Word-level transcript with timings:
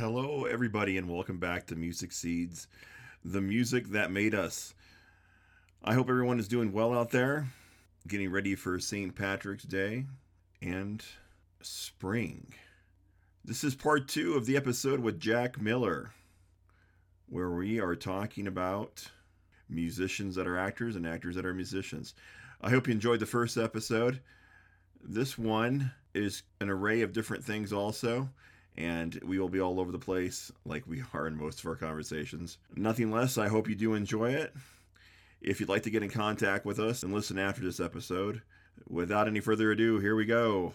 Hello, 0.00 0.46
everybody, 0.46 0.96
and 0.96 1.10
welcome 1.10 1.36
back 1.36 1.66
to 1.66 1.76
Music 1.76 2.10
Seeds, 2.10 2.68
the 3.22 3.42
music 3.42 3.88
that 3.88 4.10
made 4.10 4.34
us. 4.34 4.72
I 5.84 5.92
hope 5.92 6.08
everyone 6.08 6.40
is 6.40 6.48
doing 6.48 6.72
well 6.72 6.96
out 6.96 7.10
there, 7.10 7.48
getting 8.08 8.30
ready 8.30 8.54
for 8.54 8.80
St. 8.80 9.14
Patrick's 9.14 9.64
Day 9.64 10.06
and 10.62 11.04
spring. 11.60 12.54
This 13.44 13.62
is 13.62 13.74
part 13.74 14.08
two 14.08 14.36
of 14.36 14.46
the 14.46 14.56
episode 14.56 15.00
with 15.00 15.20
Jack 15.20 15.60
Miller, 15.60 16.12
where 17.28 17.50
we 17.50 17.78
are 17.78 17.94
talking 17.94 18.46
about 18.46 19.06
musicians 19.68 20.34
that 20.36 20.46
are 20.46 20.56
actors 20.56 20.96
and 20.96 21.06
actors 21.06 21.34
that 21.34 21.44
are 21.44 21.52
musicians. 21.52 22.14
I 22.62 22.70
hope 22.70 22.86
you 22.86 22.94
enjoyed 22.94 23.20
the 23.20 23.26
first 23.26 23.58
episode. 23.58 24.20
This 25.04 25.36
one 25.36 25.92
is 26.14 26.42
an 26.58 26.70
array 26.70 27.02
of 27.02 27.12
different 27.12 27.44
things, 27.44 27.70
also 27.70 28.30
and 28.76 29.18
we 29.24 29.38
will 29.38 29.48
be 29.48 29.60
all 29.60 29.80
over 29.80 29.92
the 29.92 29.98
place 29.98 30.50
like 30.64 30.86
we 30.86 31.02
are 31.14 31.26
in 31.26 31.36
most 31.36 31.60
of 31.60 31.66
our 31.66 31.76
conversations. 31.76 32.58
Nothing 32.76 33.10
less, 33.10 33.38
I 33.38 33.48
hope 33.48 33.68
you 33.68 33.74
do 33.74 33.94
enjoy 33.94 34.32
it. 34.32 34.54
If 35.40 35.60
you'd 35.60 35.68
like 35.68 35.82
to 35.84 35.90
get 35.90 36.02
in 36.02 36.10
contact 36.10 36.64
with 36.64 36.78
us 36.78 37.02
and 37.02 37.12
listen 37.12 37.38
after 37.38 37.62
this 37.62 37.80
episode, 37.80 38.42
without 38.88 39.28
any 39.28 39.40
further 39.40 39.72
ado, 39.72 39.98
here 39.98 40.16
we 40.16 40.26
go. 40.26 40.74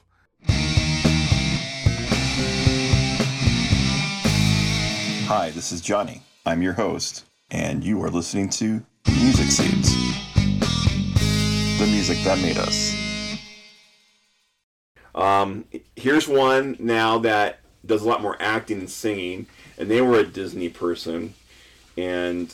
Hi, 5.27 5.49
this 5.51 5.71
is 5.71 5.81
Johnny. 5.81 6.21
I'm 6.45 6.61
your 6.61 6.73
host, 6.73 7.25
and 7.49 7.83
you 7.83 8.01
are 8.03 8.11
listening 8.11 8.49
to 8.49 8.85
Music 9.07 9.47
Seeds, 9.47 9.91
the 11.79 11.87
music 11.87 12.19
that 12.23 12.39
made 12.41 12.57
us. 12.57 12.93
Um, 15.15 15.65
here's 15.95 16.27
one 16.27 16.75
now 16.79 17.17
that 17.19 17.59
does 17.85 18.03
a 18.03 18.07
lot 18.07 18.21
more 18.21 18.37
acting 18.39 18.79
and 18.79 18.89
singing, 18.89 19.47
and 19.77 19.89
they 19.89 20.01
were 20.01 20.19
a 20.19 20.25
Disney 20.25 20.69
person, 20.69 21.33
and 21.97 22.53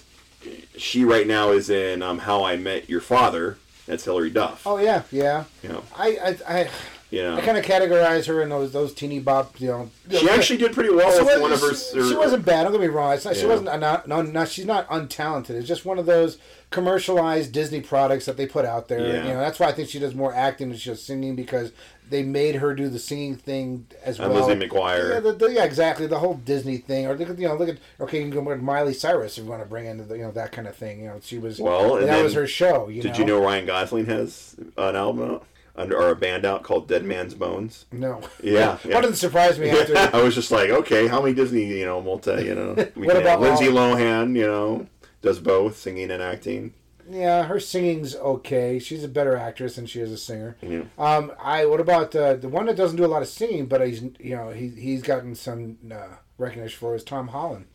she 0.77 1.03
right 1.03 1.27
now 1.27 1.51
is 1.51 1.69
in 1.69 2.01
um, 2.01 2.19
How 2.19 2.43
I 2.43 2.55
Met 2.57 2.89
Your 2.89 3.01
Father. 3.01 3.57
That's 3.85 4.03
Hilary 4.03 4.29
Duff. 4.29 4.65
Oh 4.65 4.77
yeah, 4.77 5.03
yeah. 5.11 5.45
You 5.63 5.69
know, 5.69 5.83
I 5.95 6.37
I 6.47 6.69
I, 7.11 7.15
Yeah. 7.15 7.35
I 7.35 7.41
kind 7.41 7.57
of 7.57 7.65
categorize 7.65 8.25
her 8.27 8.41
in 8.41 8.49
those 8.49 8.71
those 8.71 8.93
teeny 8.93 9.19
bop. 9.19 9.59
You 9.59 9.67
know, 9.67 9.89
she 10.09 10.29
actually 10.29 10.57
did 10.57 10.73
pretty 10.73 10.89
well 10.93 11.11
She 11.11 11.19
with 11.19 11.25
wasn't- 11.25 11.41
one 11.41 11.51
of 11.51 11.61
her. 11.61 11.73
She, 11.75 12.09
she 12.09 12.15
wasn't 12.15 12.45
bad. 12.45 12.63
Don't 12.63 12.71
get 12.71 12.81
me 12.81 12.87
wrong. 12.87 13.13
It's 13.13 13.25
not, 13.25 13.35
She 13.35 13.45
wasn't. 13.45 13.69
uh, 13.69 13.77
Not, 13.77 14.07
no, 14.07 14.21
no, 14.21 14.45
she's 14.45 14.65
not 14.65 14.87
untalented. 14.89 15.51
It's 15.51 15.67
just 15.67 15.85
one 15.85 15.99
of 15.99 16.05
those 16.05 16.37
commercialized 16.71 17.51
Disney 17.51 17.81
products 17.81 18.25
that 18.25 18.37
they 18.37 18.45
put 18.47 18.65
out 18.65 18.87
there. 18.87 18.99
Yeah. 19.05 19.23
You 19.27 19.33
know, 19.33 19.39
that's 19.39 19.59
why 19.59 19.67
I 19.67 19.71
think 19.73 19.89
she 19.89 19.99
does 19.99 20.15
more 20.15 20.33
acting 20.33 20.69
than 20.69 20.77
she 20.77 20.89
does 20.89 21.03
singing 21.03 21.35
because 21.35 21.71
they 22.09 22.23
made 22.23 22.55
her 22.55 22.73
do 22.73 22.89
the 22.89 22.99
singing 22.99 23.35
thing 23.35 23.85
as 24.03 24.19
And 24.19 24.33
well. 24.33 24.47
Lizzie 24.47 24.59
McGuire. 24.67 25.13
Yeah, 25.13 25.19
the, 25.19 25.33
the, 25.33 25.51
yeah, 25.53 25.63
exactly. 25.63 26.07
The 26.07 26.19
whole 26.19 26.33
Disney 26.35 26.77
thing, 26.77 27.05
or 27.07 27.15
look 27.15 27.29
at 27.29 27.37
you 27.39 27.47
know, 27.47 27.55
look 27.55 27.69
at 27.69 27.77
okay, 28.01 28.17
you 28.17 28.23
can 28.23 28.31
go 28.31 28.41
with 28.41 28.61
Miley 28.61 28.93
Cyrus 28.93 29.37
if 29.37 29.43
you 29.43 29.49
want 29.49 29.61
to 29.63 29.69
bring 29.69 29.85
into 29.85 30.03
the 30.03 30.15
you 30.17 30.23
know 30.23 30.31
that 30.31 30.51
kind 30.51 30.67
of 30.67 30.75
thing. 30.75 31.01
You 31.01 31.07
know, 31.07 31.19
she 31.21 31.37
was 31.37 31.59
Well, 31.59 31.95
that 31.95 32.23
was 32.23 32.33
her 32.33 32.47
show. 32.47 32.87
You 32.89 33.01
Did 33.01 33.13
know? 33.13 33.17
you 33.19 33.25
know 33.25 33.41
Ryan 33.41 33.65
Gosling 33.65 34.05
has 34.07 34.55
an 34.77 34.95
album 34.95 35.29
out 35.31 35.45
under 35.75 35.97
or 35.97 36.09
a 36.09 36.15
band 36.15 36.45
out 36.45 36.63
called 36.63 36.87
Dead 36.87 37.03
Man's 37.05 37.33
Bones? 37.33 37.85
No. 37.91 38.21
Yeah, 38.43 38.77
yeah. 38.83 38.95
What 38.95 39.01
didn't 39.01 39.15
surprise 39.17 39.57
me 39.59 39.69
after 39.69 39.97
I 40.15 40.21
was 40.21 40.35
just 40.35 40.51
like, 40.51 40.69
okay, 40.69 41.07
how 41.07 41.21
many 41.21 41.33
Disney, 41.33 41.65
you 41.65 41.85
know, 41.85 42.01
multi, 42.01 42.43
you 42.45 42.55
know, 42.55 42.73
What 42.95 43.17
about 43.17 43.41
Lindsay 43.41 43.67
all- 43.69 43.95
Lohan, 43.95 44.35
you 44.35 44.45
know, 44.47 44.87
does 45.21 45.39
both 45.39 45.77
singing 45.77 46.11
and 46.11 46.21
acting. 46.21 46.73
Yeah, 47.09 47.43
her 47.43 47.59
singing's 47.59 48.15
okay. 48.15 48.79
She's 48.79 49.03
a 49.03 49.07
better 49.09 49.35
actress 49.35 49.75
than 49.75 49.85
she 49.85 49.99
is 49.99 50.11
a 50.11 50.17
singer. 50.17 50.55
Yeah. 50.61 50.83
Um, 50.97 51.31
I 51.43 51.65
what 51.65 51.79
about 51.81 52.15
uh, 52.15 52.35
the 52.35 52.47
one 52.47 52.67
that 52.67 52.77
doesn't 52.77 52.95
do 52.95 53.03
a 53.03 53.07
lot 53.07 53.21
of 53.21 53.27
singing, 53.27 53.65
but 53.65 53.85
he's 53.85 54.01
you 54.19 54.35
know 54.35 54.51
he 54.51 54.69
he's 54.69 55.01
gotten 55.01 55.35
some 55.35 55.77
uh, 55.91 56.15
recognition 56.37 56.77
for 56.79 56.95
is 56.95 57.03
Tom 57.03 57.29
Holland. 57.29 57.65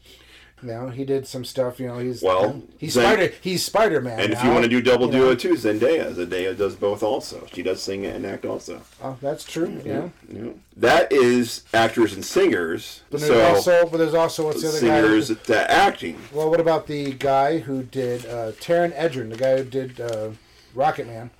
You 0.62 0.68
know, 0.68 0.88
he 0.88 1.04
did 1.04 1.26
some 1.26 1.44
stuff. 1.44 1.78
You 1.78 1.88
know, 1.88 1.98
he's 1.98 2.22
Well, 2.22 2.62
he's 2.78 2.94
Spider 2.94 3.32
he's 3.40 3.64
Spider 3.64 4.00
Man. 4.00 4.18
And 4.18 4.32
if 4.32 4.42
you 4.42 4.50
want 4.50 4.62
to 4.62 4.68
do 4.68 4.80
double 4.80 5.06
you 5.06 5.12
duo 5.12 5.28
know. 5.30 5.34
too, 5.34 5.52
Zendaya. 5.52 6.14
Zendaya 6.14 6.56
does 6.56 6.74
both 6.76 7.02
also. 7.02 7.46
She 7.52 7.62
does 7.62 7.82
sing 7.82 8.06
and 8.06 8.24
act 8.24 8.46
also. 8.46 8.80
Oh, 9.02 9.16
that's 9.20 9.44
true. 9.44 9.80
Yeah. 9.84 10.08
Yeah. 10.28 10.52
That 10.76 11.12
is 11.12 11.64
actors 11.74 12.14
and 12.14 12.24
singers. 12.24 13.02
But 13.10 13.20
there's 13.20 13.32
so 13.32 13.54
also 13.54 13.88
but 13.90 13.98
there's 13.98 14.14
also 14.14 14.46
what's 14.46 14.62
the 14.62 14.68
other 14.68 14.78
singers 14.78 15.30
guy? 15.30 15.42
to 15.44 15.70
acting. 15.70 16.18
Well, 16.32 16.50
what 16.50 16.60
about 16.60 16.86
the 16.86 17.12
guy 17.12 17.58
who 17.58 17.82
did 17.82 18.24
uh, 18.26 18.52
Taron 18.52 18.92
Egerton, 18.94 19.30
the 19.30 19.36
guy 19.36 19.58
who 19.58 19.64
did 19.64 20.00
uh, 20.00 20.30
Rocket 20.74 21.06
Man? 21.06 21.30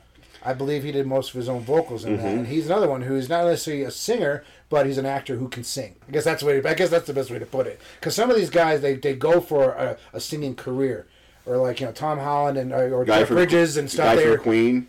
I 0.46 0.54
believe 0.54 0.82
he 0.84 0.92
did 0.92 1.06
most 1.06 1.30
of 1.30 1.34
his 1.34 1.48
own 1.48 1.62
vocals 1.62 2.04
in 2.04 2.14
Mm-hmm. 2.14 2.22
that, 2.22 2.34
and 2.34 2.46
he's 2.46 2.66
another 2.66 2.88
one 2.88 3.02
who's 3.02 3.28
not 3.28 3.44
necessarily 3.44 3.82
a 3.82 3.90
singer, 3.90 4.44
but 4.68 4.86
he's 4.86 4.98
an 4.98 5.06
actor 5.06 5.36
who 5.36 5.48
can 5.48 5.64
sing. 5.64 5.96
I 6.08 6.12
guess 6.12 6.24
that's 6.24 6.40
the 6.40 6.46
way. 6.46 6.62
I 6.64 6.74
guess 6.74 6.90
that's 6.90 7.06
the 7.06 7.12
best 7.14 7.30
way 7.30 7.38
to 7.38 7.46
put 7.46 7.66
it. 7.66 7.80
Because 7.98 8.14
some 8.14 8.30
of 8.30 8.36
these 8.36 8.50
guys, 8.50 8.80
they, 8.80 8.94
they 8.94 9.14
go 9.14 9.40
for 9.40 9.72
a, 9.72 9.96
a 10.12 10.20
singing 10.20 10.54
career, 10.54 11.06
or 11.44 11.56
like 11.56 11.80
you 11.80 11.86
know 11.86 11.92
Tom 11.92 12.18
Holland 12.18 12.56
and 12.58 12.72
or, 12.72 12.94
or 12.94 13.04
Jeff 13.04 13.28
Bridges 13.28 13.76
and 13.76 13.90
stuff. 13.90 14.16
guy 14.16 14.22
from 14.22 14.38
Queen. 14.38 14.88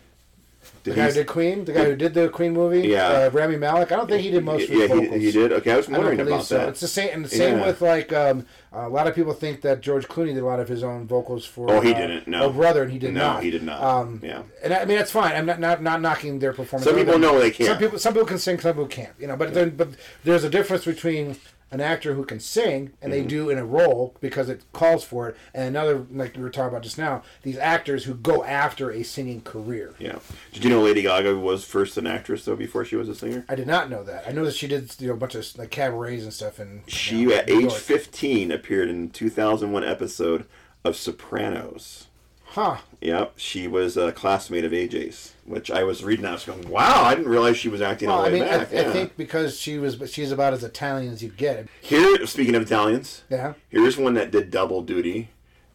The 0.84 0.92
guy 0.92 1.06
who 1.08 1.12
did 1.12 1.26
Queen, 1.26 1.64
the 1.64 1.72
guy 1.72 1.84
who 1.84 1.96
did 1.96 2.14
the 2.14 2.28
Queen 2.28 2.52
movie, 2.52 2.88
Yeah. 2.88 3.08
uh, 3.08 3.30
Rami 3.32 3.56
Malek. 3.56 3.92
I 3.92 3.96
don't 3.96 4.08
think 4.08 4.22
he 4.22 4.30
did 4.30 4.44
most 4.44 4.64
of 4.64 4.68
his 4.70 4.80
yeah, 4.80 4.86
vocals. 4.88 5.14
he, 5.14 5.20
he 5.26 5.32
did. 5.32 5.52
Okay, 5.52 5.72
I 5.72 5.76
was 5.76 5.88
I 5.88 5.92
wondering 5.92 6.16
believe 6.18 6.34
about 6.34 6.44
so. 6.44 6.58
that. 6.58 6.68
It's 6.70 6.80
the 6.80 6.88
same, 6.88 7.10
and 7.12 7.24
the 7.24 7.28
same 7.28 7.58
Yeah. 7.58 7.66
with 7.66 7.80
like 7.80 8.12
um, 8.12 8.46
a 8.72 8.88
lot 8.88 9.06
of 9.06 9.14
people 9.14 9.32
think 9.32 9.60
that 9.62 9.80
George 9.80 10.06
Clooney 10.08 10.34
did 10.34 10.42
a 10.42 10.46
lot 10.46 10.60
of 10.60 10.68
his 10.68 10.82
own 10.82 11.06
vocals 11.06 11.44
for. 11.44 11.70
Oh, 11.70 11.80
he 11.80 11.92
uh, 11.92 11.98
didn't, 11.98 12.28
no. 12.28 12.44
Oh, 12.44 12.50
brother, 12.52 12.82
and 12.82 12.92
he 12.92 12.98
did 12.98 13.14
No, 13.14 13.20
not. 13.20 13.42
he 13.42 13.50
did 13.50 13.62
not. 13.62 13.82
Um, 13.82 14.20
Yeah. 14.22 14.42
and 14.62 14.72
I 14.74 14.84
mean 14.84 14.96
that's 14.98 15.10
fine. 15.10 15.34
I'm 15.34 15.46
not 15.46 15.60
not, 15.60 15.82
not 15.82 16.00
knocking 16.00 16.38
their 16.38 16.52
performance. 16.52 16.88
Some 16.88 16.96
people 16.96 17.18
know 17.18 17.38
they 17.38 17.50
can't. 17.50 17.68
Some 17.68 17.78
people 17.78 17.98
some 17.98 18.12
people 18.14 18.26
can 18.28 18.38
sing, 18.38 18.58
some 18.60 18.72
people 18.74 18.86
can't. 18.86 19.12
You 19.18 19.26
know, 19.26 19.36
but 19.36 19.54
then 19.54 19.70
but 19.70 19.88
there's 20.24 20.44
a 20.44 20.50
difference 20.50 20.84
between 20.84 21.36
an 21.70 21.80
actor 21.80 22.14
who 22.14 22.24
can 22.24 22.40
sing 22.40 22.92
and 23.02 23.12
Mm-hmm. 23.12 23.22
they 23.22 23.22
do 23.28 23.50
in 23.50 23.58
a 23.58 23.64
role 23.64 24.14
because 24.20 24.48
it 24.48 24.62
calls 24.72 25.04
for 25.04 25.28
it, 25.28 25.36
and 25.54 25.64
another 25.68 26.06
like 26.10 26.36
we 26.36 26.42
were 26.42 26.50
talking 26.50 26.68
about 26.70 26.82
just 26.82 26.98
now, 26.98 27.22
these 27.42 27.58
actors 27.58 28.04
who 28.04 28.14
go 28.14 28.42
after 28.44 28.90
a 28.90 29.02
singing 29.02 29.40
career. 29.42 29.94
Yeah. 29.98 30.18
Did 30.52 30.64
you 30.64 30.70
know 30.70 30.80
Lady 30.82 31.02
Gaga 31.02 31.36
was 31.38 31.64
first 31.64 31.96
an 31.96 32.06
actress 32.06 32.44
though 32.44 32.56
before 32.56 32.84
she 32.84 32.96
was 32.96 33.08
a 33.08 33.14
singer? 33.14 33.44
I 33.48 33.54
did 33.54 33.66
not 33.66 33.88
know 33.90 34.02
that. 34.04 34.26
I 34.26 34.32
know 34.32 34.44
that 34.44 34.54
she 34.54 34.66
did 34.66 34.94
you 34.98 35.08
know 35.08 35.14
a 35.14 35.16
bunch 35.16 35.34
of 35.34 35.46
like 35.58 35.70
cabarets 35.70 36.22
and 36.22 36.32
stuff, 36.32 36.58
and 36.58 36.82
She 36.90 37.20
you 37.20 37.28
know, 37.28 37.34
at 37.36 37.48
age 37.50 37.60
York. 37.62 37.72
15 37.74 38.50
appeared 38.50 38.88
in 38.88 39.10
2001 39.10 39.84
episode 39.84 40.46
of 40.84 40.96
Sopranos. 40.96 42.07
Huh. 42.52 42.78
Yep, 43.00 43.34
she 43.36 43.68
was 43.68 43.96
a 43.96 44.10
classmate 44.10 44.64
of 44.64 44.72
AJ's, 44.72 45.34
which 45.44 45.70
I 45.70 45.84
was 45.84 46.02
reading. 46.02 46.24
I 46.24 46.32
was 46.32 46.44
going, 46.44 46.68
"Wow, 46.68 47.04
I 47.04 47.14
didn't 47.14 47.30
realize 47.30 47.56
she 47.56 47.68
was 47.68 47.80
acting 47.82 48.08
Well, 48.08 48.18
all 48.18 48.24
I 48.24 48.30
the 48.30 48.38
way 48.38 48.44
mean, 48.44 48.48
I, 48.54 48.58
back." 48.58 48.72
I 48.72 48.76
yeah. 48.80 48.92
think 48.92 49.16
because 49.16 49.58
she 49.58 49.78
was, 49.78 49.96
but 49.96 50.10
she's 50.10 50.32
about 50.32 50.54
as 50.54 50.64
Italian 50.64 51.12
as 51.12 51.22
you 51.22 51.28
get. 51.28 51.68
Here, 51.80 52.26
speaking 52.26 52.54
of 52.54 52.62
Italians, 52.62 53.22
Yeah. 53.30 53.52
here's 53.68 53.96
one 53.96 54.14
that 54.14 54.30
did 54.30 54.50
double 54.50 54.82
duty. 54.82 55.28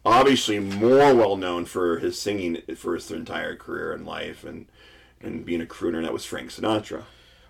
Obviously, 0.04 0.58
more 0.58 1.14
well 1.14 1.36
known 1.36 1.64
for 1.64 1.98
his 2.00 2.20
singing 2.20 2.60
for 2.76 2.94
his 2.94 3.10
entire 3.10 3.56
career 3.56 3.92
and 3.92 4.04
life, 4.04 4.44
and 4.44 4.66
and 5.22 5.46
being 5.46 5.62
a 5.62 5.66
crooner. 5.66 5.96
And 5.96 6.04
that 6.04 6.12
was 6.12 6.24
Frank 6.26 6.50
Sinatra. 6.50 7.04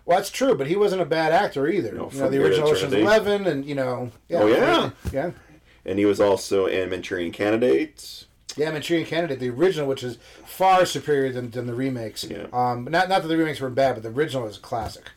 Well, 0.05 0.19
that's 0.19 0.31
true, 0.31 0.55
but 0.55 0.67
he 0.67 0.77
wasn't 0.77 1.01
a 1.03 1.06
bad 1.06 1.33
actor 1.33 1.67
either. 1.67 1.93
No, 1.93 2.11
you 2.12 2.21
know, 2.21 2.29
the 2.29 2.45
original 2.45 2.69
Ocean's. 2.69 2.93
Eleven, 2.93 3.47
and 3.47 3.65
you 3.65 3.75
know. 3.75 4.12
Oh, 4.33 4.47
yeah. 4.47 4.91
Yeah. 5.11 5.31
And 5.87 5.99
he 5.99 6.05
was 6.05 6.21
also 6.21 6.67
in 6.67 6.91
Manchurian 6.91 7.33
Candidate. 7.33 8.27
Yeah, 8.56 8.71
Manchurian 8.71 9.06
Candidate, 9.06 9.41
the 9.41 9.50
original, 9.50 9.88
which 9.88 10.05
is 10.05 10.19
far 10.47 10.87
superior 10.87 11.32
than, 11.32 11.50
than 11.50 11.66
the 11.66 11.75
remakes. 11.75 12.25
Yeah. 12.25 12.47
Um, 12.53 12.84
not 12.84 13.09
not 13.09 13.22
that 13.22 13.28
the 13.28 13.37
remakes 13.37 13.60
were 13.60 13.71
bad, 13.71 13.94
but 13.94 14.03
the 14.03 14.10
original 14.10 14.47
is 14.47 14.56
a 14.59 14.60
classic. 14.60 15.10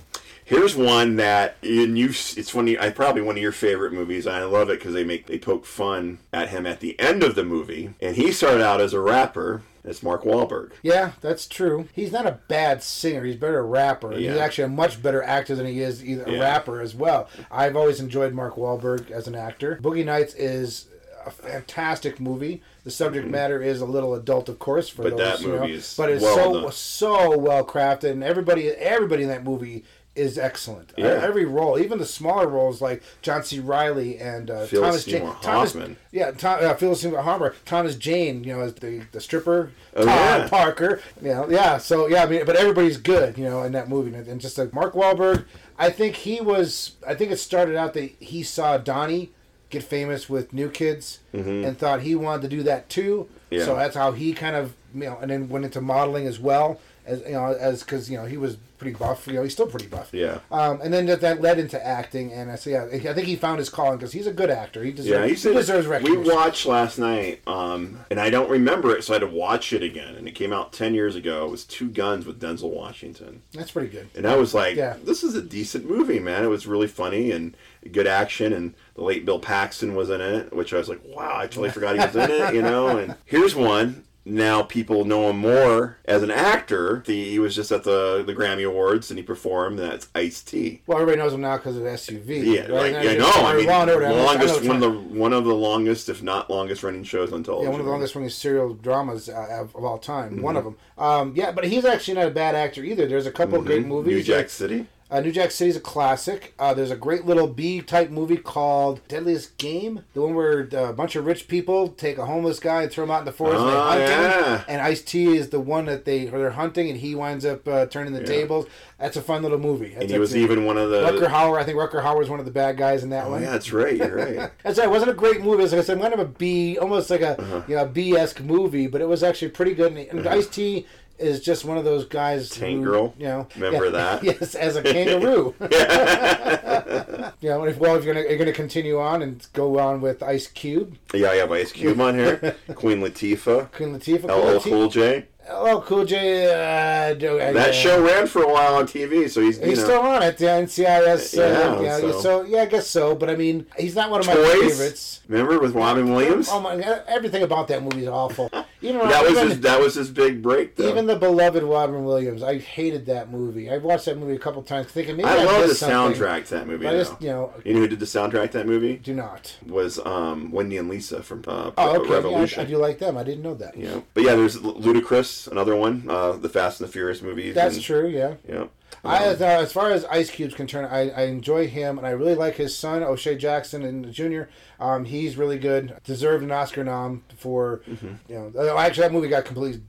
Here's 0.43 0.75
one 0.77 1.17
that 1.17 1.57
and 1.61 1.97
you 1.99 2.07
it's 2.09 2.53
one 2.53 2.65
of, 2.65 2.69
your- 2.71 2.81
I 2.81 2.89
probably 2.89 3.21
one 3.21 3.35
of 3.35 3.41
your 3.41 3.51
favorite 3.51 3.91
movies. 3.93 4.25
I 4.25 4.43
love 4.43 4.69
it 4.69 4.79
because 4.79 4.93
they 4.93 5.03
make 5.03 5.27
they 5.27 5.37
poke 5.37 5.65
fun 5.65 6.19
at 6.33 6.49
him 6.49 6.65
at 6.65 6.79
the 6.79 6.99
end 6.99 7.21
of 7.21 7.35
the 7.35 7.43
movie, 7.43 7.93
and 8.01 8.15
he 8.15 8.31
started 8.31 8.61
out 8.63 8.81
as 8.81 8.93
a 8.93 8.99
rapper. 8.99 9.61
It's 9.83 10.03
Mark 10.03 10.23
Wahlberg. 10.23 10.71
Yeah, 10.81 11.11
that's 11.21 11.47
true. 11.47 11.87
He's 11.93 12.11
not 12.11 12.25
a 12.25 12.39
bad 12.49 12.83
singer. 12.83 13.23
He's 13.23 13.37
better 13.37 13.59
a 13.59 13.63
rapper. 13.63 14.11
Yeah. 14.13 14.31
He's 14.31 14.39
actually 14.41 14.65
a 14.65 14.69
much 14.69 15.01
better 15.01 15.23
actor 15.23 15.55
than 15.55 15.65
he 15.65 15.79
is 15.81 16.03
either 16.03 16.25
a 16.25 16.31
Yeah. 16.33 16.39
rapper 16.41 16.81
as 16.81 16.93
well. 16.93 17.29
I've 17.49 17.77
always 17.77 18.01
enjoyed 18.01 18.33
Mark 18.33 18.55
Wahlberg 18.55 19.11
as 19.11 19.27
an 19.27 19.35
actor. 19.35 19.79
Boogie 19.81 20.03
Nights 20.03 20.33
is 20.33 20.87
a 21.25 21.31
fantastic 21.31 22.19
movie. 22.19 22.61
The 22.87 22.91
subject 22.91 23.27
matter 23.27 23.61
is 23.61 23.81
a 23.81 23.85
little 23.85 24.15
adult, 24.15 24.47
of 24.47 24.59
course, 24.59 24.87
for 24.87 25.03
Mm-hmm. 25.03 25.09
But 25.09 25.17
those 25.17 25.39
that 25.41 25.45
you 25.45 25.53
know, 25.53 25.59
movie 25.59 25.73
is 25.73 25.93
but 25.97 26.09
it's 26.09 26.23
well 26.23 26.35
so 26.35 26.61
done. 26.61 26.71
so 26.71 27.37
well 27.37 27.65
crafted, 27.65 28.11
and 28.11 28.23
everybody 28.23 28.69
everybody 28.69 29.23
in 29.23 29.29
that 29.29 29.43
movie 29.43 29.83
is 30.15 30.37
excellent. 30.37 30.93
Yeah. 30.97 31.07
Every 31.21 31.43
role, 31.43 31.77
even 31.77 31.99
the 31.99 32.05
smaller 32.05 32.47
roles 32.47 32.81
like 32.81 33.03
John 33.21 33.43
C. 33.43 33.59
Reilly 33.59 34.17
and 34.17 34.49
uh, 34.49 34.65
Thomas 34.67 35.03
Seymour 35.03 35.33
Jane, 35.33 35.41
Thomas, 35.41 35.73
Hoffman. 35.73 35.97
yeah, 36.13 36.31
Tom, 36.31 36.59
uh, 36.61 36.73
Phil 36.75 36.95
Seymour 36.95 37.21
Hoffman, 37.21 37.51
Thomas 37.65 37.95
Jane, 37.97 38.43
you 38.45 38.53
know, 38.53 38.61
as 38.61 38.73
the 38.75 39.01
the 39.11 39.19
stripper, 39.19 39.71
Oh, 39.95 40.05
Todd 40.05 40.41
yeah. 40.43 40.47
Parker, 40.47 41.01
you 41.21 41.27
know, 41.27 41.49
yeah. 41.49 41.77
So 41.77 42.07
yeah, 42.07 42.23
I 42.23 42.25
mean, 42.25 42.45
but 42.45 42.55
everybody's 42.55 42.95
good, 42.97 43.37
you 43.37 43.43
know, 43.43 43.63
in 43.63 43.73
that 43.73 43.89
movie, 43.89 44.15
and, 44.15 44.25
and 44.27 44.39
just 44.39 44.57
like 44.57 44.73
Mark 44.73 44.93
Wahlberg, 44.93 45.43
I 45.77 45.89
think 45.89 46.15
he 46.15 46.39
was. 46.39 46.93
I 47.05 47.15
think 47.15 47.31
it 47.31 47.37
started 47.37 47.75
out 47.75 47.93
that 47.95 48.11
he 48.19 48.43
saw 48.43 48.77
Donnie 48.77 49.33
get 49.69 49.83
famous 49.83 50.29
with 50.29 50.53
New 50.53 50.69
Kids, 50.69 51.19
and 51.33 51.77
thought 51.77 52.01
he 52.01 52.15
wanted 52.15 52.43
to 52.43 52.47
do 52.47 52.63
that 52.63 52.89
too. 52.89 53.27
Mm-hmm. 53.29 53.55
Yeah. 53.55 53.65
So 53.65 53.75
that's 53.75 53.95
how 53.95 54.11
he 54.11 54.33
kind 54.33 54.55
of, 54.55 54.73
you 54.93 55.01
know, 55.01 55.17
and 55.21 55.31
then 55.31 55.49
went 55.49 55.65
into 55.65 55.81
modeling 55.81 56.27
as 56.27 56.39
well 56.39 56.79
as 57.05 57.21
you 57.21 57.31
know, 57.31 57.53
as 57.53 57.83
because 57.83 58.11
you 58.11 58.17
know 58.17 58.25
he 58.25 58.37
was 58.37 58.57
pretty 58.77 58.95
buff. 58.97 59.25
You 59.27 59.33
know, 59.33 59.43
he's 59.43 59.53
still 59.53 59.67
pretty 59.67 59.87
buff. 59.87 60.09
Yeah. 60.13 60.39
Um, 60.51 60.79
and 60.81 60.93
then 60.93 61.05
that, 61.07 61.21
that 61.21 61.41
led 61.41 61.59
into 61.59 61.83
acting, 61.85 62.31
and 62.31 62.51
I 62.51 62.55
so 62.55 62.69
yeah, 62.69 62.83
I 62.91 62.99
think 63.13 63.27
he 63.27 63.35
found 63.35 63.59
his 63.59 63.69
calling 63.69 63.97
because 63.97 64.13
he's 64.13 64.27
a 64.27 64.33
good 64.33 64.49
actor. 64.49 64.83
He 64.83 64.91
deserves, 64.91 65.43
Yeah, 65.43 65.51
he, 65.51 65.57
deserves 65.57 65.85
we 65.87 65.91
recognition. 65.91 66.35
watched 66.35 66.65
last 66.65 66.97
night, 66.99 67.41
um, 67.47 67.99
and 68.11 68.19
I 68.19 68.29
don't 68.29 68.49
remember 68.49 68.95
it, 68.95 69.03
so 69.03 69.13
I 69.13 69.15
had 69.15 69.21
to 69.21 69.27
watch 69.27 69.73
it 69.73 69.83
again. 69.83 70.15
And 70.15 70.27
it 70.27 70.35
came 70.35 70.53
out 70.53 70.73
ten 70.73 70.93
years 70.93 71.15
ago. 71.15 71.45
It 71.45 71.51
was 71.51 71.63
Two 71.65 71.89
Guns 71.89 72.25
with 72.25 72.39
Denzel 72.39 72.71
Washington, 72.73 73.41
That's 73.53 73.71
pretty 73.71 73.89
good. 73.89 74.09
and 74.15 74.25
I 74.27 74.35
was 74.35 74.53
like, 74.53 74.75
Yeah. 74.75 74.95
"This 75.03 75.23
is 75.23 75.35
a 75.35 75.41
decent 75.41 75.89
movie, 75.89 76.19
man." 76.19 76.43
It 76.43 76.47
was 76.47 76.67
really 76.67 76.87
funny 76.87 77.31
and 77.31 77.55
good 77.91 78.07
action, 78.07 78.51
and 78.53 78.73
the 78.95 79.03
late 79.03 79.25
Bill 79.25 79.39
Paxton 79.39 79.95
was 79.95 80.09
in 80.09 80.19
it, 80.21 80.53
which 80.53 80.73
I 80.73 80.77
was 80.77 80.89
like, 80.89 81.01
"Wow, 81.05 81.33
I 81.37 81.47
totally 81.47 81.69
forgot 81.69 81.95
he 81.97 82.05
was 82.05 82.15
in 82.15 82.29
it," 82.31 82.53
you 82.55 82.61
know. 82.61 82.97
And 82.97 83.15
here's 83.25 83.55
one. 83.55 84.03
Now 84.29 84.63
people 84.63 85.05
know 85.05 85.29
him 85.29 85.37
more 85.37 85.97
as 86.05 86.21
an 86.21 86.31
actor. 86.31 87.03
The, 87.05 87.29
he 87.29 87.39
was 87.39 87.55
just 87.55 87.71
at 87.71 87.83
the 87.83 88.23
the 88.25 88.33
Grammy 88.33 88.67
Awards 88.67 89.09
and 89.09 89.17
he 89.17 89.23
performed. 89.23 89.79
That's 89.79 90.09
Ice 90.13 90.41
T. 90.41 90.81
Well, 90.85 90.97
everybody 90.97 91.17
knows 91.21 91.33
him 91.33 91.41
now 91.41 91.57
because 91.57 91.77
of 91.77 91.83
SVU. 91.83 92.45
Yeah, 92.45 92.61
right? 92.61 92.69
like, 92.69 92.91
yeah, 92.91 92.99
I 92.99 93.03
mean, 93.03 93.65
know- 93.65 93.73
I 93.73 93.85
know 93.85 94.15
longest 94.23 94.65
one 94.65 94.75
of 94.75 94.81
the 94.81 94.91
one 94.91 95.33
of 95.33 95.45
the 95.45 95.55
longest, 95.55 96.09
if 96.09 96.21
not 96.21 96.49
longest, 96.49 96.83
running 96.83 97.03
shows 97.03 97.31
on 97.31 97.43
television. 97.43 97.67
Yeah, 97.67 97.71
one 97.71 97.79
of 97.79 97.85
the 97.85 97.91
longest 97.91 98.15
running 98.15 98.29
serial 98.29 98.73
dramas 98.73 99.29
uh, 99.29 99.47
of, 99.49 99.75
of 99.75 99.83
all 99.83 99.97
time. 99.97 100.33
Mm-hmm. 100.33 100.41
One 100.41 100.57
of 100.57 100.63
them. 100.65 100.77
Um, 100.97 101.33
yeah, 101.35 101.51
but 101.51 101.63
he's 101.65 101.85
actually 101.85 102.15
not 102.15 102.27
a 102.27 102.31
bad 102.31 102.55
actor 102.55 102.83
either. 102.83 103.07
There's 103.07 103.27
a 103.27 103.31
couple 103.31 103.59
of 103.59 103.65
great 103.65 103.85
movies. 103.85 104.11
Mm-hmm. 104.11 104.17
New 104.17 104.23
Jack 104.23 104.49
City. 104.49 104.87
Uh, 105.09 105.21
New 105.21 105.31
Jack 105.31 105.51
City 105.51 105.69
is 105.69 105.77
a 105.77 105.79
classic. 105.79 106.53
Uh, 106.59 106.73
there's 106.73 106.91
a 106.91 106.95
great 106.97 107.25
little 107.25 107.47
B 107.47 107.81
type 107.81 108.09
movie 108.09 108.35
called 108.35 108.99
Deadliest 109.07 109.57
Game, 109.57 110.01
the 110.13 110.21
one 110.21 110.35
where 110.35 110.67
uh, 110.73 110.89
a 110.89 110.93
bunch 110.93 111.15
of 111.15 111.25
rich 111.25 111.47
people 111.47 111.87
take 111.87 112.17
a 112.17 112.25
homeless 112.25 112.59
guy 112.59 112.83
and 112.83 112.91
throw 112.91 113.05
him 113.05 113.11
out 113.11 113.19
in 113.19 113.25
the 113.25 113.31
forest 113.31 113.61
and 113.61 113.69
they 113.69 113.73
Oh, 113.73 113.81
hunt 113.83 114.01
yeah. 114.01 114.57
him. 114.57 114.65
And 114.67 114.81
Ice 114.81 115.01
T 115.01 115.37
is 115.37 115.49
the 115.49 115.61
one 115.61 115.85
that 115.85 116.03
they 116.03 116.27
or 116.27 116.39
they're 116.39 116.51
hunting, 116.51 116.89
and 116.89 116.99
he 116.99 117.15
winds 117.15 117.45
up 117.45 117.65
uh, 117.69 117.85
turning 117.85 118.11
the 118.11 118.23
tables. 118.25 118.65
That's 118.99 119.15
a 119.15 119.21
fun 119.21 119.43
little 119.43 119.59
movie. 119.59 119.89
That's 119.91 120.01
And 120.01 120.11
he 120.11 120.19
was 120.19 120.31
actually- 120.31 120.43
even 120.43 120.65
one 120.65 120.77
of 120.77 120.89
the. 120.89 121.01
Rutger 121.03 121.27
Hauer. 121.29 121.57
I 121.57 121.63
think 121.63 121.77
Rutger 121.77 122.03
Hauer 122.03 122.17
was 122.19 122.29
one 122.29 122.39
of 122.39 122.45
the 122.45 122.51
bad 122.51 122.75
guys 122.75 123.03
in 123.03 123.09
that 123.11 123.27
oh 123.27 123.31
one. 123.31 123.43
yeah, 123.43 123.51
that's 123.51 123.71
right. 123.71 123.95
You're 123.95 124.13
right. 124.15 124.51
That's 124.63 124.77
right. 124.77 124.87
It 124.87 124.91
wasn't 124.91 125.11
a 125.11 125.13
great 125.13 125.39
movie. 125.41 125.61
Was, 125.63 125.71
like 125.71 125.79
I 125.81 125.83
said, 125.85 126.01
kind 126.01 126.13
of 126.13 126.19
a 126.19 126.25
B, 126.25 126.77
almost 126.79 127.09
like 127.09 127.21
a 127.21 127.39
Uh-huh. 127.41 127.61
you 127.67 127.75
know 127.77 127.85
B 127.85 128.13
esque 128.17 128.41
movie, 128.41 128.87
but 128.87 128.99
it 128.99 129.07
was 129.07 129.23
actually 129.23 129.49
pretty 129.49 129.73
good. 129.73 129.93
And, 129.95 130.07
and 130.09 130.27
Ice 130.27 130.47
T 130.47 130.85
is 131.19 131.39
just 131.41 131.65
one 131.65 131.77
of 131.77 131.83
those 131.85 132.05
guys. 132.05 132.49
Tank 132.49 132.83
Girl? 132.83 133.13
You 133.17 133.25
know, 133.25 133.47
Remember 133.55 133.85
yeah, 133.85 133.91
that? 134.19 134.23
Yes, 134.23 134.55
as 134.55 134.75
a 134.75 134.81
kangaroo. 134.83 135.55
you 137.41 137.49
know, 137.49 137.65
if 137.65 137.77
well, 137.77 137.95
if 137.95 138.03
you're 138.03 138.13
gonna 138.13 138.27
you're 138.27 138.37
gonna 138.37 138.51
continue 138.53 138.99
on 138.99 139.21
and 139.21 139.45
go 139.53 139.79
on 139.79 140.01
with 140.01 140.21
Ice 140.23 140.47
Cube, 140.47 140.97
yeah, 141.13 141.29
I 141.29 141.35
have 141.35 141.51
Ice 141.51 141.71
Cube 141.71 141.99
on 141.99 142.15
here. 142.15 142.55
Queen 142.75 142.99
Latifah. 143.01 143.71
Queen 143.71 143.97
Latifah, 143.97 144.55
LL 144.55 144.59
Cool 144.61 144.89
J. 144.89 145.25
LL 145.49 145.79
Cool 145.79 146.03
J. 146.03 146.45
Uh, 146.47 146.49
uh, 146.51 147.13
That 147.53 147.55
yeah. 147.55 147.71
show 147.71 148.03
ran 148.03 148.27
for 148.27 148.43
a 148.43 148.51
while 148.51 148.75
on 148.75 148.85
TV, 148.85 149.29
so 149.29 149.41
he's 149.41 149.57
you 149.59 149.67
He's 149.67 149.77
know. 149.79 149.83
still 149.85 150.01
on 150.01 150.21
it, 150.21 150.37
the 150.37 150.45
NCIS. 150.45 151.37
Uh, 151.37 151.41
Yeah, 151.41 151.81
yeah, 151.81 151.97
so- 151.99 152.19
so. 152.21 152.41
yeah, 152.43 152.63
I 152.63 152.65
guess 152.65 152.87
so. 152.87 153.15
But 153.15 153.29
I 153.29 153.35
mean, 153.35 153.65
he's 153.77 153.95
not 153.95 154.09
one 154.11 154.19
of 154.19 154.27
my 154.27 154.35
favorites. 154.35 155.21
Remember 155.29 155.57
with 155.59 155.73
Robin 155.73 156.13
Williams? 156.13 156.49
Oh 156.51 156.59
my 156.59 156.75
everything 157.07 157.43
about 157.43 157.69
that 157.69 157.81
movie 157.81 158.01
is 158.01 158.07
awful. 158.09 158.51
Even 158.81 158.99
that 158.99 159.23
was 159.23 159.31
even, 159.31 159.47
his. 159.49 159.59
That 159.61 159.79
was 159.79 159.95
his 159.95 160.09
big 160.09 160.41
break. 160.41 160.75
Though. 160.75 160.87
even 160.87 161.07
the 161.07 161.15
beloved 161.15 161.63
Robin 161.63 162.03
Williams. 162.05 162.43
I 162.43 162.59
hated 162.59 163.07
that 163.07 163.31
movie. 163.31 163.71
I 163.71 163.77
watched 163.77 164.05
that 164.05 164.17
movie 164.17 164.35
a 164.35 164.39
couple 164.39 164.61
times, 164.61 164.87
thinking 164.87 165.17
maybe 165.17 165.27
I, 165.27 165.37
I 165.37 165.43
love 165.43 165.67
the 165.67 165.73
soundtrack 165.73 166.45
to 166.47 166.55
that 166.55 166.67
movie. 166.67 166.87
I 166.87 166.91
just 166.91 167.19
you 167.21 167.29
know 167.29 167.53
You 167.65 167.73
know 167.73 167.79
who 167.79 167.87
did 167.87 167.99
the 167.99 168.05
soundtrack 168.05 168.51
to 168.51 168.59
that 168.59 168.67
movie? 168.67 168.97
do 168.97 169.13
not. 169.13 169.57
Was 169.65 169.99
um, 170.05 170.51
Wendy 170.51 170.77
and 170.77 170.89
Lisa 170.89 171.23
from 171.23 171.43
uh, 171.47 171.71
Oh, 171.77 171.97
okay. 171.97 172.09
Yeah, 172.09 172.13
I, 172.13 172.17
Revolution. 172.17 172.61
I 172.61 172.65
do 172.65 172.77
like 172.77 172.99
them. 172.99 173.17
I 173.17 173.23
didn't 173.23 173.43
know 173.43 173.55
that. 173.55 173.77
Yeah, 173.77 174.01
but 174.13 174.23
yeah, 174.23 174.35
there's 174.35 174.57
Ludacris, 174.57 175.47
another 175.47 175.75
one, 175.75 176.05
uh, 176.09 176.33
the 176.33 176.49
Fast 176.49 176.79
and 176.79 176.87
the 176.87 176.91
Furious 176.91 177.21
movies. 177.21 177.55
That's 177.55 177.75
and, 177.75 177.83
true. 177.83 178.07
Yeah. 178.07 178.35
Yeah, 178.47 178.65
I, 179.03 179.25
uh, 179.27 179.35
as 179.39 179.71
far 179.71 179.91
as 179.91 180.03
Ice 180.05 180.29
Cube's 180.29 180.53
concerned, 180.55 180.87
I, 180.87 181.09
I 181.09 181.21
enjoy 181.25 181.67
him, 181.67 181.97
and 181.97 182.05
I 182.05 182.11
really 182.11 182.35
like 182.35 182.55
his 182.55 182.75
son 182.77 183.03
O'Shea 183.03 183.37
Jackson 183.37 183.83
and 183.83 184.11
Jr. 184.11 184.43
Um, 184.79 185.05
he's 185.05 185.37
really 185.37 185.59
good. 185.59 185.95
Deserved 186.03 186.43
an 186.43 186.51
Oscar 186.51 186.83
nom 186.83 187.23
for, 187.37 187.81
Mm-hmm. 187.87 188.07
you 188.27 188.51
know. 188.55 188.77
Actually, 188.77 189.03
that 189.03 189.13
movie 189.13 189.27
got 189.29 189.45
completely 189.45 189.81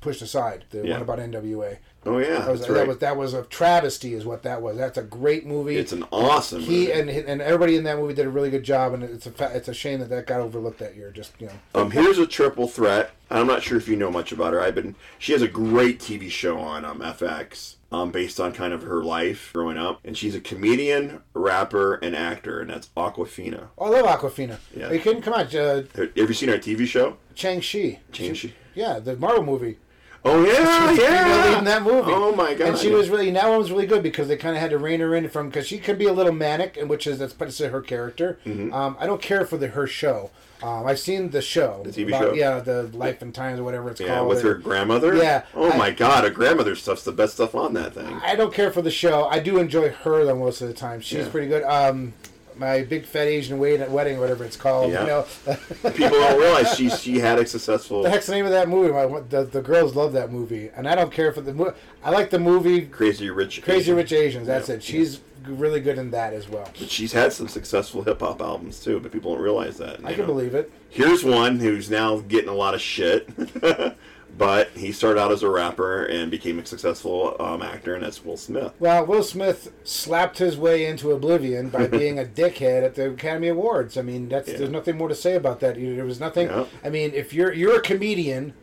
pushed 0.00 0.22
aside. 0.22 0.64
The 0.70 0.86
Yeah. 0.86 0.92
one 0.94 1.02
about 1.02 1.18
NWA. 1.18 1.78
oh 2.06 2.18
yeah, 2.18 2.38
That 2.40 2.50
was, 2.50 2.60
that's 2.60 2.72
that 2.72 2.86
was 2.88 2.98
that 2.98 3.16
was 3.16 3.34
a 3.34 3.42
travesty, 3.44 4.12
is 4.14 4.26
what 4.26 4.42
that 4.42 4.60
was. 4.60 4.76
That's 4.76 4.98
a 4.98 5.02
great 5.02 5.46
movie. 5.46 5.76
it's 5.76 5.92
an 5.92 6.04
awesome. 6.12 6.60
he 6.60 6.88
movie. 6.88 6.92
and 6.92 7.08
and 7.10 7.40
everybody 7.42 7.76
in 7.76 7.84
that 7.84 7.96
movie 7.98 8.12
did 8.14 8.26
a 8.26 8.30
really 8.30 8.50
good 8.50 8.64
job, 8.64 8.92
and 8.94 9.02
it's 9.02 9.26
a 9.26 9.30
fa- 9.30 9.52
it's 9.54 9.68
a 9.68 9.74
shame 9.74 10.00
that 10.00 10.08
that 10.10 10.26
got 10.26 10.40
overlooked 10.40 10.78
that 10.80 10.96
year. 10.96 11.10
Just 11.10 11.32
you 11.38 11.46
know, 11.46 11.52
Um, 11.80 11.90
here's 11.92 12.18
a 12.18 12.26
triple 12.26 12.66
threat. 12.68 13.12
I'm 13.30 13.46
not 13.46 13.62
sure 13.62 13.78
if 13.78 13.88
you 13.88 13.96
know 13.96 14.10
much 14.10 14.32
about 14.32 14.52
her. 14.52 14.60
I've 14.60 14.74
been. 14.74 14.94
She 15.18 15.32
has 15.32 15.40
a 15.42 15.48
great 15.48 15.98
TV 16.00 16.30
show 16.30 16.58
on 16.58 16.84
um, 16.84 17.00
FX, 17.00 17.76
um, 17.94 18.10
based 18.10 18.40
on 18.40 18.52
kind 18.52 18.72
of 18.72 18.82
her 18.82 19.02
life 19.04 19.50
growing 19.52 19.78
up, 19.78 20.00
and 20.04 20.16
she's 20.16 20.34
a 20.34 20.40
comedian, 20.40 21.22
rapper, 21.32 21.94
and 21.94 22.16
actor, 22.16 22.60
and 22.60 22.70
that's 22.70 22.88
Awkwafina. 22.96 23.68
oh, 23.78 23.86
I 23.94 24.00
love 24.00 24.06
Awkwafina. 24.20 24.58
Yeah. 24.76 24.88
Are 24.88 24.94
you 24.94 25.00
kidding? 25.00 25.22
Come 25.22 25.34
on, 25.34 25.46
uh, 25.56 25.82
Have 25.94 26.16
you 26.16 26.34
seen 26.34 26.48
her 26.48 26.58
TV 26.58 26.86
show? 26.86 27.16
Shang-Chi. 27.34 28.00
Chang 28.12 28.34
Shi. 28.34 28.54
Yeah, 28.74 28.98
the 28.98 29.16
Marvel 29.16 29.44
movie. 29.44 29.78
Oh 30.26 30.42
yeah, 30.42 30.54
She 30.54 30.90
was 30.92 30.98
yeah. 31.00 31.58
in 31.58 31.64
that 31.64 31.82
movie. 31.82 32.10
Oh 32.10 32.34
my 32.34 32.54
god. 32.54 32.68
And 32.68 32.78
she 32.78 32.90
was 32.90 33.10
really 33.10 33.30
that 33.30 33.46
one 33.46 33.58
was 33.58 33.70
really 33.70 33.86
good 33.86 34.02
because 34.02 34.26
they 34.26 34.38
kind 34.38 34.56
of 34.56 34.60
had 34.62 34.70
to 34.70 34.78
rein 34.78 35.00
her 35.00 35.14
in 35.14 35.28
from 35.28 35.48
because 35.50 35.66
she 35.66 35.76
could 35.78 35.98
be 35.98 36.06
a 36.06 36.14
little 36.14 36.32
manic, 36.32 36.78
and 36.78 36.88
which 36.88 37.06
is 37.06 37.18
that's 37.18 37.34
part 37.34 37.60
of 37.60 37.70
her 37.70 37.82
character. 37.82 38.38
Mm-hmm. 38.46 38.72
Um, 38.72 38.96
I 38.98 39.06
don't 39.06 39.20
care 39.20 39.44
for 39.44 39.58
the 39.58 39.68
her 39.68 39.86
show. 39.86 40.30
Um, 40.64 40.86
I've 40.86 40.98
seen 40.98 41.28
the 41.30 41.42
show, 41.42 41.82
The 41.84 41.90
TV 41.90 42.08
about- 42.08 42.20
show? 42.22 42.32
yeah, 42.32 42.58
the 42.60 42.84
Life 42.94 43.20
and 43.20 43.34
Times 43.34 43.60
or 43.60 43.64
whatever 43.64 43.90
it's 43.90 44.00
Yeah, 44.00 44.16
called. 44.16 44.28
with 44.28 44.42
her 44.42 44.54
grandmother. 44.54 45.14
Yeah, 45.14 45.42
Oh 45.54 45.70
I- 45.70 45.76
my 45.76 45.90
god, 45.90 46.24
her 46.24 46.30
grandmother 46.30 46.74
stuff's 46.74 47.02
the 47.04 47.12
best 47.12 47.34
stuff 47.34 47.54
on 47.54 47.74
that 47.74 47.92
thing. 47.94 48.18
I 48.24 48.34
don't 48.34 48.52
care 48.54 48.70
for 48.70 48.80
the 48.80 48.90
show. 48.90 49.24
I 49.26 49.40
do 49.40 49.58
enjoy 49.58 49.90
her 49.90 50.24
though 50.24 50.36
most 50.36 50.62
of 50.62 50.68
the 50.68 50.74
time. 50.74 51.00
She's 51.00 51.18
Yeah. 51.26 51.28
pretty 51.28 51.48
good. 51.48 51.64
Um, 51.64 52.14
my 52.56 52.82
big 52.82 53.04
fat 53.04 53.26
Asian 53.26 53.58
wedding, 53.58 53.92
wedding, 53.92 54.18
whatever 54.20 54.44
it's 54.44 54.56
called. 54.56 54.90
Yeah. 54.92 55.00
You 55.02 55.06
know, 55.08 55.26
People 55.90 56.18
don't 56.18 56.38
realize 56.40 56.74
she 56.76 56.88
she 56.88 57.18
had 57.18 57.38
a 57.38 57.46
successful 57.46 58.02
the 58.04 58.08
heck's 58.10 58.26
the 58.26 58.32
name 58.32 58.46
of 58.46 58.52
that 58.52 58.68
movie? 58.68 58.90
My, 58.92 59.20
the, 59.28 59.44
the 59.44 59.60
girls 59.60 59.94
love 59.94 60.12
that 60.14 60.32
movie, 60.32 60.70
and 60.74 60.88
I 60.88 60.94
don't 60.94 61.10
care 61.12 61.30
for 61.32 61.40
the 61.42 61.52
movie. 61.52 61.72
I 62.02 62.10
like 62.10 62.30
the 62.30 62.38
movie 62.38 62.82
Crazy 62.86 63.28
Rich. 63.28 63.60
Crazy 63.62 63.80
Asian. 63.80 63.96
Rich 63.96 64.12
Asians. 64.12 64.46
That's 64.46 64.68
Yeah. 64.70 64.76
it. 64.76 64.82
She's 64.84 65.20
really 65.46 65.80
good 65.80 65.98
in 65.98 66.10
that 66.12 66.32
as 66.32 66.48
well. 66.48 66.68
But 66.78 66.90
she's 66.90 67.12
had 67.12 67.32
some 67.32 67.48
successful 67.48 68.02
hip 68.02 68.20
hop 68.20 68.40
albums 68.40 68.80
too, 68.80 69.00
but 69.00 69.12
people 69.12 69.34
don't 69.34 69.42
realize 69.42 69.76
that. 69.78 70.00
I 70.04 70.12
can 70.12 70.20
know. 70.22 70.26
believe 70.26 70.54
it. 70.54 70.70
Here's 70.90 71.24
one 71.24 71.58
who's 71.60 71.90
now 71.90 72.20
getting 72.20 72.48
a 72.50 72.54
lot 72.54 72.74
of 72.74 72.80
shit, 72.80 73.28
but 74.38 74.70
he 74.70 74.92
started 74.92 75.20
out 75.20 75.30
as 75.32 75.42
a 75.42 75.48
rapper 75.50 76.04
and 76.06 76.30
became 76.30 76.58
a 76.58 76.66
successful 76.66 77.36
um, 77.40 77.62
actor, 77.62 77.94
and 77.94 78.02
that's 78.04 78.24
Will 78.24 78.36
Smith. 78.36 78.72
Well, 78.80 79.04
Will 79.06 79.22
Smith 79.22 79.72
slapped 79.84 80.38
his 80.38 80.56
way 80.56 80.86
into 80.86 81.12
oblivion 81.12 81.68
by 81.68 81.86
being 81.88 82.18
a 82.18 82.24
dickhead 82.24 82.82
at 82.84 82.94
the 82.94 83.10
Academy 83.10 83.48
Awards. 83.48 83.96
I 83.96 84.02
mean, 84.02 84.28
that's 84.28 84.48
Yeah. 84.48 84.58
there's 84.58 84.70
nothing 84.70 84.96
more 84.96 85.08
to 85.08 85.14
say 85.14 85.34
about 85.34 85.60
that. 85.60 85.76
There 85.76 86.04
was 86.04 86.20
nothing. 86.20 86.48
Yeah. 86.48 86.64
I 86.84 86.90
mean, 86.90 87.12
if 87.14 87.32
you're 87.32 87.52
you're 87.52 87.76
a 87.76 87.82
comedian, 87.82 88.54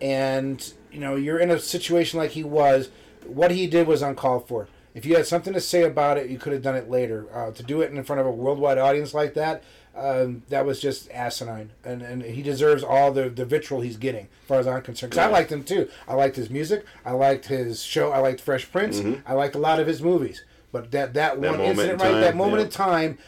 and 0.00 0.72
you 0.92 1.00
know 1.00 1.16
you're 1.16 1.38
in 1.38 1.50
a 1.50 1.58
situation 1.58 2.18
like 2.18 2.32
he 2.32 2.44
was, 2.44 2.90
what 3.24 3.50
he 3.50 3.66
did 3.66 3.86
was 3.86 4.02
uncalled 4.02 4.46
for. 4.48 4.68
If 4.96 5.04
you 5.06 5.14
had 5.14 5.26
something 5.26 5.52
to 5.52 5.60
say 5.60 5.82
about 5.84 6.16
it, 6.18 6.30
you 6.30 6.38
could 6.38 6.52
have 6.54 6.62
done 6.62 6.74
it 6.74 6.90
later. 6.90 7.26
Uh, 7.32 7.50
to 7.52 7.62
do 7.62 7.82
it 7.82 7.92
in 7.92 8.02
front 8.02 8.18
of 8.20 8.26
a 8.26 8.30
worldwide 8.30 8.78
audience 8.78 9.12
like 9.14 9.34
that, 9.34 9.62
um, 9.94 10.42
that 10.48 10.64
was 10.66 10.80
just 10.80 11.10
asinine, 11.10 11.70
and 11.84 12.00
and 12.02 12.22
he 12.22 12.42
deserves 12.42 12.82
all 12.82 13.12
the 13.12 13.28
the 13.28 13.44
vitriol 13.44 13.82
he's 13.82 13.98
getting, 13.98 14.24
as 14.42 14.48
far 14.48 14.58
as 14.58 14.66
I'm 14.66 14.82
concerned. 14.82 15.12
'Cause 15.12 15.18
I 15.18 15.26
Yeah. 15.26 15.32
liked 15.32 15.52
him 15.52 15.62
too. 15.64 15.88
I 16.08 16.14
liked 16.14 16.36
his 16.36 16.48
music. 16.50 16.84
I 17.04 17.12
liked 17.12 17.46
his 17.46 17.82
show. 17.82 18.10
I 18.10 18.18
liked 18.18 18.40
Fresh 18.40 18.72
Prince. 18.72 19.00
I 19.26 19.34
liked 19.34 19.54
a 19.54 19.58
lot 19.58 19.78
of 19.80 19.86
his 19.86 20.00
movies. 20.02 20.42
But 20.72 20.90
that 20.92 21.14
that, 21.14 21.38
one 21.38 21.42
Mm-hmm. 21.50 21.58
moment 21.58 21.78
incident 21.78 22.02
in 22.02 22.12
right, 22.14 22.20
that 22.20 22.36
moment 22.36 22.58
yeah. 22.60 22.64
in 22.66 22.70
time, 22.70 23.18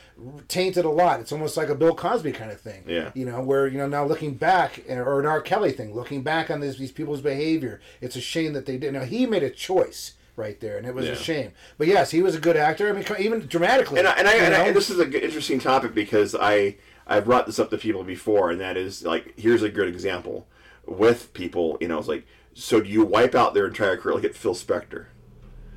tainted 0.48 0.84
a 0.84 0.90
lot. 0.90 1.20
It's 1.20 1.32
almost 1.32 1.56
like 1.56 1.68
a 1.68 1.74
Bill 1.74 1.94
Cosby 1.94 2.32
kind 2.32 2.50
of 2.50 2.60
thing. 2.60 2.82
Yeah. 2.86 3.10
You 3.14 3.24
know, 3.26 3.40
where 3.40 3.66
you 3.66 3.78
know 3.78 3.86
now 3.86 4.04
looking 4.04 4.34
back, 4.34 4.82
or 4.88 5.20
an 5.20 5.26
R. 5.26 5.40
Kelly 5.40 5.72
thing, 5.72 5.94
looking 5.94 6.22
back 6.22 6.50
on 6.50 6.60
these 6.60 6.78
these 6.78 6.92
people's 6.92 7.20
behavior, 7.22 7.80
it's 8.00 8.16
a 8.16 8.20
shame 8.20 8.52
that 8.54 8.66
they 8.66 8.76
did. 8.78 8.92
Now 8.92 9.04
he 9.04 9.24
made 9.26 9.42
a 9.42 9.50
choice 9.50 10.12
right 10.38 10.58
there, 10.60 10.78
and 10.78 10.86
it 10.86 10.94
was 10.94 11.04
Yeah. 11.06 11.12
a 11.12 11.16
shame. 11.16 11.50
But 11.76 11.88
yes, 11.88 12.10
he 12.10 12.22
was 12.22 12.34
a 12.34 12.40
good 12.40 12.56
actor. 12.56 12.88
I 12.88 12.92
mean, 12.92 13.04
even 13.18 13.46
dramatically. 13.46 13.98
And 13.98 14.08
I, 14.08 14.12
and, 14.12 14.28
I, 14.28 14.32
and, 14.34 14.54
I, 14.54 14.66
and 14.68 14.76
this 14.76 14.88
is 14.88 14.98
an 14.98 15.12
interesting 15.12 15.58
topic 15.58 15.94
because 15.94 16.34
I 16.34 16.76
I 17.06 17.20
brought 17.20 17.46
this 17.46 17.58
up 17.58 17.70
to 17.70 17.78
people 17.78 18.04
before, 18.04 18.50
and 18.50 18.60
that 18.60 18.76
is 18.76 19.04
like 19.04 19.38
here's 19.38 19.62
a 19.62 19.68
good 19.68 19.88
example 19.88 20.46
with 20.86 21.32
people. 21.34 21.76
You 21.80 21.88
know, 21.88 21.98
it's 21.98 22.08
like 22.08 22.24
so 22.54 22.80
do 22.80 22.88
you 22.88 23.04
wipe 23.04 23.34
out 23.34 23.52
their 23.54 23.66
entire 23.66 23.96
career? 23.96 24.14
Look 24.14 24.24
at 24.24 24.34
Phil 24.34 24.54
Spector. 24.54 25.06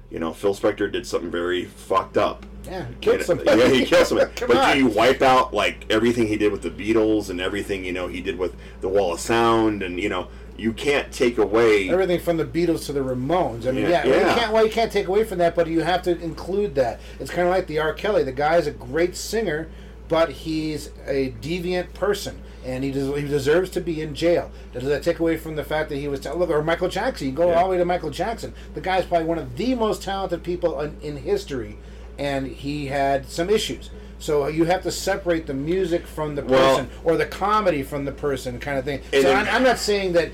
You 0.10 0.20
know, 0.20 0.34
Phil 0.34 0.53
Spector 0.53 0.91
did 0.91 1.08
something 1.08 1.32
very 1.32 1.63
fucked 1.63 2.18
up. 2.18 2.46
yeah, 2.65 2.86
he 2.86 2.96
killed 2.96 3.22
somebody. 3.22 3.58
Yeah, 3.58 3.70
he 3.70 3.86
killed 3.86 4.06
somebody. 4.08 4.30
But 4.46 4.58
on. 4.58 4.74
do 4.74 4.80
you 4.80 4.88
wipe 4.88 5.22
out 5.22 5.53
like 5.53 5.86
everything 5.89 6.27
he 6.27 6.36
did 6.36 6.51
with 6.51 6.63
the 6.63 6.70
Beatles 6.70 7.30
and 7.30 7.39
everything 7.39 7.86
you 7.86 7.94
know 7.94 8.08
he 8.08 8.20
did 8.20 8.38
with 8.38 8.53
the 8.82 8.89
Wall 8.89 9.13
of 9.13 9.22
Sound 9.22 9.82
and 9.82 10.00
you 10.01 10.10
know 10.10 10.27
you 10.62 10.74
can't 10.74 11.12
take 11.12 11.38
away. 11.38 11.89
everything 11.89 12.20
from 12.20 12.38
the 12.38 12.46
Beatles 12.46 12.86
to 12.86 12.94
the 12.94 13.00
Ramones. 13.00 13.68
I 13.68 13.72
mean, 13.72 13.84
Yeah, 13.89 14.06
yeah, 14.06 14.06
well, 14.06 14.20
yeah. 14.20 14.30
you 14.34 14.39
can't. 14.39 14.53
Well, 14.53 14.65
you 14.65 14.72
can't 14.72 14.91
take 14.91 15.08
away 15.08 15.24
from 15.24 15.39
that, 15.39 15.56
but 15.56 15.68
you 15.68 15.82
have 15.82 16.01
to 16.03 16.20
include 16.22 16.75
that. 16.75 17.00
It's 17.20 17.32
kind 17.32 17.48
of 17.48 17.53
like 17.53 17.68
the 17.68 17.80
R. 17.80 17.94
Kelly. 17.94 18.24
The 18.24 18.32
guy 18.32 18.58
is 18.58 18.68
a 18.68 18.72
great 18.72 19.15
singer, 19.15 19.70
but 20.08 20.30
he's 20.32 20.91
a 21.08 21.32
deviant 21.41 21.94
person. 21.94 22.41
And 22.63 22.84
he, 22.84 22.91
des- 22.91 23.20
he 23.20 23.27
deserves 23.27 23.72
to 23.72 23.82
be 23.82 24.01
in 24.03 24.13
jail. 24.13 24.51
Does 24.72 24.84
that 24.84 25.01
take 25.01 25.18
away 25.18 25.36
from 25.36 25.56
the 25.56 25.63
fact 25.63 25.89
that 25.89 25.96
he 25.98 26.08
was 26.08 26.24
look 26.25 26.51
or 26.51 26.62
Michael 26.62 26.89
Jackson? 26.89 27.25
You 27.27 27.34
go 27.34 27.50
Yeah. 27.50 27.56
all 27.56 27.63
the 27.65 27.72
way 27.72 27.77
to 27.77 27.86
Michael 27.86 28.12
Jackson. 28.12 28.53
The 28.75 28.82
guy's 28.82 29.03
probably 29.06 29.25
one 29.25 29.39
of 29.39 29.58
the 29.58 29.74
most 29.74 30.03
talented 30.03 30.44
people 30.44 30.80
in, 30.82 30.96
in 31.01 31.18
history, 31.18 31.77
and 32.20 32.46
he 32.46 32.86
had 32.86 33.25
some 33.27 33.50
issues. 33.50 33.89
So 34.20 34.46
you 34.46 34.65
have 34.65 34.84
to 34.84 34.91
separate 34.91 35.48
the 35.48 35.56
music 35.56 36.06
from 36.06 36.36
the 36.36 36.44
Well- 36.44 36.75
person 36.77 36.91
or 37.03 37.18
the 37.18 37.25
comedy 37.25 37.82
from 37.82 38.06
the 38.06 38.12
person, 38.12 38.60
kind 38.60 38.77
of 38.77 38.86
thing. 38.86 39.01
So 39.12 39.34
I'm, 39.34 39.48
I'm 39.48 39.63
not 39.63 39.80
saying 39.80 40.13
that 40.13 40.30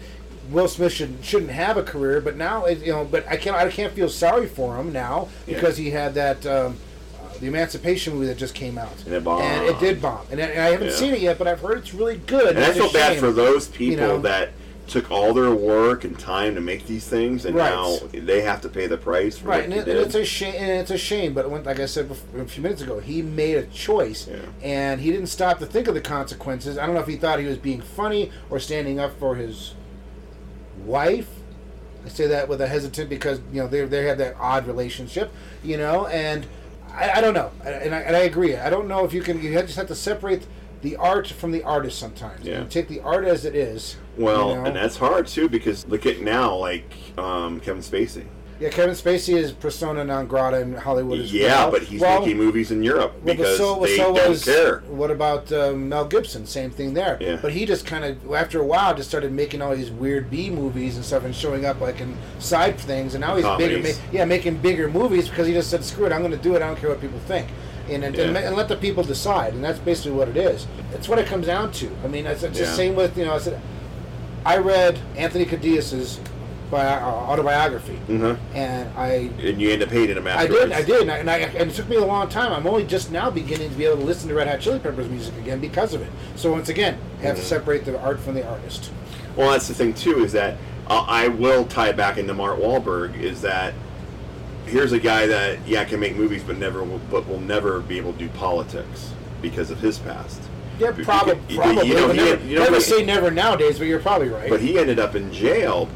Will 0.51 0.67
Smith 0.67 0.93
should 0.93 1.15
shouldn't 1.21 1.51
have 1.51 1.77
a 1.77 1.83
career, 1.83 2.21
but 2.21 2.37
now 2.37 2.65
it- 2.65 2.79
you 2.85 2.91
know, 2.91 3.05
but 3.09 3.25
I 3.27 3.37
can't 3.37 3.55
I 3.55 3.69
can't 3.69 3.93
feel 3.93 4.09
sorry 4.09 4.47
for 4.47 4.77
him 4.77 4.91
now 4.93 5.27
Yeah. 5.45 5.55
because 5.55 5.77
he 5.77 5.89
had 5.91 6.13
that. 6.15 6.45
Um, 6.45 6.77
uh, 7.19 7.37
the 7.39 7.47
Emancipation 7.47 8.13
movie 8.13 8.27
that 8.27 8.37
just 8.37 8.53
came 8.55 8.77
out, 8.77 8.93
And 9.05 9.13
it 9.15 9.23
bombed. 9.23 9.43
and 9.43 9.65
it 9.65 9.79
did 9.79 10.01
bomb, 10.01 10.25
and, 10.31 10.39
I- 10.39 10.45
and 10.45 10.61
I 10.61 10.69
haven't 10.71 10.87
Yeah. 10.89 10.95
seen 10.95 11.13
it 11.13 11.19
yet, 11.19 11.37
but 11.37 11.47
I've 11.47 11.59
heard 11.59 11.77
it's 11.79 11.93
really 11.93 12.17
good. 12.25 12.55
And 12.55 12.59
I 12.65 12.69
It's 12.69 12.77
feel 12.77 12.91
bad 12.91 13.13
shame. 13.13 13.19
for 13.19 13.31
those 13.31 13.67
people 13.67 14.07
know? 14.07 14.17
that 14.19 14.49
took 14.87 15.11
all 15.11 15.33
their 15.33 15.51
work 15.51 16.05
and 16.05 16.17
time 16.17 16.55
to 16.55 16.61
make 16.61 16.87
these 16.87 17.05
things, 17.05 17.43
and 17.45 17.53
Right. 17.57 17.69
now 17.71 17.97
they 18.13 18.39
have 18.41 18.61
to 18.61 18.69
pay 18.69 18.87
the 18.87 18.95
price 18.95 19.37
for 19.37 19.49
Right, 19.49 19.65
and, 19.65 19.73
it, 19.73 19.85
and 19.87 19.99
it's 19.99 20.15
a 20.15 20.23
shame. 20.23 20.53
And 20.57 20.71
it's 20.79 20.91
a 20.91 20.97
shame, 20.97 21.33
but 21.33 21.49
when, 21.51 21.63
like 21.65 21.79
I 21.81 21.85
said 21.87 22.07
before, 22.07 22.41
a 22.41 22.45
few 22.45 22.63
minutes 22.63 22.81
ago, 22.81 22.99
he 22.99 23.21
made 23.21 23.57
a 23.57 23.63
choice, 23.63 24.27
Yeah. 24.29 24.37
and 24.63 25.01
he 25.01 25.11
didn't 25.11 25.27
stop 25.27 25.59
to 25.59 25.65
think 25.65 25.87
of 25.89 25.93
the 25.93 25.99
consequences. 26.01 26.77
I 26.77 26.85
don't 26.85 26.95
know 26.95 27.01
if 27.01 27.07
he 27.07 27.17
thought 27.17 27.39
he 27.39 27.45
was 27.45 27.57
being 27.57 27.81
funny 27.81 28.31
or 28.49 28.59
standing 28.61 28.97
up 28.97 29.11
for 29.19 29.35
his 29.35 29.73
wife. 30.87 31.29
I 32.05 32.09
say 32.09 32.27
that 32.27 32.47
with 32.47 32.61
a 32.61 32.67
hesitant 32.67 33.09
because 33.09 33.41
you 33.51 33.61
know 33.61 33.67
they 33.67 33.85
they 33.85 34.05
have 34.05 34.17
that 34.19 34.35
odd 34.39 34.65
relationship, 34.65 35.31
you 35.63 35.77
know, 35.77 36.07
and 36.07 36.47
I, 36.93 37.11
I 37.11 37.21
don't 37.21 37.33
know, 37.33 37.51
and 37.65 37.93
I, 37.93 37.99
and 37.99 38.15
I 38.15 38.19
agree. 38.19 38.55
I 38.55 38.69
don't 38.69 38.87
know 38.87 39.03
if 39.03 39.13
you 39.13 39.21
can. 39.21 39.41
You 39.41 39.51
just 39.61 39.75
have 39.75 39.87
to 39.87 39.95
separate 39.95 40.47
the 40.81 40.95
art 40.95 41.27
from 41.27 41.51
the 41.51 41.63
artist 41.63 41.99
sometimes. 41.99 42.45
Yeah. 42.45 42.61
You 42.61 42.67
take 42.69 42.87
the 42.87 43.01
art 43.01 43.25
as 43.25 43.45
it 43.45 43.55
is. 43.55 43.97
well, 44.15 44.49
you 44.49 44.55
know? 44.55 44.65
and 44.65 44.75
that's 44.75 44.97
hard 44.97 45.27
too 45.27 45.49
because 45.49 45.87
look 45.87 46.05
at 46.05 46.21
now, 46.21 46.55
like 46.55 46.91
um, 47.17 47.59
Kevin 47.59 47.81
Spacey. 47.81 48.25
Yeah, 48.59 48.69
Kevin 48.69 48.95
Spacey 48.95 49.35
is 49.35 49.51
persona 49.51 50.03
non 50.03 50.25
grata 50.25 50.59
in 50.61 50.73
Hollywood 50.73 51.19
as 51.19 51.31
Yeah, 51.31 51.47
well. 51.63 51.71
but 51.71 51.83
he's 51.83 52.01
Well, 52.01 52.21
making 52.21 52.37
movies 52.37 52.71
in 52.71 52.81
Europe 52.81 53.13
Well, 53.23 53.35
because 53.35 53.57
so, 53.57 53.79
they 53.81 53.95
so 53.97 54.15
don't 54.15 54.29
was, 54.29 54.43
care. 54.43 54.79
What 54.87 55.11
about 55.11 55.51
uh, 55.51 55.73
Mel 55.73 56.05
Gibson? 56.05 56.47
Same 56.47 56.71
thing 56.71 56.95
there. 56.95 57.17
Yeah. 57.21 57.37
But 57.39 57.51
he 57.51 57.65
just 57.67 57.85
kind 57.85 58.03
of, 58.03 58.31
after 58.33 58.59
a 58.59 58.65
while, 58.65 58.95
just 58.95 59.09
started 59.09 59.31
making 59.31 59.61
all 59.61 59.75
these 59.75 59.91
weird 59.91 60.31
B 60.31 60.49
movies 60.49 60.95
and 60.95 61.05
stuff, 61.05 61.23
and 61.23 61.35
showing 61.35 61.65
up 61.65 61.79
like 61.81 62.01
in 62.01 62.17
side 62.39 62.79
things. 62.79 63.13
And 63.13 63.21
now 63.21 63.35
he's 63.35 63.45
bigger, 63.59 63.77
ma- 63.87 63.93
yeah, 64.11 64.25
making 64.25 64.57
bigger 64.57 64.89
movies 64.89 65.29
because 65.29 65.45
he 65.45 65.53
just 65.53 65.69
said, 65.69 65.83
"Screw 65.83 66.05
it, 66.07 66.11
I'm 66.11 66.21
going 66.21 66.31
to 66.31 66.37
do 66.37 66.55
it. 66.55 66.63
I 66.63 66.67
don't 66.67 66.77
care 66.79 66.89
what 66.89 66.99
people 66.99 67.19
think." 67.27 67.47
And, 67.89 68.03
and, 68.03 68.15
and, 68.17 68.33
Yeah. 68.33 68.41
and 68.47 68.55
let 68.55 68.67
the 68.69 68.75
people 68.75 69.03
decide, 69.03 69.53
and 69.53 69.63
that's 69.63 69.79
basically 69.79 70.11
what 70.11 70.27
it 70.29 70.35
is. 70.35 70.65
It's 70.93 71.07
what 71.07 71.19
it 71.19 71.27
comes 71.27 71.45
down 71.45 71.71
to. 71.73 71.89
I 72.03 72.07
mean, 72.07 72.25
it's, 72.25 72.41
it's 72.43 72.57
the 72.59 72.65
same 72.65 72.95
with 72.95 73.17
you 73.17 73.25
know. 73.25 73.35
I 73.35 73.37
said, 73.37 73.61
I 74.45 74.57
read 74.57 74.99
Anthony 75.15 75.45
Kiedis's 75.45 76.19
bi- 76.69 76.85
uh, 76.85 77.05
autobiography, 77.05 77.97
Mhm. 78.09 78.37
and 78.53 78.89
I 78.97 79.29
And 79.41 79.61
you 79.61 79.69
end 79.71 79.83
up 79.83 79.89
hating 79.89 80.17
him 80.17 80.27
I 80.27 80.31
afterwards. 80.31 80.63
did, 80.65 80.71
I 80.73 80.81
did, 80.83 81.01
and, 81.01 81.11
I, 81.11 81.17
and, 81.17 81.29
I, 81.29 81.37
and 81.37 81.71
it 81.71 81.73
took 81.75 81.87
me 81.89 81.95
a 81.95 82.03
long 82.05 82.27
time. 82.29 82.51
I'm 82.51 82.67
only 82.67 82.83
just 82.83 83.11
now 83.11 83.29
beginning 83.29 83.69
to 83.69 83.75
be 83.75 83.85
able 83.85 83.97
to 83.97 84.03
listen 84.03 84.27
to 84.29 84.35
Red 84.35 84.47
Hot 84.47 84.59
Chili 84.59 84.79
Peppers 84.79 85.07
music 85.09 85.33
again 85.37 85.59
because 85.59 85.93
of 85.93 86.01
it. 86.01 86.09
So 86.35 86.51
once 86.51 86.69
again, 86.69 86.97
I 87.21 87.27
have 87.27 87.35
to 87.37 87.41
Mhm. 87.41 87.45
separate 87.45 87.85
the 87.85 87.99
art 87.99 88.19
from 88.19 88.35
the 88.35 88.45
artist. 88.47 88.89
Well, 89.35 89.51
that's 89.51 89.67
the 89.67 89.73
thing 89.73 89.93
too 89.93 90.23
is 90.23 90.31
that 90.33 90.55
uh, 90.89 91.03
I 91.07 91.27
will 91.27 91.65
tie 91.65 91.89
it 91.89 91.97
back 91.97 92.17
into 92.17 92.33
Mark 92.33 92.59
Wahlberg 92.59 93.21
is 93.21 93.41
that 93.41 93.73
here's 94.65 94.91
a 94.93 94.99
guy 94.99 95.27
that 95.27 95.57
yeah 95.67 95.83
can 95.83 95.99
make 95.99 96.15
movies 96.17 96.43
but 96.45 96.57
never 96.57 96.81
will, 96.83 96.99
but 97.11 97.27
will 97.27 97.39
never 97.41 97.79
be 97.81 97.97
able 97.97 98.13
to 98.13 98.19
do 98.19 98.29
politics 98.29 99.11
because 99.41 99.69
of 99.71 99.79
his 99.79 99.97
past. 99.99 100.41
Yeah, 100.79 100.91
Because- 100.91 101.05
probably, 101.05 101.37
you- 101.49 101.57
know, 101.57 101.73
but 101.75 101.85
he- 101.85 101.93
never 102.23 102.43
you 102.45 102.55
know, 102.57 102.63
never 102.65 102.79
say 102.79 103.03
never 103.03 103.31
nowadays, 103.31 103.79
but 103.79 103.87
you're 103.87 103.99
probably 103.99 104.29
right. 104.29 104.49
But 104.49 104.61
he 104.61 104.77
ended 104.77 104.99
up 104.99 105.15
in 105.15 105.31
jail 105.33 105.87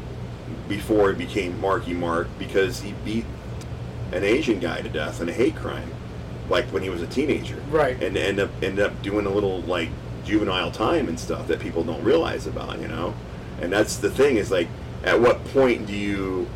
before 0.76 1.12
he 1.12 1.26
became 1.26 1.60
Marky 1.60 1.92
Mark 1.92 2.28
because 2.38 2.80
he 2.80 2.94
beat 3.04 3.26
an 4.10 4.24
Asian 4.24 4.58
guy 4.58 4.80
to 4.80 4.88
death 4.88 5.20
in 5.20 5.28
a 5.28 5.32
hate 5.32 5.54
crime, 5.54 5.90
like 6.48 6.64
when 6.66 6.82
he 6.82 6.88
was 6.88 7.02
a 7.02 7.06
teenager. 7.06 7.56
Right. 7.70 8.02
And 8.02 8.16
end 8.16 8.40
up 8.40 8.50
ended 8.62 8.84
up 8.84 9.02
doing 9.02 9.26
a 9.26 9.30
little 9.30 9.60
like 9.62 9.90
juvenile 10.24 10.70
time 10.70 11.08
and 11.08 11.20
stuff 11.20 11.46
that 11.48 11.60
people 11.60 11.84
don't 11.84 12.02
realize 12.02 12.46
about, 12.46 12.80
you 12.80 12.88
know. 12.88 13.14
And 13.60 13.70
that's 13.70 13.96
the 13.98 14.10
thing 14.10 14.36
is 14.36 14.50
like, 14.50 14.68
at 15.04 15.20
what 15.20 15.44
point 15.46 15.86
do 15.86 15.92
you 15.92 16.48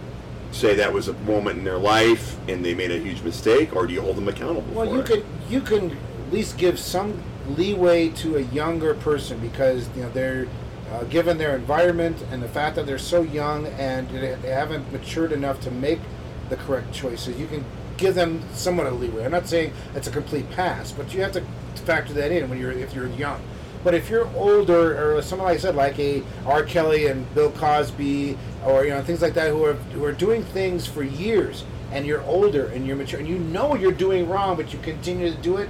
say 0.50 0.74
that 0.76 0.92
was 0.92 1.08
a 1.08 1.12
moment 1.12 1.58
in 1.58 1.64
their 1.64 1.78
life 1.78 2.38
and 2.48 2.64
they 2.64 2.74
made 2.74 2.90
a 2.90 2.98
huge 2.98 3.22
mistake, 3.22 3.76
or 3.76 3.86
do 3.86 3.92
you 3.92 4.00
hold 4.00 4.16
them 4.16 4.28
accountable? 4.28 4.72
well, 4.72 4.86
for 4.86 4.94
you 4.94 5.00
it? 5.00 5.06
can 5.06 5.24
you 5.50 5.60
can 5.60 5.90
at 5.90 6.32
least 6.32 6.56
give 6.56 6.78
some 6.78 7.22
leeway 7.48 8.08
to 8.08 8.36
a 8.36 8.40
younger 8.40 8.94
person 8.94 9.38
because 9.40 9.88
you 9.94 10.02
know 10.02 10.10
they're 10.10 10.48
uh, 10.92 11.04
given 11.04 11.38
their 11.38 11.56
environment 11.56 12.24
and 12.30 12.42
the 12.42 12.48
fact 12.48 12.76
that 12.76 12.86
they're 12.86 12.98
so 12.98 13.22
young 13.22 13.66
and 13.66 14.08
they 14.10 14.50
haven't 14.50 14.90
matured 14.92 15.32
enough 15.32 15.60
to 15.60 15.70
make 15.70 16.00
the 16.48 16.56
correct 16.56 16.92
choices. 16.92 17.38
You 17.38 17.46
can 17.46 17.64
give 17.96 18.14
them 18.14 18.42
somewhat 18.52 18.86
of 18.86 19.00
leeway. 19.00 19.24
I'm 19.24 19.32
not 19.32 19.48
saying 19.48 19.72
it's 19.94 20.06
a 20.06 20.10
complete 20.10 20.50
pass, 20.50 20.92
but 20.92 21.12
you 21.12 21.22
have 21.22 21.32
to 21.32 21.42
factor 21.74 22.12
that 22.14 22.30
in 22.30 22.48
when 22.48 22.58
you're 22.58 22.72
if 22.72 22.94
you're 22.94 23.08
young. 23.08 23.40
But 23.84 23.94
if 23.94 24.10
you're 24.10 24.28
older, 24.34 25.16
or 25.16 25.22
someone 25.22 25.48
like 25.48 25.58
I 25.58 25.60
said, 25.60 25.76
like 25.76 25.98
a 25.98 26.22
R. 26.44 26.64
Kelly 26.64 27.06
and 27.06 27.32
Bill 27.34 27.52
Cosby, 27.52 28.36
or 28.64 28.84
you 28.84 28.90
know 28.90 29.02
things 29.02 29.22
like 29.22 29.34
that, 29.34 29.50
who 29.50 29.64
are 29.64 29.74
who 29.74 30.04
are 30.04 30.12
doing 30.12 30.42
things 30.42 30.86
for 30.86 31.02
years, 31.02 31.64
and 31.92 32.04
you're 32.04 32.22
older 32.22 32.66
and 32.66 32.86
you're 32.86 32.96
mature, 32.96 33.20
and 33.20 33.28
you 33.28 33.38
know 33.38 33.74
you're 33.74 33.92
doing 33.92 34.28
wrong, 34.28 34.56
but 34.56 34.72
you 34.72 34.78
continue 34.80 35.30
to 35.30 35.36
do 35.36 35.56
it, 35.56 35.68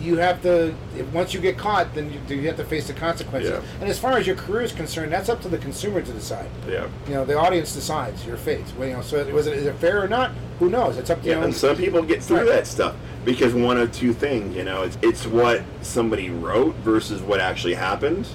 you 0.00 0.16
have 0.18 0.42
to. 0.42 0.74
Once 1.12 1.32
you 1.34 1.40
get 1.40 1.56
caught, 1.58 1.94
then 1.94 2.12
you, 2.12 2.36
you 2.36 2.46
have 2.48 2.56
to 2.56 2.64
face 2.64 2.86
the 2.86 2.92
consequences. 2.92 3.50
Yeah. 3.50 3.80
And 3.80 3.88
as 3.88 3.98
far 3.98 4.18
as 4.18 4.26
your 4.26 4.36
career 4.36 4.62
is 4.62 4.72
concerned, 4.72 5.12
that's 5.12 5.28
up 5.28 5.40
to 5.42 5.48
the 5.48 5.58
consumer 5.58 6.02
to 6.02 6.12
decide. 6.12 6.48
yeah. 6.68 6.88
You 7.08 7.14
know, 7.14 7.24
the 7.24 7.38
audience 7.38 7.72
decides 7.74 8.24
your 8.26 8.36
fate. 8.36 8.64
Well, 8.78 8.88
you 8.88 8.94
know, 8.94 9.02
so 9.02 9.24
was 9.32 9.46
it 9.46 9.54
is 9.54 9.66
it 9.66 9.74
fair 9.76 10.02
or 10.02 10.08
not? 10.08 10.32
Who 10.58 10.68
knows? 10.70 10.96
It's 10.96 11.10
up 11.10 11.22
to 11.22 11.28
Yeah, 11.28 11.38
you. 11.38 11.44
and 11.44 11.54
some 11.54 11.76
people 11.76 12.02
get 12.02 12.22
through 12.22 12.38
Right. 12.38 12.46
that 12.48 12.66
stuff 12.66 12.94
because 13.24 13.54
one 13.54 13.76
of 13.78 13.92
two 13.92 14.12
things, 14.12 14.54
you 14.56 14.64
know, 14.64 14.82
it's 14.82 14.98
it's 15.02 15.26
what 15.26 15.62
somebody 15.82 16.30
wrote 16.30 16.74
versus 16.76 17.20
what 17.22 17.40
actually 17.40 17.74
happened. 17.74 18.26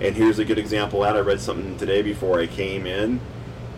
And 0.00 0.14
here's 0.14 0.38
a 0.38 0.44
good 0.44 0.58
example 0.58 1.02
of 1.02 1.12
that. 1.14 1.16
I 1.18 1.20
read 1.22 1.40
something 1.40 1.78
today 1.78 2.02
before 2.02 2.38
I 2.40 2.46
came 2.46 2.86
in, 2.86 3.18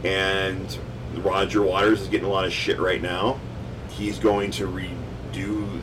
and 0.04 0.78
Roger 1.16 1.62
Waters 1.62 2.00
is 2.02 2.08
getting 2.08 2.26
a 2.26 2.30
lot 2.30 2.44
of 2.44 2.52
shit 2.52 2.78
right 2.80 3.00
now. 3.00 3.38
He's 3.90 4.18
going 4.18 4.50
to 4.52 4.66
redo 4.66 4.94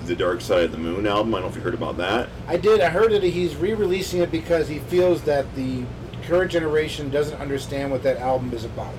the 0.07 0.15
Dark 0.15 0.41
Side 0.41 0.63
of 0.65 0.71
the 0.71 0.77
Moon 0.77 1.07
album. 1.07 1.33
I 1.33 1.37
don't 1.39 1.47
know 1.47 1.49
if 1.51 1.55
you 1.55 1.61
heard 1.61 1.73
about 1.73 1.97
that. 1.97 2.29
I 2.47 2.57
did. 2.57 2.81
I 2.81 2.89
heard 2.89 3.11
that 3.11 3.23
he's 3.23 3.55
re-releasing 3.55 4.21
it 4.21 4.31
because 4.31 4.67
he 4.67 4.79
feels 4.79 5.21
that 5.23 5.53
the 5.55 5.83
current 6.23 6.51
generation 6.51 7.09
doesn't 7.09 7.39
understand 7.39 7.91
what 7.91 8.03
that 8.03 8.17
album 8.17 8.53
is 8.53 8.65
about. 8.65 8.93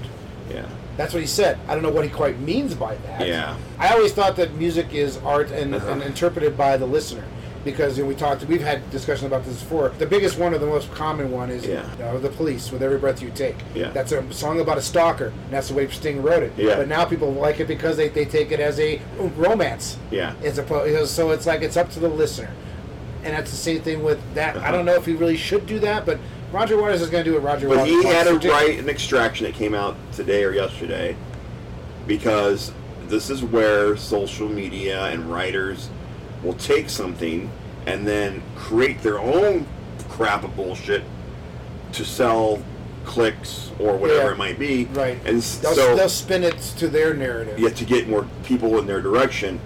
Yeah. 0.50 0.66
That's 0.96 1.12
what 1.12 1.20
he 1.20 1.26
said. 1.26 1.58
I 1.68 1.74
don't 1.74 1.82
know 1.82 1.90
what 1.90 2.04
he 2.04 2.10
quite 2.10 2.38
means 2.40 2.74
by 2.74 2.94
that. 2.96 3.26
Yeah. 3.26 3.56
I 3.78 3.88
always 3.92 4.12
thought 4.12 4.36
that 4.36 4.54
music 4.54 4.94
is 4.94 5.18
art 5.18 5.50
and, 5.50 5.74
Uh-huh. 5.74 5.90
and 5.92 6.02
interpreted 6.02 6.56
by 6.56 6.76
the 6.76 6.86
listener. 6.86 7.24
Because 7.66 7.98
you 7.98 8.04
know, 8.04 8.08
we 8.08 8.14
talked, 8.14 8.44
we've 8.44 8.62
had 8.62 8.88
discussion 8.90 9.26
about 9.26 9.44
this 9.44 9.60
before. 9.60 9.88
The 9.98 10.06
biggest 10.06 10.38
one, 10.38 10.54
or 10.54 10.58
the 10.58 10.66
most 10.66 10.90
common 10.94 11.32
one, 11.32 11.50
is 11.50 11.66
Yeah. 11.66 11.84
you 11.92 11.98
know, 11.98 12.18
the 12.18 12.28
police 12.30 12.70
with 12.70 12.80
every 12.82 12.96
breath 12.98 13.20
you 13.20 13.30
take. 13.34 13.56
Yeah. 13.74 13.90
That's 13.90 14.12
a 14.12 14.32
song 14.32 14.60
about 14.60 14.78
a 14.78 14.82
stalker, 14.82 15.26
and 15.26 15.50
that's 15.52 15.68
the 15.68 15.74
way 15.74 15.88
Sting 15.90 16.22
wrote 16.22 16.44
it. 16.44 16.52
Yeah. 16.56 16.76
But 16.76 16.86
now 16.88 17.04
people 17.04 17.32
like 17.32 17.58
it 17.58 17.66
because 17.66 17.96
they, 17.96 18.08
they 18.08 18.24
take 18.24 18.52
it 18.52 18.60
as 18.60 18.78
a 18.78 19.00
romance. 19.36 19.98
Yeah. 20.12 20.34
As 20.44 20.58
opposed, 20.58 21.10
so 21.10 21.32
it's 21.32 21.44
like 21.44 21.62
it's 21.62 21.76
up 21.76 21.90
to 21.90 22.00
the 22.00 22.08
listener, 22.08 22.50
and 23.24 23.34
that's 23.34 23.50
the 23.50 23.56
same 23.56 23.80
thing 23.82 24.04
with 24.04 24.20
that. 24.34 24.54
I 24.56 24.60
Uh-huh. 24.60 24.70
don't 24.72 24.84
know 24.86 24.94
if 24.94 25.04
he 25.04 25.14
really 25.14 25.36
should 25.36 25.66
do 25.66 25.80
that, 25.80 26.06
but 26.06 26.18
Roger 26.52 26.80
Waters 26.80 27.02
is 27.02 27.10
going 27.10 27.24
to 27.24 27.30
do 27.30 27.36
it. 27.36 27.40
Roger 27.40 27.66
But 27.68 27.78
Waters 27.78 27.92
he 27.92 28.04
had 28.08 28.40
to 28.40 28.48
write 28.48 28.78
an 28.78 28.88
extraction 28.88 29.44
that 29.44 29.54
came 29.56 29.74
out 29.74 29.96
today 30.12 30.44
or 30.44 30.52
yesterday 30.52 31.16
because 32.06 32.70
this 33.08 33.28
is 33.28 33.42
where 33.42 33.96
social 33.96 34.48
media 34.48 35.06
and 35.06 35.30
writers 35.30 35.88
will 36.46 36.54
take 36.54 36.88
something 36.88 37.50
and 37.86 38.06
then 38.06 38.42
create 38.54 39.02
their 39.02 39.18
own 39.18 39.66
crap 40.08 40.44
of 40.44 40.54
bullshit 40.56 41.02
to 41.92 42.04
sell 42.04 42.62
clicks 43.04 43.70
or 43.78 43.96
whatever 43.96 44.24
Yeah. 44.26 44.32
it 44.32 44.38
might 44.38 44.58
be. 44.58 44.84
Right. 44.86 45.18
And 45.24 45.40
They'll, 45.42 45.74
so 45.74 45.96
they'll 45.96 46.08
spin 46.08 46.44
it 46.44 46.58
to 46.78 46.88
their 46.88 47.14
narrative. 47.14 47.58
yeah, 47.58 47.68
to 47.70 47.84
get 47.84 48.08
more 48.08 48.26
people 48.44 48.78
in 48.78 48.86
their 48.86 49.00
direction. 49.00 49.60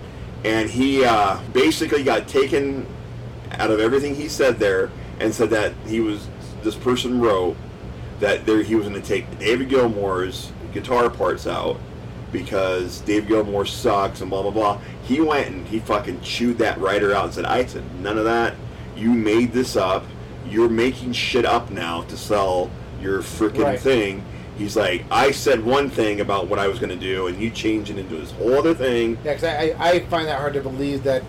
And 0.44 0.68
he 0.70 1.04
uh, 1.04 1.38
basically 1.52 2.02
got 2.02 2.26
taken 2.28 2.86
out 3.52 3.70
of 3.70 3.80
everything 3.80 4.14
he 4.14 4.28
said 4.28 4.58
there 4.58 4.90
and 5.18 5.34
said 5.34 5.50
that 5.50 5.72
he 5.86 6.00
was 6.00 6.28
this 6.62 6.74
person 6.76 7.20
wrote 7.20 7.56
that 8.20 8.44
there 8.46 8.62
he 8.62 8.74
was 8.74 8.86
going 8.86 9.00
to 9.00 9.06
take 9.06 9.38
David 9.38 9.68
Gilmour's 9.70 10.52
guitar 10.72 11.08
parts 11.10 11.46
out 11.46 11.78
because 12.32 13.00
Dave 13.00 13.26
Gilmour 13.26 13.66
sucks 13.66 14.20
and 14.20 14.30
blah 14.30 14.42
blah 14.42 14.50
blah. 14.50 14.78
He 15.04 15.20
went 15.20 15.48
and 15.48 15.66
he 15.66 15.78
fucking 15.80 16.20
chewed 16.22 16.58
that 16.58 16.78
writer 16.78 17.14
out 17.14 17.24
and 17.26 17.34
said, 17.34 17.44
"I 17.44 17.64
said 17.66 17.82
none 18.00 18.18
of 18.18 18.24
that. 18.24 18.54
You 18.96 19.10
made 19.12 19.52
this 19.52 19.76
up. 19.76 20.04
You're 20.48 20.68
making 20.68 21.12
shit 21.12 21.44
up 21.44 21.70
now 21.70 22.02
to 22.02 22.16
sell 22.16 22.70
your 23.02 23.20
freaking 23.20 23.64
Right. 23.64 23.80
thing." 23.80 24.22
He's 24.58 24.76
like, 24.76 25.04
"I 25.10 25.30
said 25.30 25.64
one 25.64 25.88
thing 25.88 26.20
about 26.20 26.48
what 26.48 26.58
I 26.58 26.68
was 26.68 26.78
going 26.78 26.90
to 26.90 26.96
do, 26.96 27.26
and 27.28 27.40
you 27.40 27.48
changed 27.50 27.90
it 27.90 27.98
into 27.98 28.16
this 28.16 28.30
whole 28.32 28.58
other 28.58 28.74
thing." 28.74 29.16
Yeah, 29.24 29.34
'cause 29.34 29.44
I, 29.44 29.74
I 29.78 29.88
I 29.90 29.98
find 30.00 30.26
that 30.28 30.38
hard 30.38 30.52
to 30.54 30.60
believe 30.60 31.02
that 31.04 31.22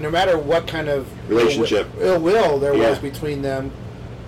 no 0.00 0.10
matter 0.10 0.38
what 0.38 0.66
kind 0.66 0.88
of 0.88 1.06
Relationship. 1.28 1.88
ill, 2.00 2.14
ill 2.14 2.20
will 2.20 2.58
there 2.58 2.74
Yeah. 2.74 2.88
was 2.90 2.98
between 2.98 3.42
them, 3.42 3.70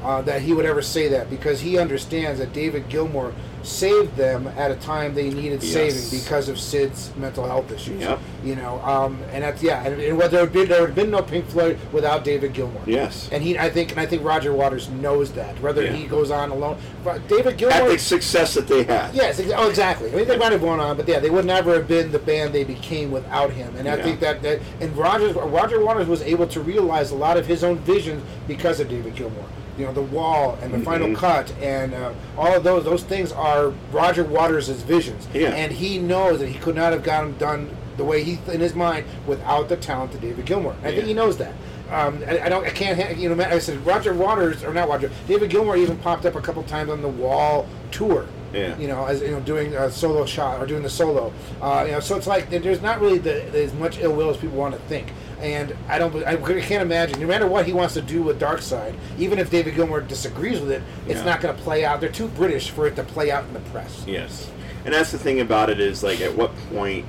uh, 0.05 0.21
that 0.23 0.43
he 0.43 0.53
would 0.53 0.67
ever 0.67 0.83
say 0.83 1.09
that 1.09 1.31
because 1.31 1.61
he 1.61 1.79
understands 1.79 2.39
that 2.41 2.53
David 2.53 2.89
Gilmour 2.91 3.33
saved 3.63 4.17
them 4.17 4.47
at 4.57 4.71
a 4.71 4.77
time 4.77 5.15
they 5.15 5.31
needed 5.31 5.63
Yes. 5.63 5.73
saving 5.73 6.21
because 6.21 6.49
of 6.49 6.59
Syd's 6.59 7.11
mental 7.17 7.47
health 7.47 7.71
issues. 7.71 8.01
Yep. 8.01 8.19
You 8.45 8.57
know, 8.57 8.81
um, 8.83 9.19
and 9.33 9.45
that's 9.45 9.63
yeah, 9.63 9.85
and, 9.85 10.01
and 10.01 10.17
what 10.17 10.31
there 10.31 10.45
would 10.47 10.53
there 10.53 10.81
would 10.81 10.91
have 10.91 10.95
been 10.95 11.11
no 11.11 11.23
Pink 11.23 11.47
Floyd 11.49 11.79
without 11.93 12.25
David 12.25 12.55
Gilmour. 12.55 12.81
Yes. 12.87 13.29
And 13.33 13.43
he, 13.43 13.59
I 13.59 13.69
think, 13.69 13.91
and 13.91 14.01
I 14.01 14.07
think 14.07 14.25
Roger 14.25 14.53
Waters 14.53 14.89
knows 14.89 15.33
that. 15.33 15.61
Whether 15.61 15.85
Yeah. 15.85 15.93
he 15.93 16.07
goes 16.07 16.31
on 16.31 16.51
alone, 16.51 16.79
but 17.05 17.27
David 17.29 17.53
At 17.55 17.59
Gilmour. 17.59 17.89
the 17.93 17.99
success 17.99 18.55
that 18.55 18.67
they 18.67 18.83
had. 18.85 19.15
Yes, 19.15 19.41
oh, 19.55 19.69
exactly. 19.69 20.11
I 20.13 20.17
mean, 20.17 20.27
they 20.29 20.39
might 20.39 20.53
have 20.53 20.63
gone 20.63 20.81
on, 20.81 20.97
but 20.97 21.07
yeah, 21.07 21.19
they 21.21 21.31
would 21.31 21.45
never 21.45 21.75
have 21.75 21.87
been 21.89 22.11
the 22.13 22.19
band 22.19 22.55
they 22.55 22.65
became 22.65 23.11
without 23.11 23.51
him. 23.51 23.75
And 23.77 23.89
I 23.89 23.97
Yeah. 23.97 24.03
think 24.05 24.21
that, 24.21 24.43
that 24.43 24.61
and 24.81 24.97
Roger 24.97 25.33
Roger 25.35 25.85
Waters 25.85 26.09
was 26.09 26.23
able 26.23 26.47
to 26.49 26.61
realize 26.61 27.11
a 27.11 27.17
lot 27.17 27.37
of 27.37 27.47
his 27.47 27.63
own 27.63 27.79
visions 27.79 28.23
because 28.49 28.81
of 28.81 28.89
David 28.89 29.15
Gilmour. 29.15 29.45
You 29.81 29.87
know, 29.87 29.93
the 29.95 30.03
wall 30.03 30.59
and 30.63 30.75
the 30.75 30.79
final 30.81 31.09
Mhm. 31.09 31.17
cut 31.17 31.53
and 31.63 31.95
uh, 31.95 32.11
all 32.37 32.55
of 32.55 32.63
those 32.65 32.85
those 32.85 33.03
things 33.03 33.33
are 33.33 33.73
Roger 33.93 34.23
Waters' 34.23 34.69
visions. 34.69 35.27
Yeah. 35.33 35.49
And 35.55 35.73
he 35.73 35.97
knows 35.99 36.39
that 36.41 36.49
he 36.49 36.59
could 36.59 36.75
not 36.77 36.93
have 36.93 37.03
gotten 37.03 37.35
done 37.39 37.71
the 37.97 38.05
way 38.05 38.23
he 38.23 38.39
in 38.53 38.61
his 38.61 38.75
mind 38.75 39.07
without 39.27 39.71
the 39.71 39.77
talent 39.77 40.13
of 40.15 40.21
David 40.21 40.45
Gilmour. 40.45 40.75
I 40.85 40.91
think 40.91 41.05
he 41.07 41.15
knows 41.15 41.39
that. 41.39 41.55
Um, 41.91 42.23
I, 42.29 42.41
I 42.41 42.49
don't. 42.51 42.65
I 42.67 42.71
can't. 42.71 43.01
ha- 43.03 43.15
You 43.17 43.35
know, 43.35 43.43
I 43.43 43.59
said 43.59 43.85
Roger 43.87 44.13
Waters 44.13 44.63
or 44.63 44.75
not 44.75 44.87
Roger. 44.89 45.11
David 45.27 45.51
Gilmour 45.51 45.77
even 45.79 45.97
popped 45.97 46.27
up 46.27 46.35
a 46.37 46.41
couple 46.43 46.63
times 46.65 46.91
on 46.91 47.01
the 47.01 47.09
Wall 47.09 47.67
tour. 47.91 48.27
Yeah. 48.53 48.77
You 48.79 48.87
know, 48.89 49.07
as 49.07 49.23
you 49.23 49.31
know, 49.31 49.41
doing 49.41 49.75
a 49.75 49.91
solo 49.91 50.27
shot 50.27 50.61
or 50.61 50.67
doing 50.67 50.83
the 50.83 50.91
solo. 50.91 51.33
Uh, 51.63 51.85
you 51.87 51.93
know, 51.93 52.01
so 52.01 52.17
it's 52.17 52.27
like 52.27 52.51
there's 52.51 52.83
not 52.83 53.01
really 53.01 53.19
the, 53.19 53.45
as 53.57 53.73
much 53.73 53.99
ill 53.99 54.13
will 54.13 54.29
as 54.29 54.37
people 54.37 54.59
want 54.59 54.75
to 54.75 54.81
think. 54.83 55.07
And 55.41 55.75
I 55.89 55.99
don't. 55.99 56.15
I 56.25 56.37
can't 56.61 56.83
imagine. 56.83 57.19
No 57.21 57.27
matter 57.27 57.47
what 57.47 57.65
he 57.67 57.73
wants 57.73 57.95
to 57.95 58.03
do 58.03 58.23
with 58.23 58.39
Dark 58.39 58.61
Side, 58.61 58.95
even 59.19 59.39
if 59.39 59.51
David 59.51 59.75
Gilmour 59.75 60.07
disagrees 60.07 60.61
with 60.61 60.71
it, 60.71 60.83
it's 61.07 61.21
Yeah. 61.21 61.25
not 61.25 61.41
going 61.41 61.57
to 61.57 61.63
play 61.63 61.85
out. 61.85 62.01
They're 62.01 62.11
too 62.11 62.29
British 62.29 62.71
for 62.71 62.87
it 62.87 62.95
to 62.97 63.03
play 63.03 63.31
out 63.31 63.45
in 63.45 63.55
the 63.55 63.61
press. 63.71 64.05
Yes. 64.07 64.51
And 64.85 64.93
that's 64.95 65.13
the 65.13 65.19
thing 65.19 65.41
about 65.41 65.71
it 65.71 65.81
is 65.81 66.03
like 66.03 66.21
at 66.21 66.37
what 66.37 66.51
point 66.73 67.07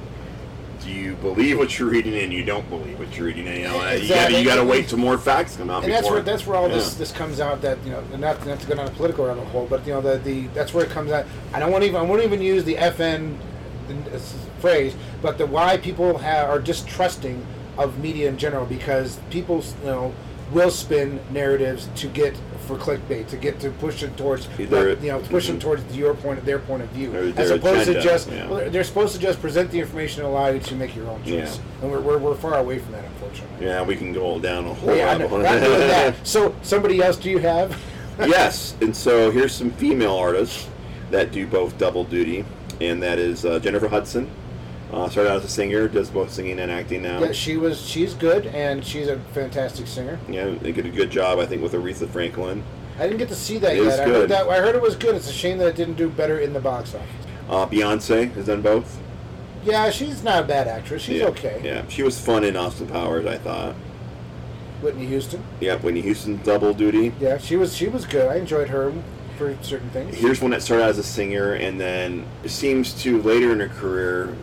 do 0.83 0.89
you 0.89 1.13
believe 1.15 1.57
what 1.59 1.77
you're 1.77 1.89
reading 1.89 2.15
and 2.15 2.33
you 2.33 2.43
don't 2.43 2.67
believe 2.69 2.97
what 2.99 3.15
you're 3.17 3.27
reading? 3.27 3.47
And, 3.47 3.57
you 3.59 3.63
know, 3.67 3.81
you 3.91 3.97
Exactly. 3.97 4.39
you 4.39 4.45
gotta 4.45 4.63
wait 4.63 4.87
till 4.87 4.97
more 4.97 5.17
facts 5.17 5.55
come 5.57 5.69
out. 5.69 5.83
and 5.83 5.91
that's 5.91 6.09
where 6.09 6.21
that's 6.21 6.47
where 6.47 6.57
all 6.57 6.69
this 6.69 6.93
Yeah. 6.93 6.99
this 6.99 7.11
comes 7.11 7.39
out. 7.41 7.61
That 7.61 7.77
you 7.85 7.91
know, 7.91 8.01
not 8.17 8.45
not 8.47 8.59
to 8.61 8.67
go 8.67 8.75
down 8.75 8.87
a 8.87 8.91
political 8.91 9.25
rabbit 9.25 9.45
hole, 9.47 9.67
but 9.69 9.85
you 9.85 9.93
know, 9.93 10.01
the, 10.01 10.17
the 10.19 10.47
that's 10.53 10.73
where 10.73 10.83
it 10.85 10.89
comes 10.89 11.11
out. 11.11 11.25
I 11.53 11.59
don't 11.59 11.71
want 11.71 11.83
to 11.83 11.87
even 11.89 11.99
I 11.99 12.03
won't 12.03 12.23
even 12.23 12.41
use 12.41 12.63
the 12.63 12.75
FN 12.75 13.35
phrase, 14.59 14.93
but 15.21 15.37
the 15.37 15.45
why 15.45 15.77
people 15.77 16.17
have, 16.19 16.49
are 16.49 16.59
distrusting 16.59 17.45
of 17.77 17.99
media 17.99 18.27
in 18.29 18.37
general 18.37 18.65
because 18.65 19.19
people 19.29 19.63
you 19.81 19.85
know 19.85 20.13
will 20.51 20.69
spin 20.71 21.19
narratives 21.31 21.87
to 21.95 22.07
get 22.07 22.35
for 22.67 22.75
clickbait 22.77 23.25
to 23.27 23.37
get 23.37 23.59
to 23.59 23.69
push 23.71 24.03
it 24.03 24.15
towards 24.17 24.47
Either- 24.59 24.93
you 24.95 25.07
know 25.07 25.19
push 25.19 25.47
them 25.47 25.57
mhm. 25.57 25.61
towards 25.61 25.97
your 25.97 26.13
point 26.13 26.37
of 26.37 26.45
their 26.45 26.59
point 26.59 26.83
of 26.83 26.89
view 26.89 27.13
as 27.37 27.51
opposed 27.51 27.83
agenda, 27.83 27.93
to 27.93 28.01
just 28.01 28.29
yeah. 28.29 28.47
well, 28.49 28.69
they're 28.69 28.83
supposed 28.83 29.13
to 29.15 29.19
just 29.19 29.39
present 29.41 29.71
the 29.71 29.79
information 29.79 30.23
and 30.23 30.29
allow 30.29 30.47
you 30.47 30.59
to 30.59 30.75
make 30.75 30.93
your 30.95 31.07
own 31.07 31.23
choice 31.23 31.57
Yeah. 31.57 31.83
and 31.83 31.91
we're, 31.91 32.01
we're, 32.01 32.17
we're 32.17 32.35
far 32.35 32.57
away 32.57 32.79
from 32.79 32.91
that 32.91 33.05
unfortunately 33.05 33.65
Yeah, 33.65 33.81
we 33.81 33.95
can 33.95 34.11
go 34.11 34.39
down 34.39 34.65
a 34.65 34.73
whole 34.73 34.95
yeah, 34.95 35.03
I 35.03 35.05
rabbit 35.13 35.19
know. 35.23 35.27
hole. 35.29 35.39
Not 35.39 35.63
doing 35.63 35.79
that. 35.87 36.27
So, 36.27 36.53
somebody 36.61 37.01
else 37.01 37.15
do 37.17 37.29
you 37.29 37.39
have? 37.39 37.79
yes, 38.19 38.75
and 38.81 38.95
so 38.95 39.31
here's 39.31 39.53
some 39.55 39.71
female 39.71 40.15
artists 40.15 40.67
that 41.11 41.31
do 41.31 41.47
both 41.47 41.77
double 41.77 42.03
duty, 42.03 42.45
and 42.81 43.01
that 43.01 43.17
is 43.19 43.45
uh, 43.45 43.59
Jennifer 43.59 43.87
Hudson. 43.87 44.29
Uh, 44.91 45.07
started 45.07 45.29
out 45.29 45.37
as 45.37 45.45
a 45.45 45.49
singer, 45.49 45.87
does 45.87 46.09
both 46.09 46.31
singing 46.31 46.59
and 46.59 46.69
acting 46.69 47.01
now. 47.01 47.21
Yeah, 47.21 47.31
she 47.31 47.55
was. 47.55 47.81
She's 47.85 48.13
good, 48.13 48.47
and 48.47 48.83
she's 48.83 49.07
a 49.07 49.17
fantastic 49.33 49.87
singer. 49.87 50.19
Yeah, 50.27 50.49
they 50.61 50.73
did 50.73 50.85
a 50.85 50.89
good 50.89 51.09
job, 51.09 51.39
I 51.39 51.45
think, 51.45 51.61
with 51.61 51.71
Aretha 51.71 52.09
Franklin. 52.09 52.63
I 52.99 53.03
didn't 53.03 53.19
get 53.19 53.29
to 53.29 53.35
see 53.35 53.57
that 53.59 53.75
It 53.75 53.83
yet. 53.83 53.99
I 54.01 54.03
heard 54.03 54.29
that. 54.29 54.47
I 54.47 54.59
heard 54.59 54.75
it 54.75 54.81
was 54.81 54.95
good. 54.95 55.15
It's 55.15 55.29
a 55.29 55.33
shame 55.33 55.57
that 55.59 55.67
it 55.67 55.75
didn't 55.75 55.95
do 55.95 56.09
better 56.09 56.39
in 56.39 56.51
the 56.51 56.59
box 56.59 56.93
office. 56.93 57.07
Uh, 57.49 57.65
Beyonce 57.65 58.31
has 58.33 58.47
done 58.47 58.61
both. 58.61 58.99
Yeah, 59.63 59.89
she's 59.91 60.23
not 60.23 60.43
a 60.43 60.47
bad 60.47 60.67
actress. 60.67 61.03
She's 61.03 61.21
yeah. 61.21 61.27
okay. 61.27 61.61
Yeah, 61.63 61.87
she 61.87 62.03
was 62.03 62.19
fun 62.19 62.43
in 62.43 62.57
Austin 62.57 62.87
Powers, 62.87 63.25
I 63.25 63.37
thought. 63.37 63.75
Whitney 64.81 65.05
Houston. 65.05 65.43
Yeah, 65.59 65.75
Whitney 65.75 66.01
Houston 66.01 66.41
double 66.43 66.73
duty. 66.73 67.13
Yeah, 67.19 67.37
she 67.37 67.55
was. 67.55 67.75
She 67.75 67.87
was 67.87 68.05
good. 68.05 68.29
I 68.29 68.35
enjoyed 68.35 68.69
her 68.69 68.93
for 69.37 69.57
certain 69.63 69.89
things. 69.91 70.17
Here's 70.17 70.41
one 70.41 70.51
that 70.51 70.61
started 70.61 70.83
out 70.83 70.89
as 70.89 70.97
a 70.97 71.03
singer 71.03 71.53
and 71.53 71.79
then 71.79 72.25
seems 72.45 72.93
to 73.03 73.21
later 73.21 73.51
in 73.51 73.59
her 73.59 73.69
career, 73.69 74.35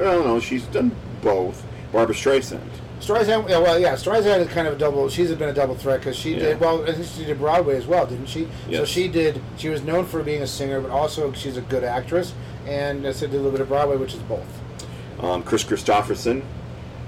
I 0.00 0.12
don't 0.12 0.26
know, 0.26 0.40
she's 0.40 0.64
done 0.64 0.92
both. 1.22 1.64
Barbra 1.92 2.14
Streisand. 2.14 2.60
Streisand. 3.00 3.48
Yeah, 3.48 3.58
well, 3.58 3.78
yeah. 3.78 3.94
Streisand 3.94 4.40
is 4.40 4.48
kind 4.48 4.66
of 4.66 4.74
a 4.74 4.76
double. 4.78 5.08
She's 5.08 5.30
been 5.32 5.48
a 5.48 5.52
double 5.54 5.74
threat 5.76 6.00
because 6.00 6.16
she 6.16 6.32
Yeah. 6.32 6.40
did 6.40 6.60
well. 6.60 6.82
I 6.82 6.92
think 6.92 7.06
she 7.06 7.24
did 7.24 7.38
Broadway 7.38 7.76
as 7.76 7.86
well, 7.86 8.04
didn't 8.06 8.26
she? 8.26 8.48
So 8.72 8.84
she 8.84 9.08
did. 9.08 9.40
She 9.56 9.68
was 9.68 9.82
known 9.82 10.04
for 10.04 10.22
being 10.22 10.42
a 10.42 10.46
singer, 10.46 10.80
but 10.80 10.90
also 10.90 11.32
she's 11.32 11.56
a 11.56 11.60
good 11.62 11.84
actress, 11.84 12.32
and 12.66 13.06
I 13.06 13.12
said 13.12 13.30
did 13.30 13.36
a 13.36 13.40
little 13.40 13.52
bit 13.52 13.60
of 13.60 13.68
Broadway, 13.68 13.96
which 13.96 14.14
is 14.14 14.20
both. 14.20 14.44
Um, 15.22 15.42
Kris 15.42 15.64
Kristofferson. 15.64 16.42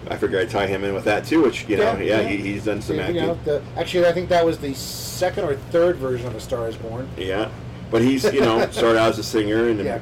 I 0.08 0.16
figured 0.16 0.40
I'd 0.40 0.50
tie 0.50 0.66
him 0.66 0.82
in 0.84 0.94
with 0.94 1.04
that 1.04 1.26
too, 1.26 1.42
which, 1.42 1.68
you 1.68 1.76
know, 1.76 1.92
Yeah, 1.92 1.98
yeah, 1.98 2.20
yeah. 2.22 2.28
He, 2.28 2.36
he's 2.38 2.64
done 2.64 2.80
some 2.80 2.96
You 2.96 3.02
acting. 3.02 3.16
know, 3.16 3.38
the, 3.44 3.62
actually, 3.76 4.06
I 4.06 4.12
think 4.12 4.28
that 4.30 4.44
was 4.46 4.58
the 4.58 4.72
second 4.74 5.44
or 5.44 5.56
third 5.70 5.96
version 5.96 6.26
of 6.28 6.34
A 6.34 6.40
Star 6.40 6.66
Is 6.68 6.76
Born. 6.76 7.06
Yeah. 7.18 7.50
But 7.90 8.02
he's, 8.02 8.24
you 8.32 8.40
know, 8.40 8.60
started 8.70 8.98
out 8.98 9.10
as 9.10 9.18
a 9.18 9.22
singer 9.24 9.68
and 9.68 9.78
then 9.78 9.86
Yeah. 9.86 9.98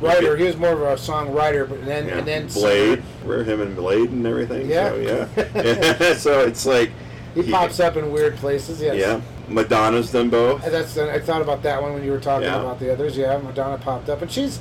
Writer, 0.00 0.36
he 0.36 0.44
was 0.44 0.56
more 0.56 0.72
of 0.72 0.80
a 0.80 0.94
songwriter, 0.94 1.68
but 1.68 1.84
then 1.84 2.06
Yeah. 2.06 2.18
and 2.18 2.26
then 2.26 2.46
Blade, 2.48 3.02
where 3.24 3.44
him 3.44 3.60
and 3.60 3.76
Blade 3.76 4.10
and 4.10 4.26
everything. 4.26 4.68
Yeah. 4.68 4.88
So, 4.90 4.96
yeah. 4.96 6.14
so 6.16 6.40
it's 6.40 6.64
like 6.64 6.90
He 7.34 7.50
pops 7.50 7.78
up 7.80 7.96
in 7.96 8.10
weird 8.10 8.36
places. 8.36 8.80
Yes. 8.80 8.96
Yeah. 8.96 9.20
Madonna's 9.48 10.10
done 10.10 10.30
both. 10.30 10.64
And 10.64 10.72
That's 10.72 10.96
I 10.96 11.20
thought 11.20 11.42
about 11.42 11.62
that 11.62 11.80
one 11.80 11.92
when 11.94 12.02
you 12.04 12.10
were 12.10 12.20
talking 12.20 12.48
Yeah. 12.48 12.60
about 12.60 12.80
the 12.80 12.92
others. 12.92 13.16
Yeah, 13.16 13.36
Madonna 13.38 13.78
popped 13.78 14.08
up, 14.08 14.22
and 14.22 14.30
she's 14.30 14.58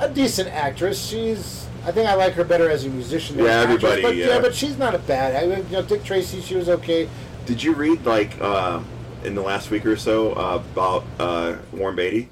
a 0.00 0.08
decent 0.08 0.48
actress. 0.48 1.06
She's 1.06 1.66
I 1.86 1.92
think 1.92 2.08
I 2.08 2.14
like 2.14 2.32
her 2.34 2.42
better 2.42 2.68
as 2.68 2.84
a 2.84 2.88
musician. 2.88 3.36
Than 3.36 3.46
Yeah, 3.46 3.62
an 3.62 3.70
actress, 3.70 3.92
everybody, 3.92 4.02
But, 4.02 4.16
yeah. 4.16 4.40
but 4.40 4.54
she's 4.54 4.76
not 4.76 4.94
a 4.94 4.98
bad. 4.98 5.36
I 5.36 5.56
you 5.56 5.64
know, 5.70 5.82
Dick 5.82 6.02
Tracy, 6.02 6.40
she 6.40 6.56
was 6.56 6.68
okay. 6.68 7.08
Did 7.46 7.62
you 7.62 7.72
read 7.74 8.04
like 8.04 8.36
uh, 8.40 8.80
in 9.24 9.34
the 9.34 9.42
last 9.42 9.70
week 9.70 9.84
or 9.86 9.96
so 9.96 10.32
uh, 10.34 10.62
about 10.72 11.04
uh, 11.18 11.56
Warren 11.72 11.96
Beatty 11.96 12.28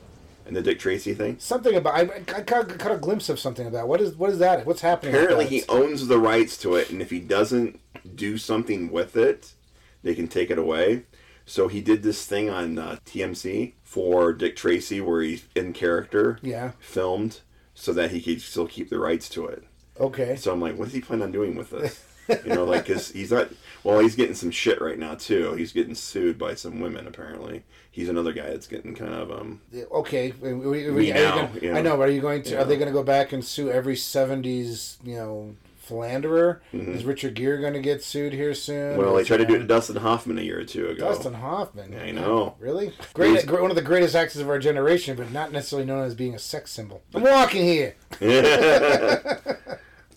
and 0.47 0.55
the 0.55 0.63
Dick 0.63 0.79
Tracy 0.79 1.15
thing? 1.15 1.37
Something 1.39 1.75
about 1.77 1.95
I, 1.95 2.01
I 2.37 2.43
caught, 2.43 2.79
caught 2.79 2.93
a 2.93 2.97
glimpse 2.99 3.29
of 3.29 3.39
something 3.39 3.67
about. 3.67 3.89
What 3.89 4.01
is 4.01 4.15
what 4.17 4.31
is 4.31 4.39
that? 4.39 4.67
What's 4.67 4.81
happening? 4.83 5.15
Apparently, 5.15 5.47
he 5.47 5.63
owns 5.69 6.07
the 6.07 6.19
rights 6.19 6.57
to 6.59 6.75
it, 6.77 6.91
and 6.91 7.01
if 7.03 7.11
he 7.11 7.21
doesn't 7.21 7.81
do 8.15 8.37
something 8.39 8.91
with 8.91 9.17
it, 9.17 9.55
they 10.03 10.15
can 10.15 10.29
take 10.29 10.51
it 10.51 10.59
away. 10.59 11.05
So 11.47 11.69
he 11.69 11.81
did 11.83 12.03
this 12.03 12.25
thing 12.25 12.49
on 12.49 12.79
uh, 12.79 12.97
TCM 13.05 13.73
for 13.83 14.33
Dick 14.33 14.57
Tracy, 14.57 15.01
where 15.01 15.21
he's 15.23 15.45
in 15.55 15.73
character, 15.75 16.39
Yeah. 16.43 16.73
filmed, 16.79 17.41
so 17.75 17.93
that 17.93 18.13
he 18.13 18.23
could 18.23 18.41
still 18.41 18.67
keep 18.67 18.89
the 18.89 18.99
rights 18.99 19.29
to 19.31 19.47
it. 19.47 19.63
Okay. 20.01 20.37
So 20.37 20.53
I'm 20.53 20.61
like, 20.61 20.79
what 20.79 20.87
does 20.87 20.95
he 20.95 21.01
plan 21.03 21.21
on 21.23 21.33
doing 21.33 21.55
with 21.55 21.71
this? 21.71 22.03
You 22.29 22.55
know, 22.55 22.65
like, 22.65 22.87
cause 22.87 23.11
he's 23.11 23.31
not. 23.31 23.49
Well, 23.83 23.99
he's 23.99 24.15
getting 24.17 24.35
some 24.35 24.51
shit 24.51 24.81
right 24.81 24.99
now 24.99 25.15
too. 25.15 25.53
He's 25.55 25.73
getting 25.73 25.95
sued 25.95 26.39
by 26.39 26.55
some 26.55 26.81
women. 26.81 27.07
Apparently, 27.07 27.65
he's 27.91 28.09
another 28.09 28.33
guy 28.33 28.49
that's 28.51 28.67
getting 28.67 28.95
kind 28.95 29.13
of 29.15 29.31
um. 29.31 29.61
Okay. 29.93 30.33
We, 30.41 30.53
we, 30.55 30.91
we- 30.91 31.13
now, 31.13 31.47
gonna- 31.47 31.61
you 31.61 31.71
I 31.71 31.75
know. 31.83 31.91
know, 31.91 31.97
but 31.99 32.09
are 32.09 32.13
you 32.13 32.21
going 32.23 32.43
to? 32.45 32.51
You 32.51 32.59
Are 32.59 32.65
they 32.65 32.77
going 32.77 32.89
to 32.89 32.95
go 32.95 33.03
back 33.03 33.33
and 33.33 33.45
sue 33.45 33.71
every 33.71 33.95
'70s, 33.95 34.97
you 35.05 35.17
know, 35.17 35.55
philanderer? 35.81 36.63
Mhm. 36.73 36.97
Is 36.97 37.05
Richard 37.05 37.35
Gere 37.35 37.61
going 37.61 37.75
to 37.75 37.81
get 37.81 38.03
sued 38.03 38.33
here 38.33 38.55
soon? 38.55 38.97
Well, 38.97 39.15
they 39.15 39.25
tried 39.25 39.37
to 39.39 39.45
do 39.47 39.57
it 39.57 39.59
to 39.59 39.65
Dustin 39.67 39.97
Hoffman 39.97 40.39
a 40.39 40.43
year 40.43 40.61
or 40.61 40.65
two 40.65 40.89
ago. 40.89 41.05
Dustin 41.11 41.35
Hoffman. 41.35 41.95
I 41.95 42.11
know. 42.11 42.55
Really? 42.59 42.95
Great, 43.13 43.51
one 43.51 43.69
of 43.69 43.77
the 43.77 43.83
greatest 43.83 44.15
actors 44.15 44.41
of 44.41 44.49
our 44.49 44.59
generation, 44.59 45.15
but 45.15 45.31
not 45.31 45.53
necessarily 45.53 45.85
known 45.87 46.05
as 46.05 46.15
being 46.15 46.35
a 46.35 46.39
sex 46.39 46.71
symbol. 46.73 47.03
I'm 47.15 47.23
walking 47.23 47.65
here. 47.65 47.97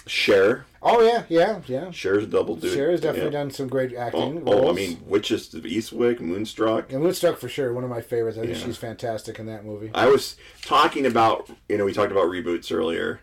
Cher, 0.08 0.66
Oh 0.90 1.02
yeah, 1.02 1.24
yeah, 1.28 1.60
yeah. 1.68 1.92
Cher's 1.92 2.26
double 2.28 2.56
duty. 2.56 2.74
Cher 2.76 2.92
has 2.92 3.02
definitely 3.02 3.34
Yeah. 3.34 3.40
done 3.44 3.52
some 3.52 3.68
great 3.68 3.94
oh, 3.94 4.00
acting. 4.00 4.44
Oh, 4.46 4.66
oh, 4.68 4.70
I 4.70 4.72
mean, 4.72 5.00
Witches 5.06 5.54
of 5.54 5.64
Eastwick, 5.64 6.22
Moonstruck. 6.22 6.94
and 6.94 7.04
Moonstruck 7.04 7.38
for 7.40 7.50
sure, 7.50 7.74
one 7.74 7.84
of 7.84 7.90
my 7.90 8.00
favorites. 8.00 8.38
I 8.38 8.46
think 8.46 8.58
Yeah. 8.58 8.64
she's 8.66 8.78
fantastic 8.78 9.38
in 9.38 9.48
that 9.48 9.66
movie. 9.66 9.92
I 9.94 10.08
was 10.08 10.38
talking 10.62 11.06
about, 11.06 11.50
you 11.68 11.78
know, 11.78 11.84
we 11.84 11.92
talked 11.92 12.14
about 12.14 12.30
reboots 12.30 12.74
earlier, 12.74 13.20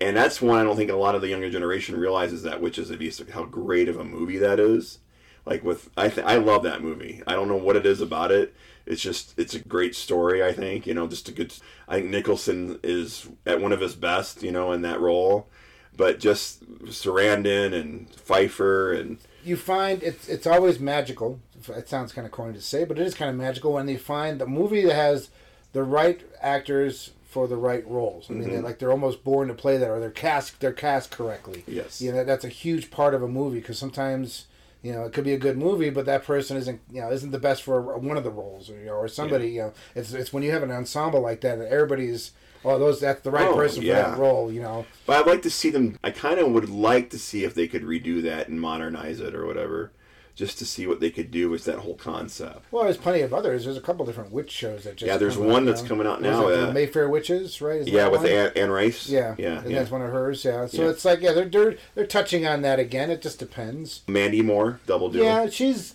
and 0.00 0.16
that's 0.16 0.40
one 0.40 0.58
I 0.58 0.64
don't 0.64 0.76
think 0.76 0.90
a 0.90 0.96
lot 0.96 1.14
of 1.14 1.20
the 1.20 1.28
younger 1.28 1.50
generation 1.50 1.98
realizes 2.00 2.44
that 2.44 2.62
Witches 2.62 2.90
of 2.90 3.00
Eastwick, 3.00 3.30
how 3.30 3.44
great 3.44 3.90
of 3.90 3.98
a 3.98 4.04
movie 4.04 4.38
that 4.38 4.58
is. 4.58 4.98
Like 5.44 5.62
with, 5.62 5.90
I 5.96 6.08
th- 6.08 6.26
I 6.26 6.36
love 6.36 6.62
that 6.62 6.82
movie. 6.82 7.22
I 7.26 7.34
don't 7.34 7.48
know 7.48 7.56
what 7.56 7.76
it 7.76 7.84
is 7.84 8.00
about 8.00 8.30
it. 8.30 8.54
It's 8.86 9.02
just, 9.02 9.34
it's 9.36 9.54
a 9.54 9.58
great 9.58 9.94
story. 9.94 10.42
I 10.42 10.52
think, 10.52 10.86
you 10.86 10.94
know, 10.94 11.06
just 11.08 11.28
a 11.28 11.32
good. 11.32 11.52
I 11.88 11.96
think 11.96 12.10
Nicholson 12.10 12.78
is 12.82 13.28
at 13.44 13.60
one 13.60 13.72
of 13.72 13.80
his 13.80 13.96
best, 13.96 14.42
you 14.42 14.52
know, 14.52 14.72
in 14.72 14.82
that 14.82 15.00
role. 15.00 15.48
But 15.96 16.18
just 16.20 16.64
Sarandon 16.86 17.72
and 17.78 18.08
Pfeiffer 18.10 18.92
and 18.92 19.18
you 19.44 19.56
find 19.56 20.02
it's 20.02 20.28
it's 20.28 20.46
always 20.46 20.78
magical. 20.80 21.40
It 21.68 21.88
sounds 21.88 22.12
kind 22.12 22.26
of 22.26 22.32
corny 22.32 22.54
to 22.54 22.60
say, 22.62 22.84
but 22.84 22.98
it 22.98 23.06
is 23.06 23.14
kind 23.14 23.30
of 23.30 23.36
magical 23.36 23.72
when 23.74 23.86
they 23.86 23.96
find 23.96 24.40
the 24.40 24.46
movie 24.46 24.84
that 24.84 24.94
has 24.94 25.30
the 25.72 25.82
right 25.82 26.20
actors 26.40 27.10
for 27.24 27.46
the 27.48 27.56
right 27.56 27.86
roles. 27.88 28.28
I 28.28 28.34
mean, 28.34 28.42
Mm-hmm. 28.42 28.52
they're 28.52 28.62
like 28.62 28.78
they're 28.78 28.90
almost 28.90 29.22
born 29.24 29.48
to 29.48 29.54
play 29.54 29.76
that, 29.78 29.88
or 29.90 30.00
they're 30.00 30.10
cast 30.10 30.60
they're 30.60 30.72
cast 30.72 31.10
correctly. 31.10 31.64
Yes. 31.66 32.00
you 32.00 32.12
know 32.12 32.24
that's 32.24 32.44
a 32.44 32.48
huge 32.48 32.90
part 32.90 33.14
of 33.14 33.22
a 33.22 33.28
movie 33.28 33.58
because 33.60 33.78
sometimes 33.78 34.46
you 34.82 34.92
know 34.92 35.04
it 35.04 35.12
could 35.12 35.24
be 35.24 35.34
a 35.34 35.38
good 35.38 35.56
movie, 35.58 35.90
but 35.90 36.06
that 36.06 36.24
person 36.24 36.56
isn't 36.56 36.80
you 36.90 37.00
know 37.00 37.10
isn't 37.12 37.30
the 37.32 37.38
best 37.38 37.62
for 37.62 37.80
one 37.98 38.16
of 38.16 38.24
the 38.24 38.30
roles, 38.30 38.70
or 38.70 38.78
you 38.78 38.86
know, 38.86 38.92
or 38.94 39.08
somebody 39.08 39.50
you 39.50 39.60
know 39.62 39.72
it's 39.94 40.12
it's 40.12 40.32
when 40.32 40.42
you 40.42 40.50
have 40.52 40.62
an 40.62 40.70
ensemble 40.70 41.20
like 41.20 41.40
that 41.42 41.58
that 41.58 41.68
everybody's 41.68 42.32
oh 42.64 42.78
those 42.78 43.00
that's 43.00 43.22
the 43.22 43.30
right 43.30 43.48
Oh, 43.48 43.54
person 43.56 43.82
for 43.82 43.88
that 43.88 44.18
role, 44.18 44.50
you 44.52 44.60
know. 44.62 44.86
But 45.06 45.20
I'd 45.20 45.26
like 45.30 45.42
to 45.42 45.50
see 45.50 45.70
them. 45.70 45.98
I 46.02 46.10
kind 46.10 46.38
of 46.38 46.50
would 46.52 46.68
like 46.68 47.10
to 47.10 47.18
see 47.18 47.44
if 47.44 47.54
they 47.54 47.66
could 47.68 47.82
redo 47.82 48.22
that 48.22 48.48
and 48.48 48.60
modernize 48.60 49.20
it 49.20 49.34
or 49.34 49.46
whatever, 49.46 49.92
just 50.34 50.58
to 50.58 50.64
see 50.64 50.86
what 50.86 51.00
they 51.00 51.10
could 51.10 51.30
do 51.30 51.50
with 51.50 51.64
that 51.66 51.80
whole 51.80 51.94
concept. 51.96 52.64
Well, 52.70 52.84
there's 52.84 52.96
plenty 52.96 53.20
of 53.20 53.34
others. 53.34 53.64
There's 53.64 53.76
a 53.76 53.80
couple 53.82 54.06
different 54.06 54.32
witch 54.32 54.50
shows 54.50 54.84
that 54.84 54.96
just 54.96 55.06
Yeah, 55.06 55.16
there's 55.18 55.36
one 55.36 55.64
that's 55.66 55.82
know. 55.82 55.88
coming 55.88 56.06
out 56.06 56.22
now, 56.22 56.48
uh, 56.48 56.70
Mayfair 56.72 57.08
Witches, 57.08 57.60
right? 57.60 57.80
Is 57.80 57.88
Yeah, 57.88 58.08
with? 58.08 58.24
Anne, 58.24 58.52
Anne 58.56 58.70
Rice. 58.70 59.08
Yeah, 59.08 59.34
yeah, 59.38 59.60
and 59.60 59.70
yeah. 59.70 59.78
that's 59.80 59.90
one 59.90 60.00
of 60.02 60.10
hers. 60.10 60.44
Yeah, 60.44 60.66
so 60.66 60.84
Yeah. 60.84 60.88
it's 60.90 61.04
like 61.04 61.20
yeah, 61.20 61.32
they're 61.32 61.44
they're 61.48 61.74
they're 61.94 62.06
touching 62.06 62.46
on 62.46 62.62
that 62.62 62.78
again. 62.78 63.10
It 63.10 63.20
just 63.22 63.38
depends. 63.38 64.02
Mandy 64.08 64.40
Moore, 64.42 64.80
double 64.86 65.10
duo. 65.10 65.22
Yeah, 65.24 65.48
she's 65.50 65.94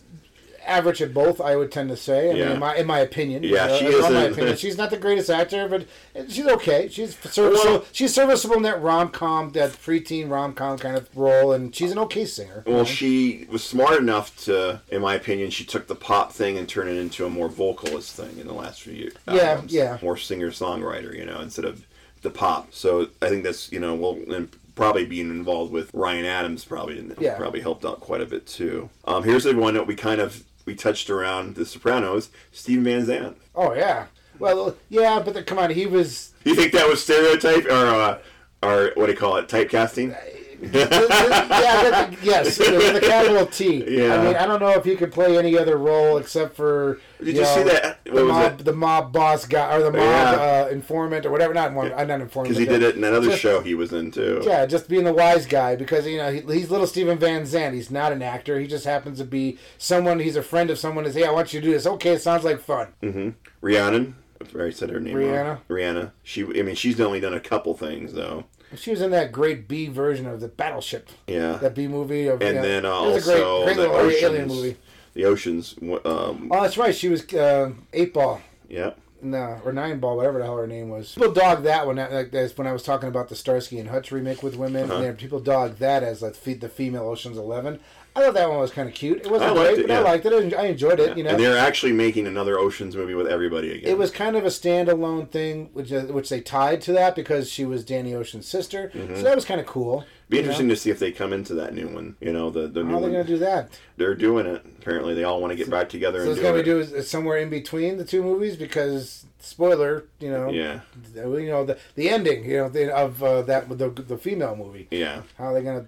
average 0.67 1.01
at 1.01 1.13
both. 1.13 1.39
I 1.41 1.55
would 1.55 1.71
tend 1.71 1.89
to 1.89 1.97
say. 1.97 2.29
I 2.29 2.33
mean, 2.33 2.47
in 2.53 2.59
my 2.59 2.75
in 2.75 2.85
my 2.87 2.99
opinion. 2.99 3.43
Yeah, 3.43 3.65
Uh, 3.65 3.77
she 3.77 3.85
in 3.85 4.13
my 4.13 4.23
opinion, 4.23 4.55
she's 4.63 4.77
not 4.77 4.89
the 4.89 4.97
greatest 4.97 5.29
actor, 5.29 5.67
but 5.67 5.85
she's 6.29 6.45
okay. 6.47 6.87
She's 6.89 7.17
serviceable. 7.17 7.71
Well- 7.71 7.85
she's 7.91 8.13
serviceable 8.13 8.55
in 8.57 8.63
that 8.63 8.81
rom 8.81 9.09
com, 9.09 9.51
that 9.53 9.71
preteen 9.71 10.29
rom 10.29 10.53
com 10.53 10.77
kind 10.77 10.95
of 10.97 11.09
role, 11.15 11.51
and 11.53 11.73
she's 11.75 11.91
an 11.91 11.99
okay 11.99 12.25
singer. 12.25 12.63
Well, 12.67 12.85
she 12.85 13.47
was 13.49 13.63
smart 13.63 13.97
enough 13.99 14.35
to, 14.45 14.81
in 14.89 15.01
my 15.01 15.15
opinion, 15.15 15.49
she 15.51 15.63
took 15.65 15.87
the 15.87 15.95
pop 15.95 16.31
thing 16.33 16.57
and 16.57 16.67
turned 16.67 16.89
it 16.89 16.97
into 16.97 17.25
a 17.25 17.29
more 17.29 17.49
vocalist 17.49 18.15
thing 18.15 18.37
in 18.37 18.47
the 18.47 18.53
last 18.53 18.81
few 18.81 18.93
years. 18.93 19.13
Yeah, 19.31 19.61
yeah. 19.67 19.97
More 20.01 20.17
singer 20.17 20.51
songwriter, 20.51 21.15
you 21.17 21.25
know, 21.25 21.39
instead 21.41 21.65
of 21.65 21.85
the 22.21 22.29
pop. 22.29 22.73
So 22.73 23.09
I 23.21 23.29
think 23.29 23.43
that's 23.43 23.71
you 23.71 23.79
know, 23.79 23.93
well, 23.95 24.17
and 24.33 24.49
probably 24.75 25.05
being 25.05 25.29
involved 25.31 25.71
with 25.71 25.89
Ryan 25.93 26.25
Adams 26.25 26.63
probably 26.63 27.03
Yeah. 27.19 27.35
probably 27.35 27.61
helped 27.61 27.83
out 27.83 27.99
quite 27.99 28.21
a 28.21 28.25
bit 28.27 28.45
too. 28.45 28.89
Um, 29.05 29.23
here's 29.23 29.43
the 29.45 29.55
one 29.55 29.73
that 29.73 29.87
we 29.87 29.95
kind 29.95 30.21
of 30.21 30.43
we 30.67 30.75
touched 30.75 31.09
around 31.09 31.55
The 31.55 31.65
Sopranos, 31.65 32.29
Steven 32.51 32.83
Van 32.83 33.05
Zandt. 33.05 33.37
Oh 33.55 33.73
yeah. 33.73 34.05
Well, 34.37 34.75
yeah, 34.89 35.19
but 35.23 35.33
the, 35.33 35.41
come 35.41 35.57
on, 35.57 35.71
he 35.71 35.87
was 35.87 36.35
You 36.43 36.53
think 36.53 36.73
that 36.73 36.87
was 36.87 37.03
stereotype 37.03 37.65
or 37.65 37.69
uh, 37.71 38.19
or 38.61 38.91
what 38.93 39.07
do 39.07 39.13
you 39.13 39.17
call 39.17 39.37
it, 39.37 39.47
typecasting? 39.47 40.15
Yeah, 40.61 42.11
yes, 42.23 42.57
with 42.59 42.93
the 42.93 42.99
capital 43.07 43.45
T. 43.45 43.83
Yeah. 43.99 44.15
I 44.15 44.23
mean, 44.23 44.35
I 44.35 44.45
don't 44.45 44.59
know 44.59 44.69
if 44.71 44.83
he 44.85 44.95
could 44.95 45.11
play 45.11 45.37
any 45.37 45.57
other 45.57 45.77
role 45.77 46.17
except 46.17 46.55
for. 46.55 46.99
Did 47.23 47.35
you 47.37 47.45
see 47.45 47.63
that- 47.63 48.03
The 48.05 48.11
was 48.11 48.23
mob, 48.27 48.57
the 48.59 48.73
mob 48.73 49.11
boss 49.13 49.45
guy 49.45 49.75
or 49.75 49.79
the 49.83 49.91
mob 49.91 49.99
Yeah. 50.01 50.65
uh, 50.65 50.69
informant 50.71 51.25
or 51.25 51.31
whatever. 51.31 51.53
Not 51.53 51.69
informant. 51.69 51.95
I'm 51.97 52.07
not 52.07 52.21
informant. 52.21 52.49
Because 52.55 52.59
he 52.59 52.65
did 52.65 52.83
it 52.83 52.95
in 52.95 53.03
another 53.03 53.29
just- 53.29 53.41
show 53.41 53.61
he 53.61 53.75
was 53.75 53.91
in 53.93 54.11
too. 54.11 54.41
Yeah, 54.45 54.65
just 54.65 54.87
being 54.87 55.03
the 55.03 55.13
wise 55.13 55.45
guy 55.45 55.75
because 55.75 56.05
you 56.07 56.17
know 56.17 56.31
he, 56.31 56.41
he's 56.41 56.71
little 56.71 56.87
Steven 56.87 57.17
Van 57.17 57.45
Zandt. 57.45 57.75
He's 57.75 57.91
not 57.91 58.11
an 58.11 58.21
actor. 58.21 58.59
He 58.59 58.67
just 58.67 58.85
happens 58.85 59.17
to 59.19 59.25
be 59.25 59.57
someone. 59.77 60.19
He's 60.19 60.35
a 60.35 60.43
friend 60.43 60.69
of 60.69 60.77
someone. 60.79 61.05
Is 61.05 61.15
hey, 61.15 61.25
I 61.25 61.31
want 61.31 61.53
you 61.53 61.59
to 61.61 61.65
do 61.67 61.73
this. 61.73 61.85
Okay, 61.85 62.11
it 62.13 62.21
sounds 62.21 62.43
like 62.43 62.59
fun. 62.59 62.87
Mm-hmm. 63.03 63.29
Rhiannon. 63.61 64.15
I 64.57 64.69
said 64.69 64.91
her 64.91 64.99
name 64.99 65.15
Rihanna? 65.15 65.45
wrong. 65.45 65.57
Rihanna. 65.69 66.11
She. 66.23 66.43
I 66.43 66.61
mean, 66.61 66.75
she's 66.75 66.99
only 67.01 67.19
done 67.19 67.33
a 67.33 67.39
couple 67.39 67.73
things 67.75 68.13
though. 68.13 68.45
She 68.75 68.91
was 68.91 69.01
in 69.01 69.11
that 69.11 69.31
great 69.31 69.67
B 69.67 69.87
version 69.87 70.25
of 70.27 70.39
the 70.41 70.47
Battleship. 70.49 71.09
Yeah. 71.27 71.53
That 71.57 71.73
B 71.75 71.87
movie 71.87 72.27
of. 72.27 72.41
and 72.41 72.57
know, 72.57 72.61
then 72.61 72.85
uh, 72.85 73.03
it 73.05 73.13
was 73.13 73.27
a 73.27 73.31
great, 73.31 73.43
also 73.43 73.65
great 73.65 73.77
the 73.77 73.89
oceans. 73.89 74.23
alien 74.23 74.47
movie. 74.47 74.75
The 75.13 75.25
oceans. 75.25 75.75
Um, 75.81 76.49
Oh, 76.51 76.61
that's 76.61 76.77
right. 76.77 76.93
She 76.95 77.09
was 77.09 77.33
uh, 77.33 77.71
eight 77.93 78.13
ball. 78.13 78.41
yeah. 78.69 78.91
No, 79.19 79.59
or 79.65 79.73
nine 79.73 79.99
ball, 79.99 80.15
whatever 80.15 80.37
the 80.37 80.45
hell 80.45 80.57
her 80.57 80.67
name 80.67 80.89
was. 80.89 81.15
People 81.15 81.31
dog 81.33 81.63
that 81.63 81.87
one. 81.87 81.95
Like 81.95 82.29
that's 82.29 82.55
when 82.55 82.67
I 82.67 82.71
was 82.71 82.83
talking 82.83 83.09
about 83.09 83.29
the 83.29 83.35
Starsky 83.35 83.79
and 83.79 83.89
Hutch 83.89 84.11
remake 84.11 84.43
with 84.43 84.55
women. 84.55 84.91
Uh-huh. 84.91 85.01
And 85.01 85.17
people 85.17 85.39
dog 85.39 85.77
that 85.77 86.03
as 86.03 86.21
like 86.21 86.35
fe- 86.35 86.53
the 86.53 86.69
female 86.69 87.07
Ocean's 87.07 87.35
Eleven. 87.37 87.79
I 88.17 88.21
thought 88.21 88.33
that 88.33 88.49
one 88.49 88.59
was 88.59 88.71
kind 88.71 88.89
of 88.89 88.95
cute. 88.95 89.19
It 89.19 89.29
wasn't 89.29 89.55
great, 89.55 89.79
it, 89.79 89.87
but 89.87 89.97
I 89.97 90.01
liked 90.01 90.25
it. 90.25 90.53
I 90.53 90.65
enjoyed 90.65 90.99
it. 90.99 91.17
You 91.17 91.23
know, 91.23 91.31
And 91.31 91.39
they're 91.39 91.57
actually 91.57 91.91
making 91.91 92.25
another 92.25 92.57
oceans 92.57 92.95
movie 92.95 93.13
with 93.13 93.27
everybody 93.27 93.71
again. 93.71 93.89
it 93.89 93.97
was 93.97 94.09
kind 94.09 94.35
of 94.35 94.43
a 94.43 94.49
standalone 94.49 95.29
thing, 95.29 95.69
which 95.73 95.91
uh, 95.91 96.01
which 96.05 96.29
they 96.29 96.41
tied 96.41 96.81
to 96.81 96.93
that 96.93 97.15
because 97.15 97.51
she 97.51 97.63
was 97.63 97.85
Danny 97.85 98.15
Ocean's 98.15 98.47
sister. 98.47 98.91
So 98.93 99.21
that 99.21 99.35
was 99.35 99.45
kind 99.45 99.59
of 99.59 99.67
cool. 99.67 99.99
Mm-hmm. 99.99 100.09
Be 100.29 100.39
interesting 100.39 100.67
know? 100.67 100.73
to 100.73 100.79
see 100.79 100.89
if 100.89 100.99
they 100.99 101.11
come 101.11 101.31
into 101.31 101.53
that 101.53 101.73
new 101.73 101.87
one. 101.87 102.15
You 102.19 102.33
know, 102.33 102.49
the 102.49 102.67
the 102.67 102.83
new 102.83 102.91
How 102.91 102.97
are 102.97 103.01
they 103.01 103.11
going 103.11 103.25
to 103.25 103.31
do 103.31 103.37
that? 103.39 103.79
They're 103.97 104.15
doing 104.15 104.45
it. 104.45 104.65
Apparently, 104.79 105.13
they 105.13 105.23
all 105.23 105.39
want 105.39 105.51
to 105.51 105.57
get 105.57 105.69
back 105.69 105.87
together 105.87 106.19
So 106.19 106.23
and 106.23 106.31
it's 106.31 106.39
do 106.39 106.43
going 106.43 106.55
to 106.57 106.63
be 106.63 106.69
do 106.69 106.79
is 106.79 107.09
somewhere 107.09 107.37
in 107.37 107.49
between 107.49 107.97
the 107.97 108.05
two 108.05 108.23
movies 108.23 108.57
because 108.57 109.25
spoiler, 109.39 110.05
you 110.19 110.29
know, 110.29 110.49
yeah, 110.49 110.81
you 111.15 111.47
know 111.47 111.65
the 111.65 111.77
the 111.95 112.09
ending, 112.09 112.43
you 112.43 112.57
know, 112.57 112.69
the, 112.69 112.93
of 112.93 113.23
uh, 113.23 113.41
that 113.43 113.69
the 113.69 113.89
the 113.89 114.17
female 114.17 114.55
movie. 114.55 114.87
yeah. 114.91 115.21
How 115.37 115.45
are 115.45 115.53
they 115.53 115.63
going 115.63 115.85
to? 115.85 115.87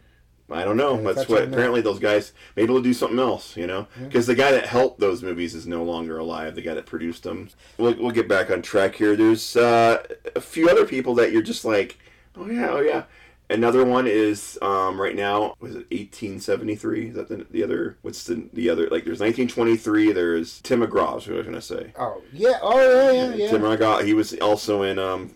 I 0.51 0.63
don't 0.63 0.77
know. 0.77 0.97
Yeah, 0.97 1.03
That's 1.03 1.19
touch 1.21 1.29
what 1.29 1.43
apparently 1.43 1.81
those 1.81 1.99
guys 1.99 2.33
maybe 2.55 2.67
they'll 2.67 2.81
do 2.81 2.93
something 2.93 3.19
else. 3.19 3.55
You 3.55 3.67
know, 3.67 3.87
because 4.01 4.27
the 4.27 4.35
guy 4.35 4.51
that 4.51 4.65
helped 4.65 4.99
those 4.99 5.23
movies 5.23 5.55
is 5.55 5.67
no 5.67 5.83
longer 5.83 6.17
alive. 6.17 6.55
The 6.55 6.61
guy 6.61 6.73
that 6.73 6.85
produced 6.85 7.23
them. 7.23 7.49
We'll 7.77 7.95
we'll 7.95 8.11
get 8.11 8.27
back 8.27 8.49
on 8.51 8.61
track 8.61 8.95
here. 8.95 9.15
There's 9.15 9.55
uh, 9.55 10.03
a 10.35 10.41
few 10.41 10.69
other 10.69 10.85
people 10.85 11.15
that 11.15 11.31
you're 11.31 11.41
just 11.41 11.65
like, 11.65 11.99
oh 12.35 12.49
yeah, 12.49 12.69
oh 12.69 12.81
yeah. 12.81 13.03
Another 13.51 13.83
one 13.83 14.05
is 14.05 14.59
um, 14.61 15.01
right 15.01 15.15
now. 15.15 15.55
Was 15.59 15.71
it 15.71 15.89
1873? 15.89 17.07
Is 17.09 17.15
that 17.15 17.29
the, 17.29 17.47
the 17.49 17.63
other? 17.63 17.97
What's 18.03 18.23
the 18.23 18.47
the 18.53 18.69
other? 18.69 18.83
Like 18.83 19.05
there's 19.05 19.19
1923. 19.19 20.11
There's 20.11 20.61
Tim 20.61 20.81
McGraw. 20.81 21.17
Is 21.17 21.25
who 21.25 21.33
I 21.33 21.37
was 21.37 21.45
gonna 21.45 21.61
say. 21.61 21.91
Oh 21.97 22.21
yeah, 22.31 22.59
oh 22.61 22.79
yeah, 22.79 23.11
yeah, 23.11 23.33
yeah. 23.33 23.49
Tim 23.49 23.61
McGraw. 23.61 24.05
He 24.05 24.13
was 24.13 24.35
also 24.35 24.83
in 24.83 24.99
um, 24.99 25.31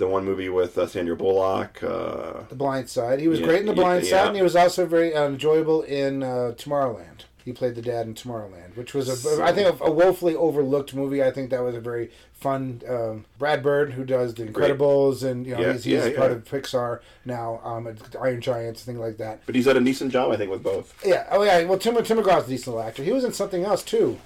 the 0.00 0.08
one 0.08 0.24
movie 0.24 0.48
with 0.48 0.76
uh, 0.76 0.86
Sandra 0.88 1.14
Bullock. 1.14 1.80
Uh, 1.82 2.42
The 2.48 2.56
Blind 2.56 2.88
Side. 2.88 3.20
He 3.20 3.28
was 3.28 3.38
Yeah, 3.38 3.46
great 3.46 3.60
in 3.60 3.66
The 3.66 3.72
Blind 3.72 4.02
yeah. 4.04 4.10
Side, 4.10 4.26
and 4.28 4.36
he 4.36 4.42
was 4.42 4.56
also 4.56 4.84
very 4.86 5.14
uh, 5.14 5.26
enjoyable 5.26 5.82
in 5.82 6.22
uh, 6.24 6.54
Tomorrowland. 6.56 7.24
He 7.44 7.52
played 7.52 7.74
the 7.74 7.82
dad 7.82 8.06
in 8.06 8.14
Tomorrowland, 8.14 8.76
which 8.76 8.92
was 8.92 9.08
a, 9.08 9.16
So- 9.16 9.42
I 9.42 9.52
think, 9.52 9.80
a, 9.80 9.90
woefully 9.90 10.34
overlooked 10.36 10.94
movie. 10.94 11.22
I 11.22 11.30
think 11.30 11.50
that 11.50 11.62
was 11.62 11.74
a 11.74 11.80
very 11.80 12.10
fun. 12.34 12.82
Um, 12.88 13.24
Brad 13.38 13.62
Bird, 13.62 13.92
who 13.92 14.04
does 14.04 14.34
The 14.34 14.44
Great. 14.46 14.72
Incredibles, 14.72 15.22
and 15.22 15.46
you 15.46 15.54
know 15.54 15.60
Yeah, 15.60 15.72
he's, 15.72 15.84
he's 15.84 15.94
yeah, 16.06 16.16
part 16.18 16.30
yeah. 16.32 16.36
of 16.38 16.44
Pixar 16.44 17.00
now, 17.24 17.60
um, 17.64 17.88
Iron 18.20 18.40
Giants, 18.40 18.82
things 18.84 18.98
like 18.98 19.16
that. 19.18 19.40
but 19.46 19.54
he's 19.54 19.64
done 19.66 19.76
a 19.78 19.80
decent 19.80 20.12
job, 20.12 20.32
I 20.32 20.36
think, 20.36 20.50
with 20.50 20.62
both. 20.62 20.94
Yeah. 21.04 21.26
Oh 21.30 21.42
yeah. 21.42 21.62
Well, 21.64 21.78
Tim 21.78 21.94
Tim 22.04 22.18
McGraw's 22.18 22.46
a 22.46 22.48
decent 22.50 22.76
actor. 22.76 23.02
He 23.02 23.12
was 23.12 23.24
in 23.24 23.32
something 23.32 23.64
else 23.64 23.82
too. 23.82 24.18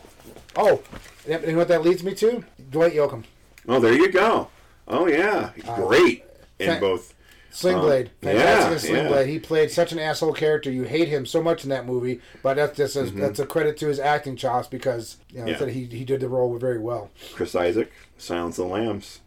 Oh, 0.56 0.82
and 1.28 1.42
you 1.44 1.52
know 1.52 1.58
what 1.58 1.68
that 1.68 1.82
leads 1.82 2.02
me 2.04 2.14
to? 2.16 2.44
Dwight 2.70 2.92
Yoakam, 2.94 3.24
Oh, 3.68 3.80
there 3.80 3.92
you 3.94 4.10
go. 4.10 4.48
Oh 4.88 5.06
yeah, 5.06 5.50
great 5.76 6.24
in 6.58 6.66
thank- 6.66 6.80
both. 6.80 7.14
Sling 7.50 7.76
Um, 7.76 7.84
yeah, 8.22 8.72
in 8.72 8.78
Sling 8.80 8.94
yeah. 8.96 9.06
Blade. 9.08 9.28
He 9.28 9.38
played 9.38 9.70
such 9.70 9.92
an 9.92 10.00
asshole 10.00 10.32
character. 10.32 10.72
You 10.72 10.82
hate 10.82 11.06
him 11.06 11.24
so 11.24 11.40
much 11.40 11.62
in 11.62 11.70
that 11.70 11.86
movie, 11.86 12.20
but 12.42 12.54
that's 12.56 12.76
just 12.76 12.96
a, 12.96 13.02
that's 13.04 13.38
a 13.38 13.46
credit 13.46 13.76
to 13.76 13.86
his 13.86 14.00
acting 14.00 14.34
chops 14.34 14.66
because 14.66 15.18
you 15.30 15.38
know 15.38 15.52
Mm-hmm. 15.52 15.64
Yeah. 15.64 15.70
he 15.70 15.84
he 15.84 16.04
did 16.04 16.18
the 16.18 16.28
role 16.28 16.58
very 16.58 16.80
well. 16.80 17.10
Chris 17.32 17.54
Isaak, 17.54 17.92
Silence 18.18 18.58
of 18.58 18.66
the 18.66 18.74
Lambs. 18.74 19.20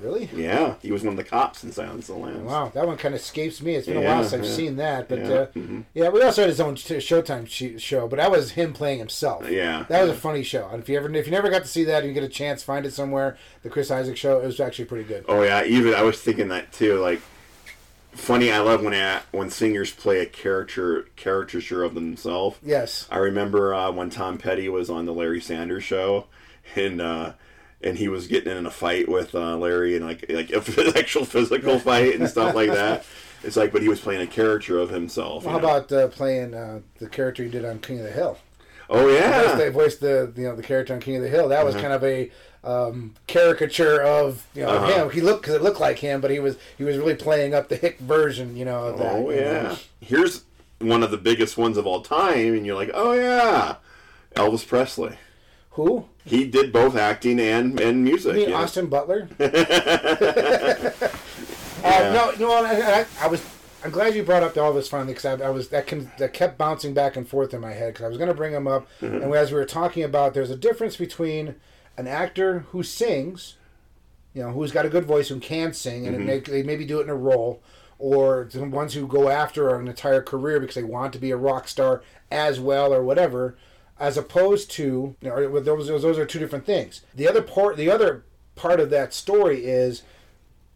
Really? 0.00 0.28
Yeah, 0.34 0.74
he 0.82 0.92
was 0.92 1.02
one 1.02 1.12
of 1.12 1.16
the 1.16 1.24
cops 1.24 1.64
in 1.64 1.72
Silence 1.72 2.08
of 2.08 2.16
the 2.16 2.20
Lambs. 2.22 2.42
Wow, 2.42 2.70
that 2.74 2.86
one 2.86 2.96
kind 2.96 3.14
of 3.14 3.20
escapes 3.20 3.62
me. 3.62 3.74
It's 3.74 3.86
been 3.86 3.96
a 3.96 4.00
while 4.00 4.22
since 4.22 4.34
I've 4.34 4.44
yeah. 4.48 4.56
seen 4.56 4.76
that, 4.76 5.08
but 5.08 5.18
Yeah, 5.20 5.28
uh, 5.28 5.46
mhm. 5.54 5.84
yeah, 5.94 6.08
we 6.08 6.22
also 6.22 6.42
had 6.42 6.48
his 6.48 6.60
own 6.60 6.74
Showtime 6.76 7.78
show, 7.78 8.08
but 8.08 8.16
that 8.16 8.30
was 8.30 8.52
him 8.52 8.72
playing 8.72 8.98
himself. 8.98 9.48
Yeah, 9.48 9.84
that 9.88 10.02
was 10.02 10.10
yeah. 10.10 10.16
a 10.16 10.18
funny 10.18 10.42
show. 10.42 10.68
And 10.68 10.82
if 10.82 10.88
you 10.88 10.96
ever 10.96 11.12
if 11.14 11.26
you 11.26 11.32
never 11.32 11.50
got 11.50 11.62
to 11.62 11.68
see 11.68 11.84
that 11.84 11.98
and 11.98 12.08
you 12.08 12.14
get 12.14 12.24
a 12.24 12.28
chance, 12.28 12.62
find 12.62 12.84
it 12.86 12.92
somewhere. 12.92 13.36
The 13.62 13.70
Chris 13.70 13.90
Isaak 13.90 14.16
show 14.16 14.40
it 14.40 14.46
was 14.46 14.60
actually 14.60 14.86
pretty 14.86 15.04
good. 15.04 15.24
Oh 15.28 15.42
yeah, 15.42 15.64
even 15.64 15.94
I 15.94 16.02
was 16.02 16.20
thinking 16.20 16.48
that 16.48 16.72
too. 16.72 16.98
Like, 16.98 17.20
funny. 18.12 18.50
I 18.50 18.58
love 18.58 18.82
when 18.82 18.94
a, 18.94 19.22
when 19.32 19.50
singers 19.50 19.92
play 19.92 20.20
a 20.20 20.26
character 20.26 21.06
caricature 21.16 21.84
of 21.84 21.94
themselves. 21.94 22.58
Yes. 22.62 23.06
I 23.10 23.18
remember 23.18 23.74
uh, 23.74 23.90
when 23.90 24.10
Tom 24.10 24.38
Petty 24.38 24.68
was 24.68 24.90
on 24.90 25.06
the 25.06 25.12
Larry 25.12 25.40
Sanders 25.40 25.84
show, 25.84 26.26
and 26.74 27.00
uh, 27.00 27.32
and 27.84 27.96
he 27.98 28.08
was 28.08 28.26
getting 28.26 28.56
in 28.56 28.66
a 28.66 28.70
fight 28.70 29.08
with 29.08 29.34
uh, 29.34 29.56
Larry 29.56 29.94
and 29.96 30.04
like 30.04 30.24
like 30.28 30.50
a 30.50 30.98
actual 30.98 31.24
physical 31.24 31.78
fight 31.78 32.14
and 32.16 32.28
stuff 32.28 32.54
like 32.54 32.70
that. 32.70 33.04
It's 33.44 33.56
like, 33.56 33.72
but 33.72 33.82
he 33.82 33.88
was 33.88 34.00
playing 34.00 34.22
a 34.22 34.26
caricature 34.26 34.78
of 34.78 34.88
himself. 34.90 35.44
Well, 35.44 35.52
how 35.52 35.60
know? 35.60 35.68
about 35.76 35.92
uh, 35.92 36.08
playing 36.08 36.54
uh, 36.54 36.80
the 36.98 37.08
character 37.08 37.44
he 37.44 37.50
did 37.50 37.64
on 37.64 37.78
King 37.78 37.98
of 37.98 38.04
the 38.06 38.10
Hill? 38.10 38.38
Oh 38.88 39.06
yeah, 39.08 39.54
they 39.54 39.68
voiced 39.68 40.00
the 40.00 40.32
you 40.36 40.44
know 40.44 40.56
the 40.56 40.62
character 40.62 40.94
on 40.94 41.00
King 41.00 41.16
of 41.16 41.22
the 41.22 41.28
Hill. 41.28 41.48
That 41.48 41.64
was 41.64 41.74
kind 41.74 41.92
of 41.92 42.02
a 42.04 42.30
um, 42.64 43.14
caricature 43.26 44.00
of 44.02 44.46
you 44.54 44.62
know 44.62 44.70
Uh-huh. 44.70 45.04
him. 45.04 45.10
He 45.10 45.20
looked 45.20 45.42
because 45.42 45.54
it 45.54 45.62
looked 45.62 45.80
like 45.80 45.98
him, 45.98 46.20
but 46.20 46.30
he 46.30 46.38
was 46.38 46.56
he 46.78 46.84
was 46.84 46.96
really 46.96 47.14
playing 47.14 47.54
up 47.54 47.68
the 47.68 47.76
hick 47.76 47.98
version. 47.98 48.56
You 48.56 48.64
know 48.64 48.84
of 48.86 48.98
that. 48.98 49.12
oh 49.12 49.30
you 49.30 49.36
know. 49.40 49.42
yeah. 49.42 49.76
Here's 50.00 50.44
one 50.80 51.02
of 51.02 51.10
the 51.10 51.16
biggest 51.18 51.56
ones 51.58 51.76
of 51.76 51.86
all 51.86 52.00
time, 52.02 52.54
and 52.54 52.64
you're 52.66 52.74
like, 52.76 52.90
oh 52.94 53.12
yeah, 53.12 53.76
Elvis 54.36 54.66
Presley. 54.66 55.16
Who? 55.72 56.06
He 56.24 56.46
did 56.46 56.72
both 56.72 56.96
acting 56.96 57.38
and 57.38 57.78
and 57.80 58.02
music. 58.04 58.34
You 58.34 58.40
mean 58.40 58.50
yeah. 58.50 58.56
Austin 58.56 58.86
Butler? 58.86 59.28
uh, 59.40 59.50
no, 61.84 62.32
no. 62.38 62.52
I, 62.52 63.00
I, 63.00 63.06
I 63.20 63.26
was. 63.28 63.44
I'm 63.84 63.90
glad 63.90 64.14
you 64.14 64.22
brought 64.22 64.42
up 64.42 64.54
Elvis 64.54 64.88
finally 64.88 65.12
because 65.12 65.40
I, 65.40 65.46
I 65.46 65.50
was 65.50 65.68
that 65.68 65.86
can 65.86 66.10
that 66.18 66.32
kept 66.32 66.56
bouncing 66.56 66.94
back 66.94 67.16
and 67.16 67.28
forth 67.28 67.52
in 67.52 67.60
my 67.60 67.72
head 67.72 67.92
because 67.92 68.04
I 68.04 68.08
was 68.08 68.16
going 68.16 68.28
to 68.28 68.34
bring 68.34 68.52
him 68.52 68.66
up, 68.66 68.86
Mm-hmm. 69.00 69.22
and 69.22 69.34
as 69.34 69.52
we 69.52 69.58
were 69.58 69.66
talking 69.66 70.02
about, 70.02 70.32
there's 70.32 70.50
a 70.50 70.56
difference 70.56 70.96
between 70.96 71.56
an 71.98 72.06
actor 72.06 72.60
who 72.70 72.82
sings 72.82 73.56
you 74.32 74.42
know, 74.42 74.50
who's 74.50 74.72
got 74.72 74.84
a 74.84 74.88
good 74.88 75.04
voice, 75.04 75.28
who 75.28 75.38
can 75.38 75.72
sing, 75.72 76.08
and 76.08 76.28
they, 76.28 76.40
they 76.40 76.64
maybe 76.64 76.84
do 76.84 76.98
it 76.98 77.04
in 77.04 77.08
a 77.08 77.14
role, 77.14 77.62
or 78.00 78.48
the 78.52 78.64
ones 78.64 78.92
who 78.92 79.06
go 79.06 79.28
after 79.28 79.72
an 79.76 79.86
entire 79.86 80.20
career 80.20 80.58
because 80.58 80.74
they 80.74 80.82
want 80.82 81.12
to 81.12 81.20
be 81.20 81.30
a 81.30 81.36
rock 81.36 81.68
star 81.68 82.02
as 82.32 82.58
well 82.58 82.92
or 82.92 83.04
whatever, 83.04 83.56
as 83.98 84.16
opposed 84.16 84.70
to 84.72 85.14
you 85.20 85.28
know, 85.28 85.60
those 85.60 85.86
those 85.88 86.18
are 86.18 86.26
two 86.26 86.38
different 86.38 86.66
things. 86.66 87.02
The 87.14 87.28
other 87.28 87.42
part, 87.42 87.76
the 87.76 87.90
other 87.90 88.24
part 88.56 88.80
of 88.80 88.90
that 88.90 89.12
story 89.14 89.64
is 89.64 90.02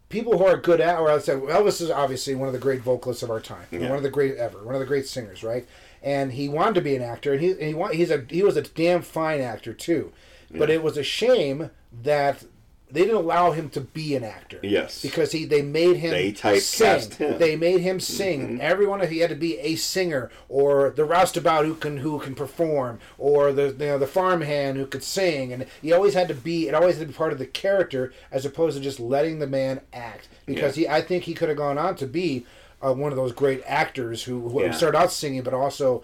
people 0.09 0.37
who 0.37 0.45
are 0.45 0.57
good 0.57 0.81
at, 0.81 0.99
or 0.99 1.09
I'd 1.11 1.23
say 1.23 1.33
Elvis 1.35 1.81
is 1.81 1.91
obviously 1.91 2.33
one 2.35 2.47
of 2.47 2.53
the 2.53 2.59
great 2.59 2.81
vocalists 2.81 3.21
of 3.23 3.29
our 3.29 3.39
time, 3.39 3.67
Yeah. 3.71 3.89
one 3.89 3.97
of 3.97 4.03
the 4.03 4.09
great 4.09 4.35
ever, 4.37 4.63
one 4.63 4.73
of 4.73 4.79
the 4.79 4.87
great 4.87 5.07
singers, 5.07 5.43
right? 5.43 5.67
And 6.01 6.31
he 6.33 6.49
wanted 6.49 6.75
to 6.75 6.81
be 6.81 6.95
an 6.95 7.01
actor, 7.01 7.33
and 7.33 7.41
he 7.41 7.51
and 7.51 7.91
he 7.91 7.97
he's 7.97 8.09
a 8.11 8.25
he 8.29 8.41
was 8.43 8.57
a 8.57 8.61
damn 8.61 9.01
fine 9.01 9.41
actor 9.41 9.73
too, 9.73 10.11
but 10.51 10.69
it 10.69 10.81
was 10.81 10.97
a 10.97 11.03
shame 11.03 11.69
that 12.03 12.43
they 12.91 13.01
didn't 13.01 13.17
allow 13.17 13.51
him 13.51 13.69
to 13.69 13.81
be 13.81 14.15
an 14.15 14.23
actor. 14.23 14.59
Yes. 14.63 15.01
because 15.01 15.31
he 15.31 15.45
they 15.45 15.61
made 15.61 15.97
him 15.97 16.11
They 16.11 16.31
typecast 16.31 16.61
sing. 16.61 17.11
him. 17.29 17.37
They 17.39 17.55
made 17.55 17.81
him 17.81 17.99
sing. 17.99 18.59
Everyone 18.61 19.05
he 19.07 19.19
had 19.19 19.29
to 19.29 19.35
be 19.35 19.59
a 19.59 19.75
singer 19.75 20.31
or 20.47 20.89
the 20.91 21.03
roustabout 21.05 21.65
who 21.65 21.75
can 21.75 21.97
who 21.97 22.19
can 22.19 22.33
perform 22.35 22.99
or 23.17 23.51
the 23.53 23.67
you 23.67 23.85
know 23.85 23.97
the 23.99 24.07
farmhand 24.07 24.77
who 24.77 24.85
could 24.85 25.03
sing 25.03 25.53
and 25.53 25.65
he 25.81 25.93
always 25.93 26.13
had 26.15 26.27
to 26.27 26.33
be 26.33 26.67
it 26.67 26.73
always 26.73 26.97
had 26.97 27.07
to 27.07 27.13
be 27.13 27.17
part 27.17 27.31
of 27.31 27.39
the 27.39 27.45
character 27.45 28.11
as 28.31 28.45
opposed 28.45 28.75
to 28.77 28.83
just 28.83 28.99
letting 28.99 29.39
the 29.39 29.47
man 29.47 29.81
act 29.93 30.27
because 30.45 30.75
he 30.75 30.87
I 30.87 31.01
think 31.01 31.23
he 31.25 31.33
could 31.33 31.49
have 31.49 31.57
gone 31.57 31.77
on 31.77 31.95
to 31.97 32.07
be 32.07 32.45
uh, 32.81 32.93
one 32.93 33.11
of 33.11 33.17
those 33.17 33.33
great 33.33 33.61
actors 33.67 34.23
who, 34.23 34.49
who 34.49 34.63
Yeah. 34.63 34.71
started 34.71 34.97
out 34.97 35.11
singing 35.11 35.43
but 35.43 35.53
also 35.53 36.03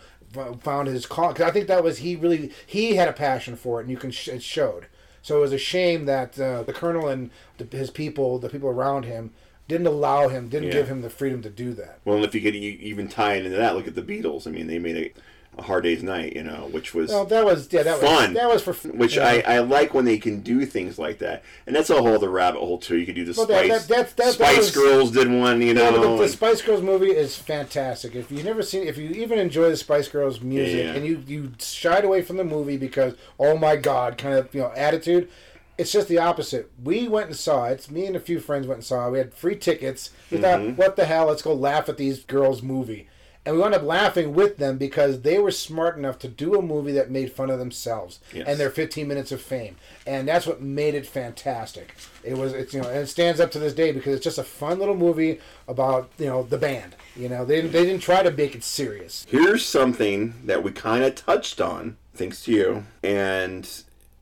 found 0.61 0.87
his 0.87 1.05
call 1.05 1.29
because 1.29 1.47
I 1.47 1.51
think 1.51 1.67
that 1.67 1.83
was 1.83 1.99
he 1.99 2.15
really 2.15 2.51
he 2.65 2.95
had 2.95 3.07
a 3.07 3.13
passion 3.13 3.55
for 3.55 3.79
it 3.79 3.83
and 3.83 3.91
you 3.91 3.97
can 3.97 4.11
sh- 4.11 4.27
it 4.27 4.43
showed. 4.43 4.87
So 5.25 5.37
it 5.37 5.39
was 5.39 5.53
a 5.53 5.57
shame 5.57 6.05
that 6.05 6.39
uh, 6.39 6.61
the 6.61 6.71
colonel 6.71 7.07
and 7.07 7.31
the, 7.57 7.65
his 7.75 7.89
people, 7.89 8.37
the 8.37 8.47
people 8.47 8.69
around 8.69 9.05
him, 9.05 9.31
didn't 9.67 9.87
allow 9.87 10.27
him, 10.27 10.49
didn't 10.49 10.67
Yeah. 10.67 10.73
give 10.75 10.87
him 10.87 11.01
the 11.01 11.09
freedom 11.09 11.41
to 11.41 11.49
do 11.49 11.73
that. 11.73 11.97
Well, 12.05 12.17
and 12.17 12.23
if 12.23 12.35
you 12.35 12.41
could 12.41 12.53
even 12.53 13.07
tie 13.07 13.33
it 13.33 13.43
into 13.43 13.57
that, 13.57 13.75
look 13.75 13.87
at 13.87 13.95
the 13.95 14.03
Beatles. 14.03 14.45
I 14.45 14.51
mean, 14.51 14.67
they 14.67 14.77
made 14.77 14.95
a, 14.97 15.11
a 15.57 15.61
Hard 15.61 15.83
Day's 15.83 16.03
Night, 16.03 16.35
you 16.35 16.43
know, 16.43 16.67
which 16.71 16.93
was 16.93 17.09
Well, 17.09 17.25
that 17.25 17.45
was 17.45 17.71
yeah, 17.71 17.83
that 17.83 17.99
fun. 17.99 18.33
was 18.33 18.33
that 18.33 18.49
was 18.49 18.61
for 18.61 18.71
f- 18.71 18.85
which 18.93 19.15
yeah. 19.17 19.27
I, 19.45 19.55
I 19.55 19.59
like 19.59 19.93
when 19.93 20.05
they 20.05 20.17
can 20.17 20.41
do 20.41 20.65
things 20.65 20.97
like 20.99 21.19
that, 21.19 21.43
and 21.65 21.75
that's 21.75 21.89
a 21.89 21.95
whole 21.95 22.15
other 22.15 22.29
rabbit 22.29 22.59
hole 22.59 22.77
too. 22.77 22.97
You 22.97 23.05
could 23.05 23.15
do 23.15 23.25
the 23.25 23.33
Well, 23.37 23.47
Spice. 23.47 23.87
that- 23.87 23.95
that- 23.95 24.17
that- 24.17 24.33
Spice 24.33 24.57
was- 24.57 24.71
Girls 24.71 25.11
did 25.11 25.29
one, 25.31 25.61
you 25.61 25.73
know. 25.73 25.91
but 25.91 26.01
the, 26.01 26.23
the 26.23 26.29
Spice 26.29 26.61
Girls 26.61 26.81
movie 26.81 27.11
is 27.11 27.35
fantastic. 27.37 28.15
If 28.15 28.31
you've 28.31 28.45
never 28.45 28.61
seen, 28.61 28.87
if 28.87 28.97
you 28.97 29.09
even 29.09 29.39
enjoy 29.39 29.69
the 29.69 29.77
Spice 29.77 30.07
Girls 30.07 30.41
music, 30.41 30.85
Yeah. 30.85 30.93
and 30.93 31.05
you 31.05 31.23
you 31.27 31.51
shied 31.59 32.03
away 32.05 32.21
from 32.21 32.37
the 32.37 32.43
movie 32.43 32.77
because 32.77 33.13
oh 33.39 33.57
my 33.57 33.75
god, 33.75 34.17
kind 34.17 34.35
of 34.35 34.53
you 34.53 34.61
know 34.61 34.71
attitude, 34.75 35.29
it's 35.77 35.91
just 35.91 36.07
the 36.07 36.17
opposite. 36.17 36.69
We 36.83 37.07
went 37.07 37.27
and 37.27 37.35
saw 37.35 37.65
it. 37.65 37.89
Me 37.91 38.05
and 38.05 38.15
a 38.15 38.19
few 38.19 38.39
friends 38.39 38.65
went 38.67 38.77
and 38.79 38.85
saw 38.85 39.07
it. 39.07 39.11
We 39.11 39.17
had 39.17 39.33
free 39.33 39.55
tickets. 39.55 40.09
We 40.31 40.37
Mm-hmm. 40.37 40.43
thought, 40.75 40.77
what 40.77 40.95
the 40.95 41.05
hell? 41.05 41.27
Let's 41.27 41.41
go 41.41 41.53
laugh 41.53 41.89
at 41.89 41.97
these 41.97 42.23
girls' 42.23 42.61
movie. 42.61 43.07
And 43.45 43.55
we 43.55 43.61
wound 43.61 43.75
up 43.75 43.83
laughing 43.83 44.33
with 44.33 44.57
them 44.57 44.77
because 44.77 45.21
they 45.21 45.37
were 45.37 45.51
smart 45.51 45.97
enough 45.97 46.17
to 46.19 46.27
do 46.27 46.55
a 46.55 46.61
movie 46.63 46.93
that 46.93 47.11
made 47.11 47.31
fun 47.31 47.49
of 47.51 47.59
themselves 47.59 48.19
Yes. 48.33 48.47
and 48.47 48.59
their 48.59 48.71
15 48.71 49.07
minutes 49.07 49.31
of 49.31 49.39
fame, 49.39 49.75
and 50.07 50.27
that's 50.27 50.47
what 50.47 50.61
made 50.61 50.95
it 50.95 51.05
fantastic. 51.05 51.93
It 52.23 52.35
was, 52.37 52.53
it's 52.53 52.73
you 52.73 52.81
know, 52.81 52.87
and 52.89 52.97
it 52.99 53.07
stands 53.07 53.39
up 53.39 53.51
to 53.51 53.59
this 53.59 53.73
day 53.73 53.91
because 53.91 54.15
it's 54.15 54.23
just 54.23 54.39
a 54.39 54.43
fun 54.43 54.79
little 54.79 54.95
movie 54.95 55.39
about 55.67 56.09
you 56.17 56.25
know 56.25 56.41
the 56.43 56.57
band. 56.57 56.95
You 57.15 57.29
know, 57.29 57.45
they 57.45 57.57
didn't, 57.57 57.71
they 57.71 57.85
didn't 57.85 58.01
try 58.01 58.23
to 58.23 58.31
make 58.31 58.55
it 58.55 58.63
serious. 58.63 59.25
Here's 59.29 59.63
something 59.65 60.33
that 60.45 60.63
we 60.63 60.71
kind 60.71 61.03
of 61.03 61.13
touched 61.15 61.61
on, 61.61 61.97
thanks 62.15 62.43
to 62.45 62.51
you. 62.51 62.85
And 63.03 63.69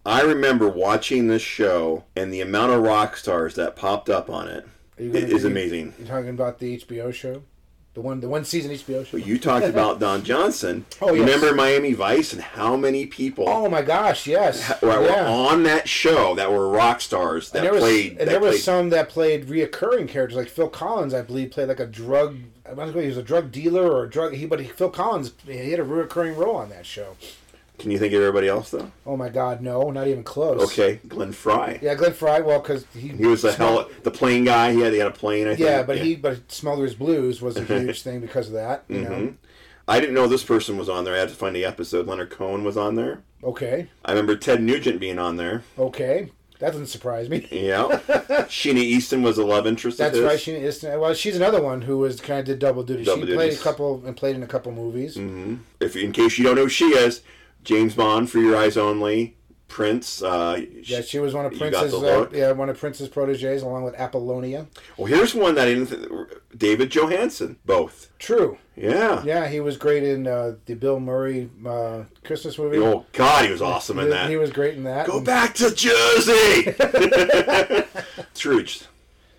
I 0.06 0.22
remember 0.22 0.68
watching 0.68 1.28
this 1.28 1.42
show 1.42 2.04
and 2.16 2.34
the 2.34 2.42
amount 2.42 2.74
of 2.74 2.82
rock 2.82 3.16
stars 3.16 3.56
that 3.56 3.76
popped 3.78 4.10
up 4.10 4.30
on 4.30 4.50
it 4.50 4.68
Are 5.00 5.04
you 5.04 5.12
gonna- 5.14 5.28
is 5.28 5.46
amazing. 5.46 5.94
You're 5.98 6.08
talking 6.10 6.30
about 6.30 6.60
the 6.60 6.74
HBO 6.78 7.12
show, 7.14 7.42
the 7.94 8.02
one 8.02 8.20
the 8.22 8.28
one 8.28 8.44
season 8.44 8.72
HBO 8.72 9.06
show. 9.06 9.18
But 9.18 9.26
you 9.28 9.38
talked 9.38 9.66
about 9.68 10.00
Don 10.00 10.24
Johnson. 10.24 10.86
Oh, 11.02 11.14
yes. 11.14 11.20
Remember 11.30 11.54
Miami 11.56 11.94
Vice 11.94 12.34
and 12.34 12.42
how 12.42 12.76
many 12.76 13.06
people 13.06 13.46
Oh 13.48 13.70
my 13.70 13.82
gosh, 13.82 14.26
yes, 14.28 14.82
were, 14.82 14.90
were 15.00 15.06
yeah. 15.06 15.30
on 15.30 15.64
that 15.64 15.88
show 15.88 16.36
that 16.36 16.52
were 16.52 16.68
rock 16.70 17.02
stars 17.02 17.52
that 17.52 17.60
and 17.60 17.66
there 17.66 17.74
was 17.74 17.82
played. 17.84 18.18
and 18.18 18.30
there 18.30 18.40
was 18.40 18.64
some 18.64 18.90
that 18.90 19.10
played 19.10 19.48
reoccurring 19.48 20.08
characters 20.08 20.38
like 20.38 20.50
Phil 20.50 20.70
Collins, 20.70 21.14
I 21.14 21.22
believe, 21.22 21.52
played 21.52 21.68
like 21.68 21.80
a 21.80 21.86
drug. 21.88 22.38
I 22.66 22.74
don't 22.74 22.94
know 22.96 23.02
he 23.02 23.08
was 23.08 23.18
a 23.18 23.24
drug 23.24 23.52
dealer 23.52 23.92
or 23.92 24.06
a 24.06 24.10
drug. 24.10 24.34
He 24.34 24.46
but 24.46 24.60
he, 24.60 24.68
Phil 24.68 24.90
Collins 24.90 25.34
he 25.46 25.72
had 25.72 25.80
a 25.80 25.84
reoccurring 25.86 26.36
role 26.36 26.56
on 26.56 26.70
that 26.70 26.86
show. 26.86 27.16
Can 27.80 27.92
you 27.92 27.98
think 27.98 28.14
of 28.14 28.20
everybody 28.22 28.48
else 28.48 28.70
though? 28.72 28.92
Oh 29.06 29.18
my 29.18 29.30
God, 29.30 29.62
no, 29.62 29.90
not 29.90 30.08
even 30.08 30.24
close. 30.24 30.62
Okay, 30.72 31.00
Glenn 31.08 31.32
Frey. 31.32 31.80
Yeah, 31.82 31.96
Glenn 31.96 32.14
Frey. 32.14 32.42
Well, 32.42 32.60
because 32.60 32.86
he 32.94 33.10
He 33.10 33.26
was 33.26 33.42
the 33.42 33.52
hell, 33.52 33.90
the 34.04 34.12
plane 34.12 34.44
guy. 34.46 34.74
He 34.74 34.80
had, 34.82 34.94
he 34.94 35.00
had 35.00 35.08
a 35.08 35.12
plane. 35.12 35.48
I 35.48 35.56
think. 35.56 35.60
Yeah, 35.68 35.84
but 35.84 35.98
he 35.98 36.16
but 36.16 36.52
Smuggler's 36.52 36.94
Blues 36.96 37.42
was 37.42 37.58
a 37.58 37.64
huge 37.66 38.02
thing 38.04 38.20
because 38.22 38.48
of 38.48 38.54
that. 38.54 38.84
You 38.88 39.02
know. 39.02 39.10
Mhm. 39.10 39.36
I 39.88 40.00
didn't 40.00 40.16
know 40.16 40.28
this 40.28 40.44
person 40.44 40.78
was 40.78 40.88
on 40.88 41.04
there. 41.04 41.14
I 41.14 41.18
had 41.18 41.30
to 41.30 41.36
find 41.36 41.54
the 41.56 41.66
episode. 41.66 42.08
Leonard 42.08 42.30
Cohen 42.30 42.64
was 42.64 42.78
on 42.78 42.96
there. 42.96 43.22
Okay. 43.44 43.90
I 44.06 44.12
remember 44.12 44.38
Ted 44.38 44.62
Nugent 44.62 45.00
being 45.02 45.20
on 45.20 45.36
there. 45.36 45.64
Okay. 45.78 46.30
That 46.60 46.72
doesn't 46.72 46.88
surprise 46.88 47.28
me. 47.28 47.46
Yeah. 47.52 47.88
Sheena 48.48 48.78
Easton 48.78 49.22
was 49.24 49.38
a 49.38 49.44
love 49.46 49.68
interest. 49.68 49.98
That's 49.98 50.18
right. 50.20 50.40
She 50.40 50.54
is. 50.54 50.84
Well, 50.84 51.14
she's 51.14 51.36
another 51.36 51.62
one 51.62 51.82
who 51.82 51.98
was 51.98 52.22
kind 52.22 52.40
of 52.40 52.46
did 52.46 52.60
double 52.60 52.84
duty. 52.84 53.04
Double 53.04 53.26
she 53.28 53.34
played 53.34 53.52
a 53.52 53.58
couple 53.58 54.02
and 54.06 54.16
played 54.16 54.38
in 54.38 54.44
a 54.44 54.48
couple 54.48 54.72
movies. 54.72 55.16
hmm 55.16 55.56
If 55.82 55.98
in 55.98 56.14
case 56.14 56.38
you 56.38 56.46
don't 56.46 56.56
know 56.56 56.64
who 56.64 56.70
she 56.70 56.86
is, 56.86 57.22
James 57.64 57.96
Bond 57.96 58.30
for 58.30 58.40
Your 58.40 58.56
Eyes 58.58 58.78
Only, 58.78 59.36
Prince. 59.68 60.22
Uh, 60.22 60.62
Yeah, 60.84 61.02
she 61.02 61.20
was 61.20 61.34
one 61.34 61.46
of 61.46 61.58
Prince's. 61.58 61.94
Uh, 61.94 62.28
yeah, 62.32 62.52
one 62.52 62.70
of 62.70 62.78
Prince's 62.80 63.08
proteges, 63.10 63.62
along 63.64 63.84
with 63.84 63.96
Apollonia. 63.96 64.68
well, 64.98 65.08
here's 65.08 65.34
one 65.34 65.56
that 65.56 65.68
I 65.68 65.74
David 66.56 66.92
Johansen. 66.92 67.58
Both. 67.66 68.10
True. 68.20 68.58
Yeah. 68.76 69.24
Yeah, 69.24 69.48
he 69.48 69.60
was 69.60 69.78
great 69.78 70.04
in 70.04 70.28
uh, 70.28 70.56
the 70.66 70.76
Bill 70.76 71.00
Murray 71.00 71.50
uh, 71.66 72.04
Christmas 72.24 72.58
movie. 72.58 72.78
Oh 72.80 73.06
God, 73.14 73.46
he 73.46 73.52
was 73.52 73.62
awesome 73.62 74.00
in 74.00 74.10
that. 74.10 74.30
he 74.30 74.38
was 74.38 74.52
great 74.52 74.76
in 74.76 74.84
that. 74.84 75.08
Go 75.08 75.18
And 75.18 75.26
back 75.26 75.54
to 75.56 75.74
Jersey. 75.74 76.74
Scrooge. 78.34 78.84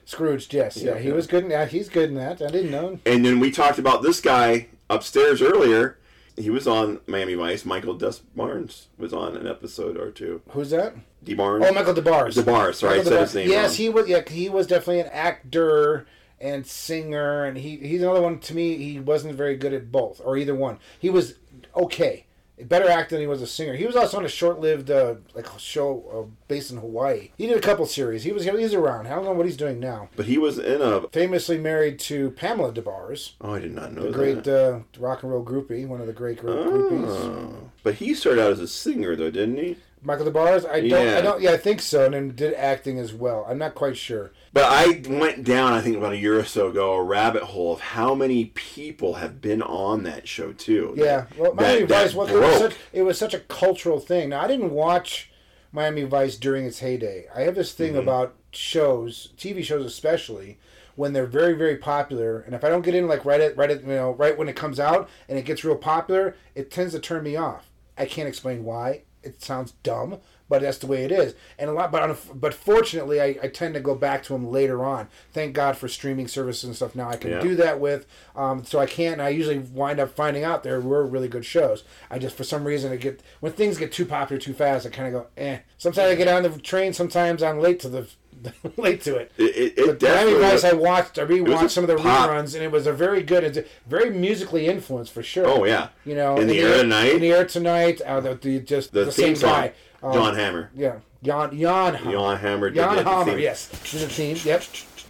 Scrooge, 0.06 0.52
yes, 0.52 0.76
yeah, 0.76 0.92
Yeah, 0.92 0.98
he 0.98 1.08
yeah. 1.08 1.14
was 1.14 1.26
good 1.26 1.44
in 1.44 1.48
that. 1.50 1.68
He's 1.70 1.88
good 1.88 2.10
in 2.10 2.14
that. 2.16 2.42
I 2.42 2.48
didn't 2.48 2.70
know. 2.70 2.98
And 3.06 3.24
then 3.24 3.40
we 3.40 3.50
talked 3.50 3.78
about 3.78 4.02
this 4.02 4.20
guy 4.20 4.68
upstairs 4.90 5.40
earlier. 5.40 5.98
He 6.36 6.50
was 6.50 6.66
on 6.66 7.00
Miami 7.06 7.34
Vice. 7.34 7.64
Michael 7.64 7.94
Des 7.94 8.14
Barres 8.36 8.88
was 8.98 9.12
on 9.12 9.36
an 9.36 9.46
episode 9.46 9.96
or 9.96 10.10
two. 10.10 10.42
Who's 10.50 10.70
that? 10.70 10.94
D 11.22 11.34
Barnes. 11.34 11.64
Oh, 11.68 11.72
Michael 11.72 11.94
DeBarge. 11.94 12.34
DeBarge, 12.34 12.74
sorry, 12.74 13.00
I 13.00 13.02
said 13.04 13.20
his 13.20 13.34
name 13.34 13.48
Yes, 13.48 13.70
wrong. 13.70 13.76
he 13.76 13.88
was. 13.88 14.08
Yeah, 14.08 14.28
he 14.28 14.48
was 14.48 14.66
definitely 14.66 15.00
an 15.00 15.10
actor 15.12 16.06
and 16.40 16.66
singer, 16.66 17.44
and 17.44 17.56
he 17.56 17.76
he's 17.76 18.02
another 18.02 18.20
one. 18.20 18.40
To 18.40 18.54
me, 18.54 18.76
he 18.76 19.00
wasn't 19.00 19.34
very 19.36 19.56
good 19.56 19.72
at 19.72 19.90
both 19.92 20.20
or 20.24 20.36
either 20.36 20.54
one. 20.54 20.78
He 20.98 21.08
was 21.08 21.34
okay, 21.76 22.26
better 22.62 22.88
actor 22.88 23.16
than 23.16 23.22
he 23.22 23.26
was 23.26 23.42
a 23.42 23.46
singer. 23.46 23.74
He 23.74 23.86
was 23.86 23.96
also 23.96 24.18
on 24.18 24.24
a 24.24 24.28
short-lived 24.28 24.90
uh, 24.90 25.16
like 25.34 25.46
show 25.58 26.04
uh, 26.12 26.30
based 26.48 26.70
in 26.70 26.78
Hawaii. 26.78 27.30
He 27.36 27.46
did 27.46 27.56
a 27.56 27.60
couple 27.60 27.86
series. 27.86 28.22
He 28.24 28.32
was 28.32 28.44
he's 28.44 28.74
around. 28.74 29.06
I 29.06 29.10
don't 29.10 29.24
know 29.24 29.32
what 29.32 29.46
he's 29.46 29.56
doing 29.56 29.80
now. 29.80 30.08
But 30.16 30.26
he 30.26 30.38
was 30.38 30.58
in 30.58 30.80
a. 30.80 31.08
Famously 31.08 31.58
married 31.58 31.98
to 32.00 32.30
Pamela 32.32 32.72
DeBarge, 32.72 33.32
Oh, 33.40 33.54
I 33.54 33.58
did 33.58 33.72
not 33.72 33.92
know 33.92 34.04
the 34.04 34.10
great 34.10 34.46
uh, 34.46 34.80
rock 34.98 35.22
and 35.22 35.32
roll 35.32 35.44
groupie, 35.44 35.86
one 35.86 36.00
of 36.00 36.06
the 36.06 36.12
great 36.12 36.38
group 36.38 36.66
groupies. 36.66 37.08
Oh. 37.08 37.70
But 37.82 37.96
he 37.96 38.14
started 38.14 38.42
out 38.42 38.52
as 38.52 38.60
a 38.60 38.68
singer, 38.68 39.14
though, 39.16 39.30
didn't 39.30 39.56
he? 39.56 39.76
Michael 40.04 40.26
DeBarge. 40.26 40.68
I 40.68 40.80
don't. 40.80 41.06
Yeah. 41.06 41.18
I 41.18 41.20
don't. 41.22 41.40
Yeah, 41.42 41.52
I 41.52 41.56
think 41.56 41.80
so. 41.80 42.04
And 42.04 42.14
then 42.14 42.34
did 42.36 42.54
acting 42.54 42.98
as 42.98 43.12
well. 43.14 43.44
I'm 43.48 43.58
not 43.58 43.74
quite 43.74 43.96
sure. 43.96 44.32
But 44.52 44.64
I 44.64 45.02
went 45.08 45.44
down, 45.44 45.72
I 45.72 45.80
think 45.80 45.96
about 45.96 46.12
a 46.12 46.18
year 46.18 46.38
or 46.38 46.44
so 46.44 46.68
ago, 46.68 46.92
a 46.92 47.02
rabbit 47.02 47.42
hole 47.42 47.72
of 47.72 47.80
how 47.80 48.14
many 48.14 48.46
people 48.54 49.14
have 49.14 49.40
been 49.40 49.62
on 49.62 50.02
that 50.04 50.28
show 50.28 50.52
too. 50.52 50.94
Yeah, 50.96 51.26
well, 51.36 51.54
Miami 51.54 51.86
that 51.86 52.04
Vice. 52.04 52.14
Well, 52.14 52.28
it 52.28 52.38
was, 52.38 52.58
such, 52.58 52.74
it 52.92 53.02
was 53.02 53.18
such 53.18 53.34
a 53.34 53.40
cultural 53.40 53.98
thing. 53.98 54.28
Now, 54.28 54.42
I 54.42 54.46
didn't 54.46 54.70
watch 54.70 55.30
Miami 55.72 56.02
Vice 56.04 56.36
during 56.36 56.66
its 56.66 56.78
heyday. 56.80 57.26
I 57.34 57.40
have 57.40 57.54
this 57.56 57.72
thing 57.72 57.92
Mm-hmm. 57.94 58.02
about 58.02 58.34
shows, 58.52 59.30
TV 59.36 59.64
shows 59.64 59.84
especially, 59.84 60.58
when 60.94 61.12
they're 61.12 61.26
very, 61.26 61.54
very 61.54 61.76
popular. 61.76 62.40
And 62.40 62.54
if 62.54 62.62
I 62.62 62.68
don't 62.68 62.82
get 62.84 62.94
in 62.94 63.08
like 63.08 63.24
right 63.24 63.40
at 63.40 63.56
right 63.56 63.70
at 63.70 63.82
you 63.82 63.88
know 63.88 64.12
right 64.12 64.38
when 64.38 64.48
it 64.48 64.54
comes 64.54 64.78
out 64.78 65.08
and 65.28 65.36
it 65.38 65.44
gets 65.44 65.64
real 65.64 65.74
popular, 65.76 66.36
it 66.54 66.70
tends 66.70 66.92
to 66.92 67.00
turn 67.00 67.24
me 67.24 67.34
off. 67.34 67.70
I 67.98 68.06
can't 68.06 68.28
explain 68.28 68.62
why. 68.64 69.02
It 69.24 69.42
sounds 69.42 69.72
dumb, 69.82 70.18
but 70.48 70.62
that's 70.62 70.78
the 70.78 70.86
way 70.86 71.04
it 71.04 71.10
is. 71.12 71.34
And 71.58 71.70
a 71.70 71.72
lot, 71.72 71.90
but 71.90 72.16
but 72.40 72.52
fortunately, 72.54 73.20
I, 73.20 73.36
I 73.42 73.48
tend 73.48 73.74
to 73.74 73.80
go 73.80 73.94
back 73.94 74.22
to 74.24 74.32
them 74.32 74.50
later 74.50 74.84
on. 74.84 75.08
Thank 75.32 75.54
God 75.54 75.76
for 75.76 75.88
streaming 75.88 76.28
services 76.28 76.64
and 76.64 76.76
stuff. 76.76 76.94
Now 76.94 77.08
I 77.08 77.16
can 77.16 77.30
Yeah. 77.32 77.40
do 77.40 77.54
that 77.56 77.80
with. 77.80 78.06
Um, 78.36 78.64
so 78.64 78.78
I 78.78 78.86
can't. 78.86 79.20
I 79.20 79.30
usually 79.30 79.58
wind 79.58 80.00
up 80.00 80.14
finding 80.14 80.44
out 80.44 80.62
there 80.62 80.80
were 80.80 81.06
really 81.06 81.28
good 81.28 81.44
shows. 81.44 81.84
I 82.10 82.18
just 82.18 82.36
for 82.36 82.44
some 82.44 82.64
reason 82.64 82.92
I 82.92 82.96
get 82.96 83.20
when 83.40 83.52
things 83.52 83.78
get 83.78 83.92
too 83.92 84.04
popular 84.06 84.40
too 84.40 84.54
fast. 84.54 84.86
I 84.86 84.90
kind 84.90 85.14
of 85.14 85.22
go 85.22 85.28
eh. 85.36 85.58
Sometimes 85.78 86.10
I 86.12 86.14
get 86.14 86.28
on 86.28 86.42
the 86.42 86.50
train. 86.58 86.92
Sometimes 86.92 87.42
I'm 87.42 87.58
late 87.60 87.80
to 87.80 87.88
the 87.88 88.08
late 88.76 89.00
to 89.02 89.16
it. 89.16 89.32
It, 89.36 89.42
it, 89.42 89.56
it 89.56 89.76
But 89.76 90.02
Miami 90.02 90.30
definitely 90.30 90.40
Vice, 90.40 90.64
I 90.64 90.72
watched, 90.72 91.18
I 91.18 91.24
rewatched 91.24 91.70
some 91.70 91.84
of 91.84 91.88
the 91.88 91.96
pop. 91.96 92.30
reruns, 92.30 92.54
and 92.54 92.62
it 92.62 92.70
was 92.70 92.86
a 92.86 92.92
very 92.92 93.22
good, 93.22 93.44
it's 93.44 93.58
very 93.86 94.10
musically 94.10 94.66
influenced 94.66 95.12
for 95.12 95.22
sure. 95.22 95.46
Oh 95.46 95.64
yeah. 95.64 95.88
You 96.04 96.14
know, 96.14 96.36
In 96.36 96.48
the 96.48 96.60
Air 96.60 96.82
Tonight? 96.82 97.12
In 97.12 97.20
the 97.20 97.32
air 97.32 97.44
tonight, 97.44 98.00
uh, 98.02 98.20
the, 98.20 98.34
the 98.34 98.60
just 98.60 98.92
the, 98.92 99.06
the, 99.06 99.12
same 99.12 99.36
song, 99.36 99.50
guy, 99.50 99.72
um, 100.02 100.12
John 100.12 100.34
Hammer. 100.34 100.70
Yeah, 100.74 100.96
Jan 101.22 101.58
Jan 101.58 101.94
Hammer. 101.94 102.12
Jan 102.12 102.38
Hammer 102.38 102.70
Jan 102.70 102.96
the 102.96 103.04
Hammer, 103.04 103.38
yes, 103.38 103.68
the 103.68 104.08
theme. 104.08 104.36
Yep. 104.44 104.64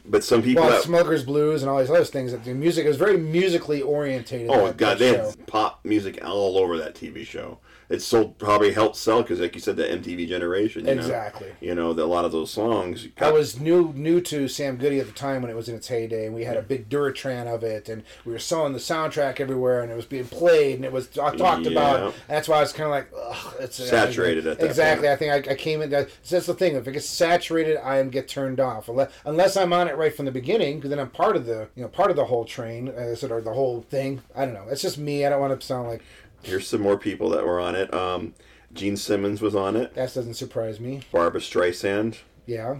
But 0.06 0.22
some 0.22 0.42
people 0.42 0.64
Well, 0.64 0.72
that 0.72 0.82
Smuggler's 0.82 1.24
Blues 1.24 1.62
and 1.62 1.70
all 1.70 1.78
these 1.78 1.88
other 1.88 2.04
things. 2.04 2.32
That 2.32 2.44
the 2.44 2.52
music 2.52 2.84
is 2.84 2.96
very 2.96 3.16
musically 3.16 3.80
orientated. 3.80 4.50
oh 4.50 4.72
god, 4.72 4.98
they 4.98 5.12
show. 5.12 5.30
had 5.30 5.46
pop 5.46 5.80
music 5.84 6.22
all 6.22 6.58
over 6.58 6.76
that 6.76 6.94
TV 6.94 7.26
show. 7.26 7.58
It 7.88 8.00
sold 8.02 8.38
probably 8.38 8.72
helped 8.72 8.96
sell 8.96 9.22
because, 9.22 9.40
like 9.40 9.54
you 9.54 9.60
said, 9.60 9.76
the 9.76 9.84
MTV 9.84 10.28
generation. 10.28 10.86
You 10.86 10.94
know? 10.94 11.00
Exactly. 11.00 11.52
You 11.60 11.74
know, 11.74 11.92
that 11.92 12.02
a 12.02 12.06
lot 12.06 12.24
of 12.24 12.32
those 12.32 12.50
songs. 12.50 13.08
I 13.18 13.30
was 13.30 13.60
new 13.60 13.92
new 13.94 14.20
to 14.22 14.48
Sam 14.48 14.76
Goody 14.76 15.00
at 15.00 15.06
the 15.06 15.12
time 15.12 15.42
when 15.42 15.50
it 15.50 15.56
was 15.56 15.68
in 15.68 15.74
its 15.74 15.88
heyday, 15.88 16.26
and 16.26 16.34
we 16.34 16.44
had 16.44 16.56
a 16.56 16.62
big 16.62 16.88
Duratran 16.88 17.46
of 17.46 17.62
it, 17.62 17.88
and 17.88 18.02
we 18.24 18.32
were 18.32 18.38
selling 18.38 18.72
the 18.72 18.78
soundtrack 18.78 19.40
everywhere, 19.40 19.82
and 19.82 19.92
it 19.92 19.96
was 19.96 20.06
being 20.06 20.26
played, 20.26 20.76
and 20.76 20.84
it 20.84 20.92
was 20.92 21.08
I 21.18 21.34
talked 21.36 21.64
Yeah. 21.66 21.72
about. 21.72 22.14
That's 22.28 22.48
why 22.48 22.58
I 22.58 22.60
was 22.60 22.72
kind 22.72 22.86
of 22.86 22.90
like, 22.90 23.08
Ugh, 23.16 23.54
it's 23.60 23.76
Saturated 23.76 24.46
at 24.46 24.58
that 24.58 24.64
exactly. 24.66 25.08
I 25.08 25.16
think 25.16 25.48
I, 25.48 25.52
I 25.52 25.54
came 25.54 25.82
in. 25.82 25.90
That's 25.90 26.46
the 26.46 26.54
thing. 26.54 26.76
If 26.76 26.88
it 26.88 26.92
gets 26.92 27.06
saturated, 27.08 27.76
I 27.84 27.98
am 27.98 28.10
get 28.10 28.28
turned 28.28 28.60
off 28.60 28.88
unless, 28.88 29.10
unless 29.24 29.56
I'm 29.56 29.72
on 29.72 29.88
it 29.88 29.96
right 29.96 30.14
from 30.14 30.24
the 30.24 30.32
beginning, 30.32 30.76
because 30.76 30.90
then 30.90 30.98
I'm 30.98 31.10
part 31.10 31.36
of 31.36 31.46
the 31.46 31.68
you 31.76 31.82
know 31.82 31.88
part 31.88 32.10
of 32.10 32.16
the 32.16 32.24
whole 32.24 32.44
train, 32.44 32.88
uh, 32.88 33.14
sort 33.14 33.32
of 33.32 33.44
the 33.44 33.52
whole 33.52 33.82
thing. 33.82 34.22
I 34.34 34.44
don't 34.44 34.54
know. 34.54 34.66
It's 34.70 34.82
just 34.82 34.98
me. 34.98 35.24
I 35.26 35.28
don't 35.28 35.40
want 35.40 35.58
to 35.58 35.66
sound 35.66 35.88
like 35.88 36.02
Here's 36.44 36.66
some 36.66 36.80
more 36.80 36.96
people 36.98 37.28
that 37.30 37.44
were 37.46 37.60
on 37.60 37.74
it. 37.74 37.92
Um, 37.92 38.34
Gene 38.72 38.96
Simmons 38.96 39.40
was 39.40 39.54
on 39.54 39.76
it. 39.76 39.94
that 39.94 40.12
doesn't 40.14 40.34
surprise 40.34 40.80
me. 40.80 41.02
Barbra 41.12 41.40
Streisand. 41.40 42.18
Yeah. 42.46 42.76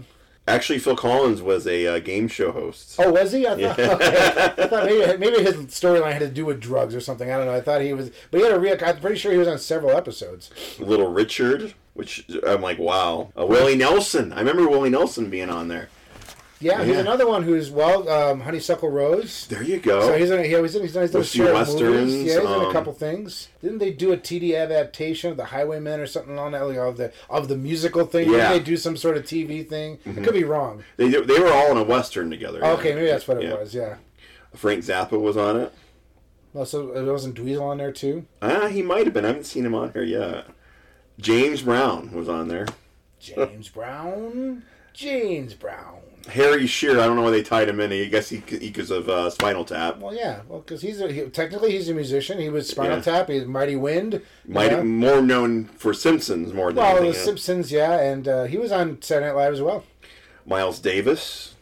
Actually, 0.47 0.77
Phil 0.77 0.95
Collins 0.95 1.41
was 1.41 1.65
a 1.65 1.87
uh, 1.87 1.99
game 1.99 2.27
show 2.27 2.51
host. 2.51 2.97
Oh, 2.99 3.11
was 3.11 3.31
he? 3.31 3.47
I 3.47 3.55
thought, 3.55 3.79
okay. 3.79 4.53
I 4.63 4.67
thought 4.67 4.85
maybe, 4.85 5.17
maybe 5.17 5.43
his 5.43 5.55
storyline 5.67 6.11
had 6.11 6.19
to 6.19 6.29
do 6.29 6.45
with 6.45 6.59
drugs 6.59 6.93
or 6.93 6.99
something. 6.99 7.31
I 7.31 7.37
don't 7.37 7.47
know. 7.47 7.55
I 7.55 7.61
thought 7.61 7.81
he 7.81 7.93
was, 7.93 8.11
but 8.29 8.37
he 8.37 8.43
had 8.43 8.53
a 8.53 8.59
real. 8.59 8.77
I'm 8.85 8.99
pretty 8.99 9.17
sure 9.17 9.31
he 9.31 9.39
was 9.39 9.47
on 9.47 9.57
several 9.57 9.97
episodes. 9.97 10.51
Little 10.77 11.11
Richard, 11.11 11.73
which 11.95 12.27
I'm 12.45 12.61
like, 12.61 12.77
wow. 12.77 13.31
Uh, 13.35 13.47
Willie 13.47 13.75
Nelson. 13.75 14.33
I 14.33 14.39
remember 14.39 14.69
Willie 14.69 14.91
Nelson 14.91 15.31
being 15.31 15.49
on 15.49 15.67
there. 15.67 15.89
Yeah, 16.61 16.83
he's 16.83 16.97
another 16.97 17.27
one 17.27 17.43
who's 17.43 17.69
well, 17.69 18.07
um, 18.07 18.39
Honeysuckle 18.39 18.89
Rose. 18.89 19.45
There 19.47 19.61
you 19.61 19.79
go. 19.79 20.01
So 20.01 20.17
he's 20.17 20.29
in. 20.31 20.43
He, 20.43 20.49
he's 20.55 20.75
in. 20.75 20.81
He's 20.83 20.93
done, 20.93 21.03
he's 21.03 21.11
done 21.11 21.21
A 21.21 21.25
few 21.25 21.43
westerns, 21.43 21.81
movies. 21.81 22.13
Yeah, 22.13 22.21
he's 22.23 22.35
in 22.35 22.45
a 22.45 22.67
um, 22.67 22.71
couple 22.71 22.93
things. 22.93 23.49
Didn't 23.61 23.79
they 23.79 23.91
do 23.91 24.13
a 24.13 24.17
TD 24.17 24.57
adaptation 24.57 25.31
of 25.31 25.37
the 25.37 25.45
Highwaymen 25.45 25.99
or 25.99 26.07
something 26.07 26.39
on 26.39 26.53
that 26.53 26.65
like, 26.65 26.77
of 26.77 26.97
the 26.97 27.11
of 27.29 27.49
the 27.49 27.57
musical 27.57 28.05
thing? 28.05 28.29
Yeah. 28.29 28.37
Mm-hmm. 28.37 28.37
Didn't 28.53 28.63
they 28.63 28.71
do 28.71 28.77
some 28.77 28.95
sort 28.95 29.17
of 29.17 29.23
TV 29.23 29.67
thing? 29.67 29.99
I 30.05 30.21
could 30.21 30.33
be 30.33 30.45
wrong. 30.45 30.83
they, 30.97 31.09
they 31.09 31.39
were 31.39 31.51
all 31.51 31.71
in 31.71 31.77
a 31.77 31.83
western 31.83 32.29
together. 32.29 32.59
yeah. 32.59 32.71
Okay, 32.71 32.95
maybe 32.95 33.07
that's 33.07 33.27
what 33.27 33.37
it 33.37 33.43
Yeah. 33.43 33.55
was. 33.55 33.75
Yeah. 33.75 33.97
Frank 34.55 34.83
Zappa 34.85 35.19
was 35.19 35.35
on 35.35 35.59
it. 35.59 35.73
Well, 36.53 36.65
so 36.65 36.93
it 36.93 37.03
wasn't 37.03 37.35
Dweezil 37.35 37.61
on 37.61 37.77
there 37.79 37.91
too. 37.91 38.25
Ah, 38.41 38.67
he 38.67 38.81
might 38.81 39.05
have 39.05 39.13
been. 39.13 39.25
I 39.25 39.29
haven't 39.29 39.43
seen 39.43 39.65
him 39.65 39.75
on 39.75 39.91
here 39.91 40.03
yet. 40.03 40.47
James 41.19 41.61
Brown 41.63 42.13
was 42.13 42.29
on 42.29 42.47
there. 42.47 42.65
James 43.19 43.67
Brown. 43.67 44.63
James 44.93 45.53
Brown. 45.53 45.99
Harry 46.27 46.65
Shearer. 46.67 46.99
I 46.99 47.05
don't 47.05 47.15
know 47.15 47.21
why 47.23 47.31
they 47.31 47.43
tied 47.43 47.69
him 47.69 47.79
in. 47.79 47.91
I 47.91 48.05
guess 48.05 48.29
he 48.29 48.37
because 48.39 48.91
of 48.91 49.07
uh, 49.09 49.29
Spinal 49.29 49.63
Tap. 49.65 49.99
Well, 49.99 50.13
yeah, 50.15 50.41
well, 50.47 50.59
because 50.59 50.81
he's 50.81 50.99
a, 51.01 51.11
he, 51.11 51.21
technically 51.29 51.71
he's 51.71 51.89
a 51.89 51.93
musician. 51.93 52.39
He 52.39 52.49
was 52.49 52.67
Spinal 52.69 52.97
Yeah. 52.97 53.03
Tap. 53.03 53.29
He's 53.29 53.45
Mighty 53.45 53.75
Wind. 53.75 54.21
Might 54.47 54.71
yeah. 54.71 54.81
more 54.83 55.21
known 55.21 55.65
for 55.65 55.93
Simpsons 55.93 56.53
more 56.53 56.69
than 56.71 56.77
Well, 56.77 56.97
anything. 56.97 57.11
the 57.11 57.17
else. 57.17 57.25
Simpsons, 57.25 57.71
yeah, 57.71 57.99
and 57.99 58.27
uh, 58.27 58.43
he 58.45 58.57
was 58.57 58.71
on 58.71 59.01
Saturday 59.01 59.27
Night 59.27 59.35
Live 59.35 59.53
as 59.53 59.61
well. 59.61 59.83
Miles 60.45 60.79
Davis. 60.79 61.55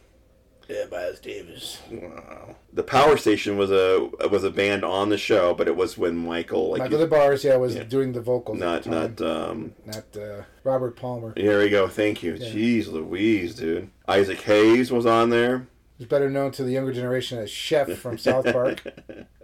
Yeah, 0.68 0.84
Miles 0.90 1.18
Davis. 1.20 1.78
Wow. 1.90 2.56
The 2.72 2.82
Power 2.82 3.18
Station 3.18 3.58
was 3.58 3.70
a 3.70 4.08
was 4.30 4.44
a 4.44 4.50
band 4.50 4.82
on 4.82 5.10
the 5.10 5.18
show, 5.18 5.52
but 5.54 5.68
it 5.68 5.76
was 5.76 5.98
when 5.98 6.16
Michael 6.16 6.70
like 6.70 6.78
Michael 6.80 6.98
you- 7.00 7.04
Des 7.04 7.10
Barres, 7.10 7.44
yeah, 7.44 7.56
was 7.56 7.74
Yeah. 7.76 7.82
doing 7.84 8.12
the 8.12 8.20
vocals. 8.22 8.58
not 8.58 8.78
at 8.78 8.82
the 8.84 8.90
time. 8.90 9.16
not 9.18 9.50
um. 9.50 9.74
not 9.84 10.16
uh, 10.16 10.42
Robert 10.64 10.96
Palmer. 10.96 11.34
Here 11.36 11.58
we 11.58 11.68
go. 11.68 11.86
Thank 11.86 12.22
you. 12.22 12.32
Jeez 12.34 12.90
Louise, 12.90 13.54
dude. 13.54 13.90
Isaac 14.06 14.40
Hayes 14.42 14.90
was 14.92 15.06
on 15.06 15.30
there. 15.30 15.66
He's 15.96 16.08
better 16.08 16.28
known 16.28 16.50
to 16.52 16.64
the 16.64 16.72
younger 16.72 16.92
generation 16.92 17.38
as 17.38 17.50
Chef 17.50 17.88
from 17.98 18.18
South 18.18 18.44
Park. 18.52 18.82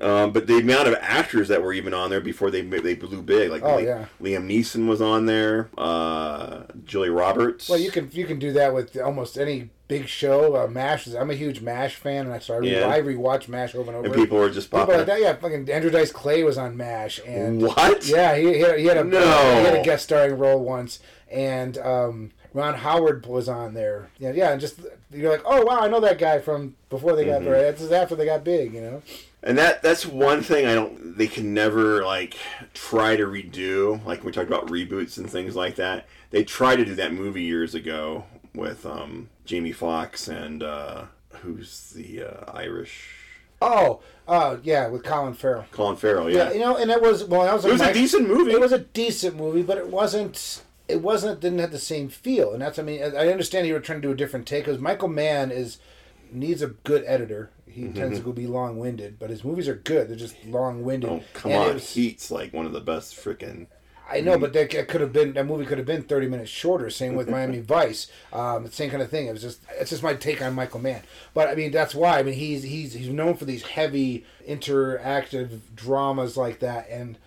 Um, 0.00 0.32
but 0.32 0.46
the 0.46 0.56
amount 0.56 0.88
of 0.88 0.94
actors 1.02 1.48
that 1.48 1.62
were 1.62 1.74
even 1.74 1.92
on 1.92 2.08
there 2.08 2.22
before 2.22 2.50
they 2.50 2.62
they 2.62 2.94
blew 2.94 3.20
big, 3.20 3.50
like 3.50 3.62
Oh, 3.62 3.76
Li- 3.76 3.84
yeah. 3.84 4.06
Liam 4.18 4.46
Neeson 4.48 4.88
was 4.88 5.02
on 5.02 5.26
there. 5.26 5.68
Uh, 5.76 6.62
Julie 6.86 7.10
Roberts. 7.10 7.68
Well, 7.68 7.78
you 7.78 7.90
can 7.90 8.08
you 8.10 8.24
can 8.24 8.38
do 8.38 8.50
that 8.54 8.72
with 8.72 8.96
almost 8.96 9.36
any 9.36 9.68
big 9.88 10.08
show. 10.08 10.56
Uh, 10.56 10.66
Mash 10.68 11.06
is. 11.06 11.14
I'm 11.14 11.28
a 11.28 11.34
huge 11.34 11.60
Mash 11.60 11.96
fan, 11.96 12.24
and 12.24 12.34
I 12.34 12.38
so 12.38 12.54
I, 12.54 12.56
re- 12.56 12.72
Yeah. 12.78 12.88
I 12.88 13.02
rewatch 13.02 13.46
Mash 13.46 13.74
over 13.74 13.90
and 13.90 13.98
over. 13.98 14.06
and 14.06 14.14
people 14.14 14.38
were 14.38 14.48
just 14.48 14.68
People 14.70 14.86
popping. 14.86 14.96
like 14.96 15.06
that, 15.08 15.20
yeah. 15.20 15.34
Fucking 15.34 15.70
Andrew 15.70 15.90
Dice 15.90 16.12
Clay 16.12 16.44
was 16.44 16.56
on 16.56 16.78
Mash, 16.78 17.20
and 17.26 17.60
What? 17.60 18.06
Yeah, 18.06 18.34
he, 18.36 18.54
he, 18.54 18.60
had, 18.60 18.78
he 18.78 18.86
had 18.86 18.96
a 18.96 19.04
No. 19.04 19.20
he 19.20 19.64
had 19.66 19.74
a 19.74 19.82
guest 19.84 20.04
starring 20.04 20.38
role 20.38 20.64
once, 20.64 21.00
and 21.30 21.76
um, 21.76 22.30
Ron 22.52 22.74
Howard 22.74 23.26
was 23.26 23.48
on 23.48 23.74
there. 23.74 24.10
Yeah, 24.18 24.32
yeah, 24.32 24.50
and 24.52 24.60
just 24.60 24.80
you're 25.12 25.30
like, 25.30 25.42
oh 25.44 25.64
wow, 25.64 25.80
I 25.80 25.88
know 25.88 26.00
that 26.00 26.18
guy 26.18 26.38
from 26.40 26.74
before 26.88 27.14
they 27.16 27.24
got 27.24 27.40
Mm-hmm. 27.42 27.50
there. 27.50 27.72
That's 27.72 27.90
after 27.92 28.16
they 28.16 28.24
got 28.26 28.44
big, 28.44 28.74
you 28.74 28.80
know. 28.80 29.02
And 29.42 29.56
that 29.56 29.82
that's 29.82 30.04
one 30.04 30.42
thing 30.42 30.66
I 30.66 30.74
don't 30.74 31.16
they 31.16 31.26
can 31.26 31.54
never 31.54 32.04
like 32.04 32.36
try 32.74 33.16
to 33.16 33.24
redo. 33.26 34.04
Like 34.04 34.24
we 34.24 34.32
talked 34.32 34.48
about 34.48 34.66
reboots 34.66 35.16
and 35.18 35.30
things 35.30 35.56
like 35.56 35.76
that. 35.76 36.06
They 36.30 36.44
tried 36.44 36.76
to 36.76 36.84
do 36.84 36.94
that 36.96 37.12
movie 37.12 37.42
years 37.42 37.74
ago 37.74 38.24
with 38.54 38.84
um, 38.84 39.30
Jamie 39.46 39.72
Foxx 39.72 40.28
and 40.28 40.62
uh, 40.62 41.04
who's 41.42 41.90
the 41.90 42.24
uh, 42.24 42.52
Irish 42.52 43.16
Oh, 43.62 44.00
uh, 44.26 44.56
yeah, 44.62 44.88
with 44.88 45.04
Colin 45.04 45.34
Farrell. 45.34 45.66
Colin 45.70 45.94
Farrell. 45.96 46.30
Yeah, 46.30 46.48
Yeah, 46.48 46.52
you 46.54 46.60
know, 46.60 46.76
and 46.78 46.90
it 46.90 47.00
was 47.02 47.24
well, 47.24 47.42
that 47.44 47.52
was, 47.54 47.64
it 47.66 47.72
was 47.72 47.80
a 47.82 47.92
decent 47.92 48.26
movie. 48.26 48.52
It 48.52 48.60
was 48.60 48.72
a 48.72 48.78
decent 48.78 49.36
movie, 49.36 49.62
but 49.62 49.76
it 49.78 49.86
wasn't. 49.88 50.62
It 50.90 51.02
wasn't. 51.02 51.40
Didn't 51.40 51.58
have 51.60 51.72
the 51.72 51.78
same 51.78 52.08
feel, 52.08 52.52
and 52.52 52.62
that's. 52.62 52.78
I 52.78 52.82
mean, 52.82 53.02
I 53.02 53.28
understand 53.30 53.66
you 53.66 53.74
were 53.74 53.80
trying 53.80 54.00
to 54.02 54.08
do 54.08 54.12
a 54.12 54.16
different 54.16 54.46
take 54.46 54.64
because 54.64 54.80
Michael 54.80 55.08
Mann 55.08 55.50
is 55.50 55.78
needs 56.32 56.62
a 56.62 56.68
good 56.68 57.04
editor. 57.06 57.50
He 57.66 57.82
Mm-hmm. 57.82 57.94
tends 57.98 58.18
to 58.18 58.24
go 58.24 58.32
be 58.32 58.48
long 58.48 58.78
winded, 58.78 59.18
but 59.20 59.30
his 59.30 59.44
movies 59.44 59.68
are 59.68 59.76
good. 59.76 60.08
They're 60.08 60.16
just 60.16 60.34
long 60.44 60.82
winded. 60.82 61.08
oh 61.10 61.22
come 61.34 61.52
and 61.52 61.60
on, 61.62 61.74
was- 61.74 61.94
Heat's 61.94 62.30
like 62.30 62.52
one 62.52 62.66
of 62.66 62.72
the 62.72 62.80
best 62.80 63.14
freaking. 63.14 63.66
I 64.12 64.20
know, 64.22 64.36
but 64.40 64.52
that 64.54 64.70
could 64.88 65.00
have 65.00 65.12
been 65.12 65.34
that 65.34 65.46
movie 65.46 65.64
could 65.64 65.78
have 65.78 65.86
been 65.86 66.02
thirty 66.02 66.26
minutes 66.26 66.50
shorter. 66.50 66.90
Same 66.90 67.14
with 67.14 67.28
Miami 67.30 67.60
Vice, 67.76 68.10
um, 68.32 68.64
the 68.64 68.72
same 68.72 68.90
kind 68.90 69.02
of 69.04 69.08
thing. 69.08 69.28
It 69.28 69.32
was 69.32 69.40
just 69.42 69.60
it's 69.78 69.90
just 69.90 70.02
my 70.02 70.14
take 70.14 70.42
on 70.42 70.52
Michael 70.56 70.80
Mann. 70.80 71.02
But 71.32 71.48
I 71.48 71.54
mean, 71.54 71.70
that's 71.70 71.94
why 71.94 72.18
I 72.18 72.24
mean 72.24 72.34
he's 72.34 72.64
he's 72.64 72.92
he's 72.94 73.08
known 73.08 73.36
for 73.36 73.44
these 73.44 73.62
heavy 73.62 74.24
interactive 74.48 75.60
dramas 75.76 76.36
like 76.36 76.58
that, 76.60 76.88
and 76.90 77.18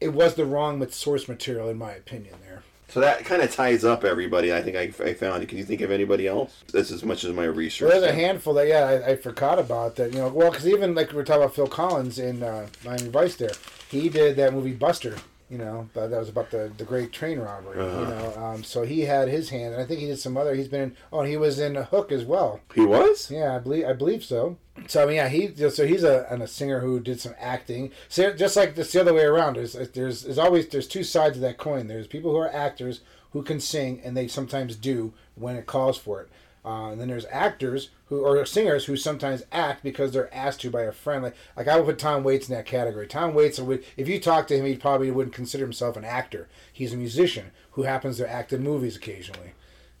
it 0.00 0.12
was 0.12 0.34
the 0.34 0.44
wrong 0.44 0.78
with 0.78 0.94
source 0.94 1.28
material 1.28 1.68
in 1.68 1.76
my 1.78 1.92
opinion. 1.92 2.36
There, 2.42 2.49
So 2.90 3.00
that 3.00 3.24
kind 3.24 3.40
of 3.40 3.52
ties 3.54 3.84
up 3.84 4.04
everybody. 4.04 4.52
I 4.52 4.62
think 4.62 4.76
I, 4.76 5.04
I 5.04 5.14
found. 5.14 5.46
Can 5.48 5.58
you 5.58 5.64
think 5.64 5.80
of 5.80 5.90
anybody 5.90 6.26
else? 6.26 6.64
That's 6.72 6.90
as 6.90 7.04
much 7.04 7.24
as 7.24 7.32
my 7.32 7.44
research. 7.44 7.88
well, 7.88 8.00
there's 8.00 8.12
a 8.12 8.14
handful 8.14 8.54
that 8.54 8.66
yeah 8.66 8.84
I, 8.84 9.10
I 9.10 9.16
forgot 9.16 9.58
about 9.58 9.96
that. 9.96 10.12
You 10.12 10.18
know, 10.18 10.28
well 10.28 10.50
because 10.50 10.66
even 10.66 10.94
like 10.94 11.10
we 11.10 11.16
were 11.16 11.24
talking 11.24 11.42
about 11.42 11.54
Phil 11.54 11.68
Collins 11.68 12.18
in 12.18 12.42
uh, 12.42 12.66
Miami 12.84 13.08
Vice, 13.08 13.36
there 13.36 13.52
he 13.90 14.08
did 14.08 14.36
that 14.36 14.52
movie 14.52 14.72
Buster. 14.72 15.16
You 15.50 15.58
know, 15.58 15.88
but 15.94 16.08
that 16.08 16.20
was 16.20 16.28
about 16.28 16.52
the, 16.52 16.70
the 16.76 16.84
great 16.84 17.12
train 17.12 17.40
robbery. 17.40 17.76
You 17.76 18.06
know, 18.06 18.34
um, 18.36 18.62
so 18.62 18.82
he 18.82 19.00
had 19.00 19.26
his 19.26 19.50
hand, 19.50 19.74
and 19.74 19.82
I 19.82 19.84
think 19.84 19.98
he 19.98 20.06
did 20.06 20.20
some 20.20 20.36
other. 20.36 20.54
He's 20.54 20.68
been 20.68 20.80
in. 20.80 20.96
Oh, 21.12 21.22
he 21.22 21.36
was 21.36 21.58
in 21.58 21.74
Hook 21.74 22.12
as 22.12 22.24
well. 22.24 22.60
He 22.72 22.82
was. 22.82 23.32
Yeah, 23.32 23.56
I 23.56 23.58
believe 23.58 23.84
I 23.84 23.92
believe 23.92 24.22
so. 24.24 24.58
So 24.86 25.02
I 25.02 25.06
mean, 25.06 25.16
yeah, 25.16 25.28
he 25.28 25.52
so 25.70 25.86
he's 25.86 26.04
a, 26.04 26.26
and 26.30 26.40
a 26.40 26.46
singer 26.46 26.78
who 26.78 27.00
did 27.00 27.20
some 27.20 27.34
acting. 27.36 27.90
So 28.08 28.32
just 28.32 28.54
like 28.54 28.76
this, 28.76 28.92
the 28.92 29.00
other 29.00 29.12
way 29.12 29.24
around. 29.24 29.56
There's 29.56 29.72
there's 29.72 30.22
there's 30.22 30.38
always 30.38 30.68
there's 30.68 30.86
two 30.86 31.02
sides 31.02 31.36
of 31.36 31.42
that 31.42 31.58
coin. 31.58 31.88
There's 31.88 32.06
people 32.06 32.30
who 32.30 32.38
are 32.38 32.54
actors 32.54 33.00
who 33.32 33.42
can 33.42 33.58
sing, 33.60 34.00
and 34.04 34.16
they 34.16 34.28
sometimes 34.28 34.76
do 34.76 35.12
when 35.40 35.56
it 35.56 35.66
calls 35.66 35.98
for 35.98 36.20
it. 36.20 36.28
Uh, 36.64 36.90
and 36.90 37.00
then 37.00 37.08
there's 37.08 37.24
actors 37.30 37.88
who 38.06 38.20
or 38.20 38.44
singers 38.44 38.84
who 38.84 38.94
sometimes 38.96 39.44
act 39.50 39.82
because 39.82 40.12
they're 40.12 40.32
asked 40.34 40.60
to 40.60 40.70
by 40.70 40.82
a 40.82 40.92
friend. 40.92 41.22
Like, 41.22 41.34
like 41.56 41.68
I 41.68 41.76
would 41.76 41.86
put 41.86 41.98
Tom 41.98 42.22
Waits 42.22 42.48
in 42.48 42.54
that 42.54 42.66
category. 42.66 43.06
Tom 43.06 43.32
Waits, 43.32 43.58
would, 43.58 43.82
if 43.96 44.08
you 44.08 44.20
talk 44.20 44.46
to 44.48 44.56
him, 44.58 44.66
he 44.66 44.76
probably 44.76 45.10
wouldn't 45.10 45.34
consider 45.34 45.64
himself 45.64 45.96
an 45.96 46.04
actor. 46.04 46.48
He's 46.70 46.92
a 46.92 46.98
musician 46.98 47.52
who 47.72 47.84
happens 47.84 48.18
to 48.18 48.30
act 48.30 48.52
in 48.52 48.62
movies 48.62 48.96
occasionally. 48.96 49.52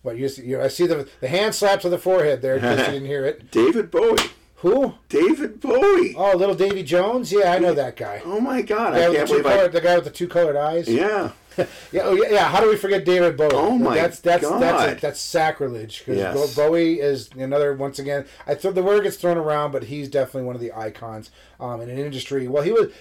But 0.04 0.18
you, 0.18 0.28
see, 0.28 0.44
you 0.44 0.60
I 0.60 0.68
see 0.68 0.86
the 0.86 1.08
the 1.20 1.28
hand 1.28 1.54
slap 1.54 1.80
to 1.80 1.88
the 1.88 1.98
forehead 1.98 2.42
there. 2.42 2.56
In 2.56 2.64
you 2.64 2.76
didn't 2.76 3.06
hear 3.06 3.24
it. 3.24 3.50
David 3.50 3.90
Bowie. 3.90 4.30
Who? 4.56 4.94
David 5.08 5.60
Bowie. 5.60 6.14
Oh, 6.16 6.36
little 6.36 6.54
Davy 6.54 6.82
Jones. 6.82 7.32
Yeah, 7.32 7.52
I 7.52 7.58
know 7.58 7.72
that 7.74 7.96
guy. 7.96 8.20
Oh 8.24 8.40
my 8.40 8.60
god! 8.60 8.94
The 8.94 8.98
guy, 8.98 9.08
I 9.08 9.14
can't 9.14 9.28
believe 9.28 9.46
I. 9.46 9.68
the 9.68 9.80
guy 9.80 9.94
with 9.96 10.04
the 10.04 10.10
two 10.10 10.28
colored 10.28 10.56
eyes. 10.56 10.88
Yeah. 10.88 11.32
Yeah, 11.92 12.02
oh, 12.04 12.12
yeah, 12.14 12.30
yeah. 12.30 12.48
How 12.48 12.60
do 12.60 12.68
we 12.68 12.76
forget 12.76 13.04
David 13.04 13.36
Bowie? 13.36 13.50
Oh, 13.52 13.76
my 13.76 13.94
that's 13.94 14.20
that's 14.20 14.42
God. 14.42 14.62
that's 14.62 15.00
that's 15.02 15.20
sacrilege 15.20 15.98
because 16.00 16.18
Yes. 16.18 16.54
Bowie 16.54 17.00
is 17.00 17.30
another 17.36 17.74
once 17.74 17.98
again. 17.98 18.26
I 18.46 18.54
thought 18.54 18.74
the 18.74 18.82
word 18.82 19.02
gets 19.02 19.16
thrown 19.16 19.36
around, 19.36 19.72
but 19.72 19.84
he's 19.84 20.08
definitely 20.08 20.44
one 20.44 20.54
of 20.54 20.60
the 20.60 20.72
icons 20.72 21.30
um, 21.58 21.80
in 21.80 21.90
an 21.90 21.98
industry. 21.98 22.46
Well, 22.48 22.62
he 22.62 22.72
was 22.72 22.92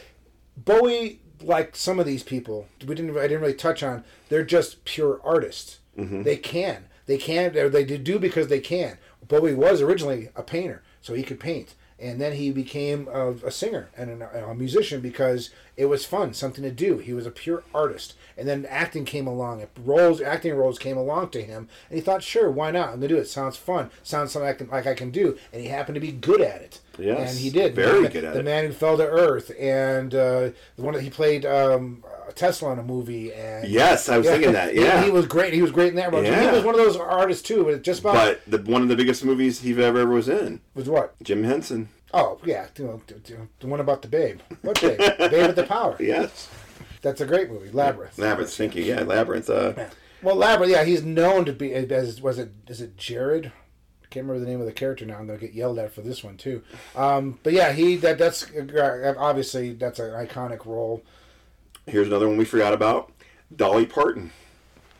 Bowie, 0.57 1.21
like 1.41 1.75
some 1.75 1.99
of 1.99 2.05
these 2.05 2.23
people 2.23 2.67
we 2.85 2.95
didn't 2.95 3.17
I 3.17 3.23
didn't 3.23 3.41
really 3.41 3.53
touch 3.53 3.83
on. 3.83 4.03
They're 4.29 4.43
just 4.43 4.83
pure 4.85 5.21
artists. 5.23 5.79
Mm-hmm. 5.97 6.23
They 6.23 6.37
can. 6.37 6.85
they 7.05 7.17
can 7.17 7.53
they 7.53 7.83
do 7.83 8.19
because 8.19 8.47
they 8.47 8.59
can. 8.59 8.97
Bowie 9.27 9.53
was 9.53 9.81
originally 9.81 10.29
a 10.35 10.41
painter, 10.43 10.81
so 11.01 11.13
he 11.13 11.23
could 11.23 11.39
paint, 11.39 11.75
and 11.99 12.19
then 12.19 12.33
he 12.33 12.51
became 12.51 13.07
a, 13.11 13.31
a 13.45 13.51
singer 13.51 13.89
and 13.95 14.23
a, 14.23 14.49
a 14.49 14.55
musician 14.55 15.01
because 15.01 15.51
it 15.77 15.85
was 15.85 16.05
fun, 16.05 16.33
something 16.33 16.63
to 16.63 16.71
do. 16.71 16.97
He 16.97 17.13
was 17.13 17.25
a 17.25 17.31
pure 17.31 17.63
artist, 17.73 18.15
and 18.39 18.47
then 18.47 18.65
acting 18.67 19.05
came 19.05 19.27
along. 19.27 19.59
It 19.59 19.69
Roles, 19.83 20.21
acting 20.21 20.55
roles 20.55 20.79
came 20.79 20.97
along 20.97 21.29
to 21.31 21.43
him, 21.43 21.67
and 21.89 21.97
he 21.97 22.01
thought, 22.01 22.23
sure, 22.23 22.49
why 22.49 22.71
not? 22.71 22.89
I'm 22.89 22.95
gonna 22.95 23.09
do 23.09 23.17
it. 23.17 23.27
Sounds 23.27 23.57
fun. 23.57 23.91
Sounds 24.03 24.31
something 24.31 24.49
I 24.49 24.53
can, 24.53 24.69
like 24.69 24.87
I 24.87 24.93
can 24.93 25.11
do, 25.11 25.37
and 25.53 25.61
he 25.61 25.67
happened 25.67 25.95
to 25.95 26.01
be 26.01 26.11
good 26.11 26.41
at 26.41 26.61
it. 26.61 26.79
Yes, 26.97 27.31
and 27.31 27.39
he 27.39 27.49
did. 27.49 27.75
very 27.75 28.03
the, 28.03 28.09
good 28.09 28.23
at 28.23 28.33
the 28.33 28.39
it. 28.39 28.43
The 28.43 28.43
man 28.43 28.65
Who 28.65 28.73
Fell 28.73 28.97
to 28.97 29.07
Earth, 29.07 29.51
and 29.59 30.13
uh, 30.13 30.49
the 30.75 30.81
one 30.81 30.93
that 30.93 31.01
he 31.01 31.09
played 31.09 31.45
um, 31.45 32.03
Tesla 32.35 32.73
in 32.73 32.79
a 32.79 32.83
movie, 32.83 33.33
and 33.33 33.67
Yes, 33.67 34.09
I 34.09 34.17
was 34.17 34.27
thinking 34.27 34.53
that. 34.53 34.75
Yeah, 34.75 35.03
he, 35.03 35.11
was 35.11 35.25
great. 35.27 35.53
He 35.53 35.61
was 35.61 35.71
great 35.71 35.89
in 35.89 35.95
that 35.95 36.11
role. 36.11 36.23
Yeah. 36.23 36.49
He 36.49 36.55
was 36.55 36.63
one 36.63 36.75
of 36.75 36.81
those 36.81 36.97
artists 36.97 37.47
too. 37.47 37.63
But 37.63 37.83
just 37.83 38.01
about 38.01 38.13
but 38.13 38.41
the, 38.47 38.71
one 38.71 38.81
of 38.81 38.87
the 38.87 38.95
biggest 38.95 39.23
movies 39.23 39.61
he 39.61 39.81
ever 39.81 40.05
was 40.05 40.29
in, 40.29 40.61
was 40.73 40.89
what? 40.89 41.15
Jim 41.21 41.43
Henson. 41.43 41.89
Oh 42.13 42.39
yeah, 42.43 42.67
the 42.73 43.67
one 43.67 43.79
about 43.79 44.01
the 44.01 44.07
babe. 44.07 44.39
What 44.61 44.81
babe? 44.81 44.97
babe 45.17 45.47
with 45.47 45.55
the 45.55 45.65
power. 45.65 45.95
Yes, 45.99 46.49
That's 47.01 47.21
a 47.21 47.25
great 47.25 47.49
movie. 47.49 47.71
Labyrinth. 47.71 48.17
Labyrinth. 48.17 48.53
Thank 48.53 48.75
you. 48.75 48.83
Yeah, 48.83 49.01
Labyrinth. 49.03 49.49
Uh, 49.49 49.73
Yeah. 49.77 49.89
Well, 50.21 50.35
Labyrinth. 50.35 50.73
Yeah, 50.73 50.83
he's 50.83 51.03
known 51.03 51.45
to 51.45 51.53
be 51.53 51.73
as 51.73 52.21
was 52.21 52.37
it 52.39 52.51
is 52.67 52.81
it 52.81 52.97
Jared? 52.97 53.47
I 54.03 54.07
can't 54.09 54.25
remember 54.25 54.43
the 54.43 54.51
name 54.51 54.59
of 54.59 54.65
the 54.65 54.73
character 54.73 55.05
now. 55.05 55.17
I'm 55.17 55.27
gonna 55.27 55.39
get 55.39 55.53
yelled 55.53 55.79
at 55.79 55.93
for 55.93 56.01
this 56.01 56.23
one 56.23 56.35
too. 56.35 56.61
Um, 56.95 57.39
but 57.43 57.53
yeah, 57.53 57.71
he 57.71 57.95
that 57.97 58.17
that's 58.17 58.51
uh, 58.53 59.13
obviously 59.17 59.73
that's 59.73 59.99
an 59.99 60.11
iconic 60.11 60.65
role. 60.65 61.03
here's 61.87 62.07
another 62.07 62.27
one 62.27 62.37
we 62.37 62.45
forgot 62.45 62.73
about. 62.73 63.13
Dolly 63.55 63.85
Parton. 63.85 64.31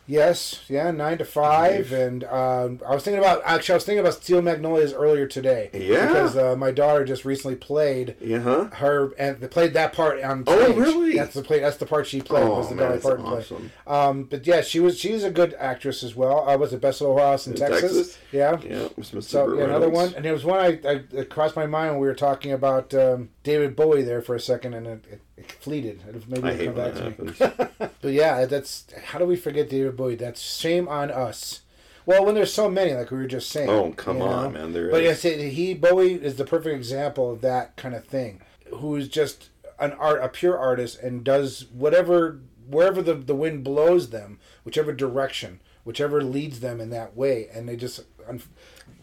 Yes, 0.06 0.62
yeah, 0.68 0.90
nine 0.90 1.18
to 1.18 1.24
five, 1.24 1.92
and 1.92 2.24
um, 2.24 2.80
I 2.84 2.94
was 2.94 3.04
thinking 3.04 3.20
about 3.20 3.42
actually 3.44 3.74
I 3.74 3.76
was 3.76 3.84
thinking 3.84 4.00
about 4.00 4.14
Steel 4.14 4.42
Magnolias 4.42 4.92
earlier 4.92 5.26
today. 5.28 5.70
Yeah. 5.72 6.08
because 6.08 6.36
uh, 6.36 6.56
my 6.56 6.72
daughter 6.72 7.04
just 7.04 7.24
recently 7.24 7.54
played 7.56 8.16
Yeah, 8.20 8.40
huh? 8.40 8.64
her 8.72 9.12
and 9.18 9.38
they 9.40 9.46
played 9.46 9.72
that 9.74 9.92
part 9.92 10.20
on 10.22 10.42
Oh, 10.48 10.72
really? 10.74 11.14
That's 11.16 11.34
the 11.34 11.42
play. 11.42 11.60
That's 11.60 11.76
the 11.76 11.86
part 11.86 12.08
she 12.08 12.20
played. 12.22 12.42
Oh, 12.42 12.56
was 12.58 12.68
the 12.70 12.74
man, 12.74 12.90
that's 12.90 13.04
play. 13.04 13.14
awesome. 13.14 13.70
Um, 13.86 14.24
but 14.24 14.46
yeah, 14.48 14.62
she 14.62 14.80
was 14.80 14.98
she's 14.98 15.22
a 15.22 15.30
good 15.30 15.54
actress 15.58 16.02
as 16.02 16.16
well. 16.16 16.44
I 16.48 16.56
was 16.56 16.72
at 16.74 16.80
Best 16.80 17.00
Little 17.00 17.18
House 17.18 17.46
in, 17.46 17.52
In 17.52 17.58
Texas? 17.60 17.80
Texas? 17.82 18.18
Yeah. 18.32 18.58
Yeah. 18.64 18.88
So 19.20 19.54
yeah, 19.54 19.64
another 19.64 19.88
one, 19.90 20.12
and 20.14 20.24
there 20.24 20.32
was 20.32 20.44
one 20.44 20.58
I, 20.58 20.80
I 20.88 21.02
it 21.12 21.30
crossed 21.30 21.54
my 21.54 21.66
mind 21.66 21.92
when 21.92 22.00
we 22.00 22.08
were 22.08 22.14
talking 22.14 22.50
about 22.50 22.92
um, 22.94 23.28
David 23.42 23.74
Bowie 23.74 24.02
there 24.02 24.20
for 24.20 24.34
a 24.34 24.40
second, 24.40 24.74
and 24.74 24.86
it, 24.86 25.04
it, 25.10 25.20
it 25.36 25.52
fleeted. 25.52 26.02
Maybe 26.28 26.46
I 26.48 26.52
it'll 26.52 26.66
come 26.66 26.74
back 26.74 26.94
that 26.94 27.38
to 27.38 27.80
me. 27.80 27.88
But 28.02 28.12
yeah, 28.12 28.44
that's 28.46 28.86
how 29.06 29.18
do 29.18 29.24
we 29.26 29.36
forget 29.36 29.68
David 29.68 29.96
Bowie? 29.96 30.14
That's 30.14 30.40
shame 30.40 30.88
on 30.88 31.10
us. 31.10 31.60
Well, 32.06 32.24
when 32.24 32.34
there's 32.34 32.52
so 32.52 32.68
many, 32.68 32.94
like 32.94 33.10
we 33.10 33.18
were 33.18 33.26
just 33.26 33.50
saying. 33.50 33.68
Oh, 33.68 33.92
come 33.92 34.18
you 34.18 34.24
on, 34.24 34.52
man, 34.54 34.72
there 34.72 34.90
but 34.90 35.02
is. 35.02 35.22
yes, 35.24 35.34
he 35.52 35.74
Bowie 35.74 36.14
is 36.14 36.36
the 36.36 36.44
perfect 36.44 36.74
example 36.74 37.30
of 37.30 37.40
that 37.42 37.76
kind 37.76 37.94
of 37.94 38.04
thing. 38.04 38.40
Who's 38.74 39.08
just 39.08 39.50
an 39.78 39.92
art, 39.92 40.22
a 40.22 40.28
pure 40.28 40.58
artist, 40.58 40.98
and 41.00 41.24
does 41.24 41.66
whatever 41.72 42.40
wherever 42.68 43.02
the 43.02 43.14
the 43.14 43.34
wind 43.34 43.64
blows 43.64 44.10
them, 44.10 44.38
whichever 44.64 44.92
direction, 44.92 45.60
whichever 45.84 46.22
leads 46.22 46.60
them 46.60 46.80
in 46.80 46.90
that 46.90 47.16
way, 47.16 47.48
and 47.52 47.68
they 47.68 47.76
just. 47.76 48.00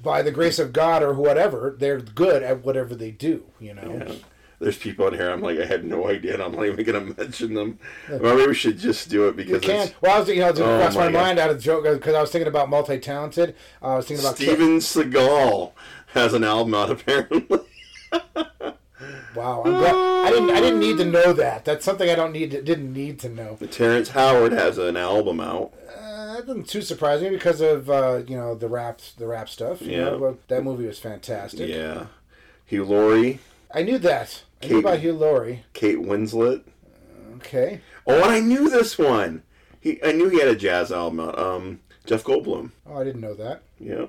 By 0.02 0.22
the 0.22 0.32
grace 0.32 0.60
of 0.60 0.74
God 0.74 1.04
or 1.04 1.14
whatever, 1.14 1.76
they're 1.78 2.00
good 2.00 2.44
at 2.44 2.64
whatever 2.64 2.96
they 2.96 3.12
do. 3.12 3.46
You 3.60 3.74
know. 3.74 4.06
Yeah. 4.08 4.16
There's 4.60 4.78
people 4.78 5.08
in 5.08 5.14
here. 5.14 5.30
I'm 5.30 5.42
like, 5.42 5.60
I 5.60 5.66
had 5.66 5.86
no 5.86 6.08
idea, 6.10 6.34
and 6.34 6.42
I'm 6.42 6.52
not 6.54 6.66
even 6.66 6.84
gonna 6.84 7.02
mention 7.18 7.54
them. 7.54 7.78
Well, 8.10 8.36
maybe 8.36 8.48
we 8.48 8.56
should 8.56 8.80
just 8.80 9.08
do 9.10 9.28
it 9.28 9.36
because 9.36 9.54
You 9.54 9.60
can. 9.60 9.92
Well, 10.02 10.16
I 10.16 10.20
was, 10.20 10.30
you 10.30 10.40
know, 10.40 10.52
to 10.52 10.64
Oh 10.64 10.80
cross 10.80 10.96
my, 10.96 11.10
my 11.10 11.12
mind 11.12 11.40
out 11.40 11.52
of 11.52 11.62
joke 11.62 11.84
because 11.84 12.16
I 12.16 12.22
was 12.22 12.32
thinking 12.32 12.48
about 12.48 12.70
multi-talented. 12.70 13.56
Uh, 13.82 13.86
I 13.86 13.96
was 13.98 14.08
thinking 14.08 14.26
about 14.26 14.38
Steven 14.38 14.78
Seagal 14.80 15.74
has 16.08 16.34
an 16.34 16.44
album 16.44 16.74
out 16.74 16.90
apparently. 17.00 17.60
Wow, 19.36 19.62
I'm 19.64 19.74
glad. 19.74 19.96
I 19.96 20.30
didn't. 20.32 20.50
I 20.50 20.60
didn't 20.60 20.80
need 20.80 20.98
to 20.98 21.06
know 21.06 21.34
that. 21.34 21.64
That's 21.64 21.86
something 21.86 22.10
I 22.10 22.16
don't 22.16 22.32
need. 22.32 22.50
To, 22.52 22.62
didn't 22.64 22.92
need 22.92 23.20
to 23.20 23.30
know. 23.30 23.58
Terrence 23.70 24.10
Howard 24.10 24.54
has 24.54 24.80
an 24.80 24.98
album 24.98 25.40
out. 25.40 25.74
Uh, 25.88 26.07
that 26.38 26.48
doesn't 26.48 26.68
too 26.68 26.82
surprise 26.82 27.22
me 27.22 27.30
because 27.30 27.62
of 27.62 27.90
uh, 27.90 28.22
you 28.28 28.38
know 28.38 28.56
the 28.56 28.68
rap, 28.68 29.02
the 29.18 29.28
rap 29.28 29.50
stuff. 29.50 29.82
You 29.82 29.92
Yeah. 29.92 30.04
know, 30.06 30.20
but 30.20 30.48
that 30.48 30.64
movie 30.64 30.86
was 30.88 31.00
fantastic. 31.00 31.70
Yeah, 31.70 32.08
Hugh 32.66 32.86
Laurie, 32.86 33.40
I 33.74 33.84
knew 33.84 33.98
that. 34.00 34.44
I 34.62 34.68
knew 34.68 34.74
Kate- 34.76 34.80
about 34.80 35.00
Hugh 35.00 35.14
Laurie. 35.14 35.64
Kate 35.74 35.98
Winslet. 36.00 36.64
Okay. 37.38 37.82
Oh, 38.08 38.16
and 38.24 38.32
I 38.32 38.40
knew 38.40 38.70
this 38.70 38.98
one. 38.98 39.44
He, 39.80 40.04
I 40.04 40.12
knew 40.12 40.30
he 40.30 40.40
had 40.40 40.48
a 40.48 40.56
jazz 40.56 40.92
album 40.92 41.20
out. 41.20 41.38
Um, 41.38 41.80
Jeff 42.06 42.24
Goldblum. 42.24 42.72
Oh, 42.88 43.00
I 43.00 43.04
didn't 43.04 43.22
know 43.22 43.36
that. 43.36 43.62
Yeah. 43.80 44.06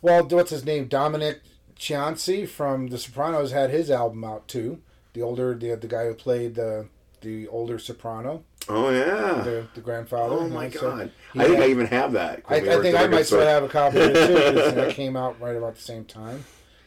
Well, 0.00 0.24
what's 0.28 0.50
his 0.50 0.64
name? 0.64 0.86
Dominic 0.86 1.40
Chianese 1.76 2.48
from 2.48 2.88
The 2.88 2.96
Sopranos 2.98 3.52
had 3.52 3.70
his 3.70 3.90
album 3.90 4.24
out 4.24 4.48
too. 4.48 4.80
The 5.12 5.22
older, 5.22 5.54
the 5.54 5.74
the 5.74 5.88
guy 5.88 6.06
who 6.06 6.14
played 6.14 6.54
the 6.54 6.86
the 7.20 7.48
older 7.48 7.78
soprano, 7.78 8.44
Oh 8.68 8.90
yeah. 8.90 9.42
the 9.42 9.66
the 9.74 9.80
grandfather. 9.80 10.34
Oh 10.34 10.48
my 10.48 10.68
god. 10.68 11.10
I 11.34 11.44
think 11.46 11.56
had- 11.58 11.62
I 11.62 11.68
even 11.70 11.86
have 11.86 12.12
that. 12.12 12.42
I, 12.48 12.60
We 12.60 12.70
I 12.70 12.80
think 12.82 12.96
I 12.96 13.06
might 13.06 13.26
still 13.26 13.40
have 13.40 13.62
a 13.64 13.68
copy 13.68 13.98
of 14.00 14.10
it 14.14 14.26
too. 14.26 14.74
that 14.74 14.90
came 14.94 15.16
out 15.16 15.40
right 15.40 15.56
about 15.56 15.76
the 15.76 15.82
same 15.82 16.04
time 16.04 16.44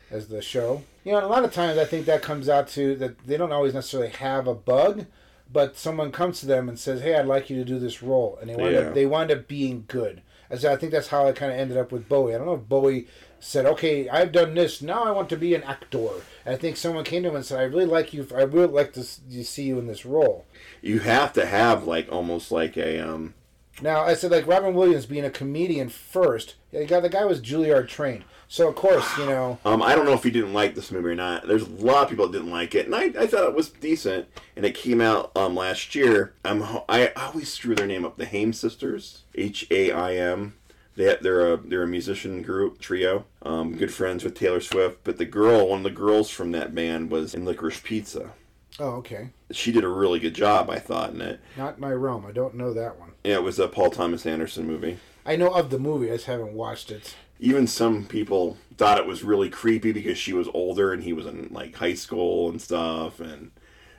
as 0.10 0.28
the 0.28 0.42
show. 0.42 0.84
You 1.04 1.14
know, 1.14 1.18
and 1.20 1.26
a 1.26 1.30
lot 1.30 1.44
of 1.44 1.54
times 1.54 1.78
I 1.78 1.86
think 1.86 2.06
that 2.06 2.22
comes 2.22 2.48
out 2.50 2.68
to 2.70 2.96
that 2.98 3.26
they 3.26 3.38
don't 3.38 3.52
always 3.52 3.74
necessarily 3.74 4.10
have 4.10 4.48
a 4.48 4.54
bug, 4.54 5.06
but 5.52 5.78
someone 5.78 6.12
comes 6.12 6.40
to 6.42 6.46
them 6.46 6.70
and 6.70 6.78
says, 6.78 7.02
"Hey, 7.02 7.16
I'd 7.16 7.26
like 7.26 7.50
you 7.50 7.58
to 7.58 7.66
do 7.66 7.80
this 7.80 8.04
role," 8.04 8.38
and 8.40 8.50
they 8.50 8.56
wind 8.56 8.74
Yeah. 8.74 8.80
up 8.82 8.94
they 8.94 9.06
wind 9.06 9.32
up 9.32 9.48
being 9.48 9.86
good. 9.88 10.22
I 10.52 10.76
think 10.76 10.92
that's 10.92 11.08
how 11.08 11.28
I 11.28 11.32
kind 11.32 11.52
of 11.52 11.58
ended 11.58 11.78
up 11.78 11.92
with 11.92 12.10
Bowie. 12.10 12.36
I 12.36 12.38
don't 12.38 12.48
know 12.48 12.56
if 12.56 12.68
Bowie 12.68 13.08
said, 13.40 13.66
"Okay, 13.66 14.10
I've 14.10 14.32
done 14.32 14.54
this. 14.54 14.82
Now 14.82 15.04
I 15.04 15.12
want 15.12 15.30
to 15.30 15.38
be 15.38 15.56
an 15.56 15.64
actor." 15.64 16.10
And 16.46 16.56
I 16.56 16.58
think 16.58 16.78
someone 16.78 17.04
came 17.04 17.24
to 17.24 17.30
him 17.30 17.36
and 17.36 17.46
said, 17.46 17.60
"I 17.60 17.64
really 17.64 17.86
like 17.86 18.14
you. 18.14 18.28
I 18.36 18.42
really 18.44 18.68
like 18.68 18.94
to 18.94 19.04
see 19.04 19.64
you 19.64 19.80
in 19.80 19.88
this 19.88 20.06
role." 20.06 20.46
You 20.82 21.00
have 21.00 21.34
to 21.34 21.46
have 21.46 21.88
like 21.88 22.12
almost 22.12 22.52
like 22.52 22.78
a 22.78 23.00
um. 23.00 23.34
Now 23.82 24.02
I 24.02 24.14
said 24.14 24.32
like 24.32 24.48
Robin 24.48 24.74
Williams 24.74 25.06
being 25.06 25.26
a 25.26 25.30
comedian 25.30 25.90
first. 25.90 26.56
Yeah, 26.72 26.82
the 26.82 26.86
guy 26.86 27.00
the 27.00 27.10
guy 27.10 27.26
was 27.26 27.42
Juilliard 27.42 27.88
trained, 27.88 28.24
so 28.48 28.68
of 28.68 28.76
course 28.76 29.18
you 29.18 29.26
know. 29.26 29.60
Um, 29.66 29.82
I 29.82 29.96
don't 29.96 30.06
know 30.06 30.14
if 30.14 30.24
he 30.24 30.32
didn't 30.32 30.54
like 30.54 30.76
this 30.76 30.92
movie 30.92 31.10
or 31.10 31.16
not. 31.16 31.48
There's 31.48 31.64
a 31.64 31.70
lot 31.70 32.04
of 32.04 32.10
people 32.10 32.28
that 32.28 32.38
didn't 32.38 32.52
like 32.52 32.76
it, 32.76 32.86
and 32.86 32.96
I, 32.96 33.06
I 33.06 33.28
thought 33.28 33.48
it 33.50 33.56
was 33.56 33.70
decent. 33.70 34.28
And 34.56 34.66
it 34.66 34.76
came 34.76 35.02
out 35.02 35.32
um 35.36 35.56
last 35.56 35.96
year. 35.96 36.34
I'm 36.44 36.64
I 36.90 37.12
always 37.16 37.52
screw 37.52 37.76
their 37.76 37.88
name 37.88 38.06
up. 38.06 38.18
The 38.18 38.26
Haim 38.26 38.54
sisters, 38.54 39.24
H 39.36 39.68
A 39.72 39.92
I 39.92 40.16
M. 40.16 40.56
They 40.96 41.16
they're 41.22 41.54
a 41.54 41.58
they're 41.58 41.84
a 41.84 41.88
musician 41.88 42.42
group 42.42 42.80
trio. 42.80 43.26
Um, 43.42 43.78
good 43.78 43.94
friends 43.94 44.24
with 44.24 44.36
Taylor 44.36 44.60
Swift. 44.60 45.00
But 45.04 45.18
the 45.18 45.26
girl, 45.26 45.70
one 45.70 45.80
of 45.80 45.84
the 45.84 45.90
girls 45.90 46.30
from 46.30 46.52
that 46.52 46.76
band, 46.76 47.10
was 47.10 47.34
in 47.34 47.46
Licorice 47.46 47.82
Pizza. 47.82 48.32
Oh, 48.80 48.92
okay. 48.98 49.30
She 49.52 49.72
did 49.72 49.84
a 49.84 49.88
really 49.90 50.20
good 50.20 50.34
job, 50.34 50.70
I 50.70 50.80
thought, 50.80 51.12
in 51.14 51.22
it. 51.22 51.40
Not 51.58 51.80
my 51.80 51.92
realm. 51.92 52.26
I 52.26 52.32
don't 52.32 52.56
know 52.56 52.74
that 52.74 53.00
one. 53.00 53.12
Yeah, 53.24 53.36
it 53.36 53.44
was 53.44 53.60
a 53.60 53.68
Paul 53.68 53.92
Thomas 53.92 54.26
Anderson 54.26 54.66
movie. 54.66 54.98
I 55.26 55.36
know 55.36 55.50
of 55.50 55.70
the 55.70 55.78
movie. 55.80 56.10
I 56.10 56.16
just 56.16 56.26
haven't 56.26 56.54
watched 56.54 56.90
it. 56.90 57.16
even 57.40 57.68
some 57.68 58.06
people 58.06 58.58
thought 58.78 58.98
it 58.98 59.06
was 59.06 59.24
really 59.24 59.50
creepy 59.50 59.92
because 59.92 60.18
she 60.18 60.34
was 60.34 60.48
older 60.54 60.94
and 60.94 61.04
he 61.04 61.14
was 61.14 61.26
in 61.26 61.50
like 61.52 61.76
high 61.76 61.94
school 61.94 62.50
and 62.50 62.60
stuff 62.62 63.20
and 63.20 63.52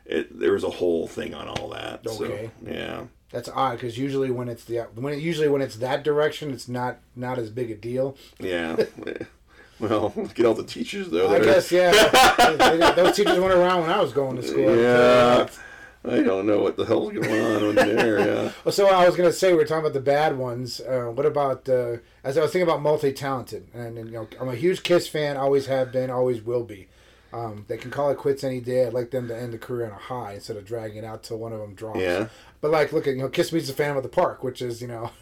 it 0.04 0.36
there 0.40 0.52
was 0.52 0.64
a 0.64 0.70
whole 0.70 1.06
thing 1.06 1.32
on 1.34 1.46
all 1.46 1.68
that 1.68 2.04
Okay. 2.06 2.50
so 2.64 2.68
yeah 2.68 3.04
That's 3.30 3.48
odd 3.48 3.74
because 3.74 3.96
usually 3.96 4.30
when 4.32 4.48
it's 4.48 4.64
the 4.64 4.78
when 4.94 5.12
it, 5.14 5.20
usually 5.20 5.48
when 5.48 5.62
it's 5.62 5.76
that 5.76 6.02
direction, 6.02 6.50
it's 6.52 6.68
not 6.68 6.98
not 7.14 7.38
as 7.38 7.50
big 7.50 7.70
a 7.70 7.76
deal. 7.76 8.16
yeah 8.40 8.76
well 9.83 10.09
get 10.35 10.47
all 10.47 10.55
the 10.55 10.64
teachers 10.64 11.11
though 11.11 11.28
I 11.28 11.41
guess 11.41 11.70
yeah. 11.70 11.93
Those 12.97 13.16
teachers 13.16 13.39
went 13.39 13.53
around 13.53 13.83
when 13.83 13.91
I 13.91 14.01
was 14.01 14.12
going 14.12 14.37
to 14.37 14.43
school. 14.43 14.76
yeah 14.76 15.49
i 16.05 16.20
don't 16.20 16.47
know 16.47 16.59
what 16.61 16.76
the 16.76 16.85
hell's 16.85 17.12
going 17.12 17.30
on 17.30 17.62
in 17.62 17.74
there 17.76 18.18
yeah 18.18 18.53
Well, 18.64 18.72
so 18.72 18.87
I 18.89 19.07
was 19.07 19.14
gonna 19.16 19.33
say 19.33 19.53
we 19.53 19.59
were 19.59 19.64
talking 19.64 19.85
about 19.85 19.93
the 19.93 20.01
bad 20.01 20.37
ones. 20.37 20.80
Uh, 20.80 21.12
what 21.14 21.26
about 21.26 21.68
uh, 21.68 21.99
as 22.24 22.37
I 22.37 22.43
was 22.43 22.51
thinking 22.51 22.68
about 22.68 22.83
multi-talented, 22.83 23.68
and, 23.72 23.97
and, 23.99 24.09
you 24.09 24.14
know 24.14 24.28
I'm 24.41 24.49
a 24.49 24.55
huge 24.57 24.83
Kiss 24.83 25.07
fan, 25.07 25.37
always 25.37 25.66
have 25.66 25.93
been, 25.93 26.11
always 26.11 26.43
will 26.43 26.64
be. 26.64 26.89
Um, 27.33 27.64
they 27.68 27.78
can 27.78 27.91
call 27.91 28.11
it 28.11 28.18
quits 28.18 28.45
any 28.45 28.61
day. 28.61 28.87
I'd 28.87 28.93
like 28.93 29.11
them 29.11 29.28
to 29.28 29.37
end 29.37 29.53
the 29.53 29.59
career 29.59 29.87
on 29.87 29.93
a 29.93 29.95
high 29.97 30.35
instead 30.35 30.57
of 30.57 30.66
dragging 30.66 30.99
it 30.99 31.05
out 31.05 31.22
till 31.22 31.39
one 31.39 31.53
of 31.53 31.61
them 31.61 31.74
drops. 31.74 32.01
Yeah. 32.01 32.28
But 32.61 32.72
like, 32.72 32.93
look 32.93 33.07
at 33.07 33.14
you 33.14 33.22
know, 33.22 33.28
Kiss 33.28 33.53
meets 33.53 33.68
the 33.68 33.72
Phantom 33.72 33.97
of 33.97 34.03
the 34.03 34.09
Park, 34.09 34.43
which 34.45 34.61
is 34.61 34.83
you 34.83 34.89
know, 34.89 35.12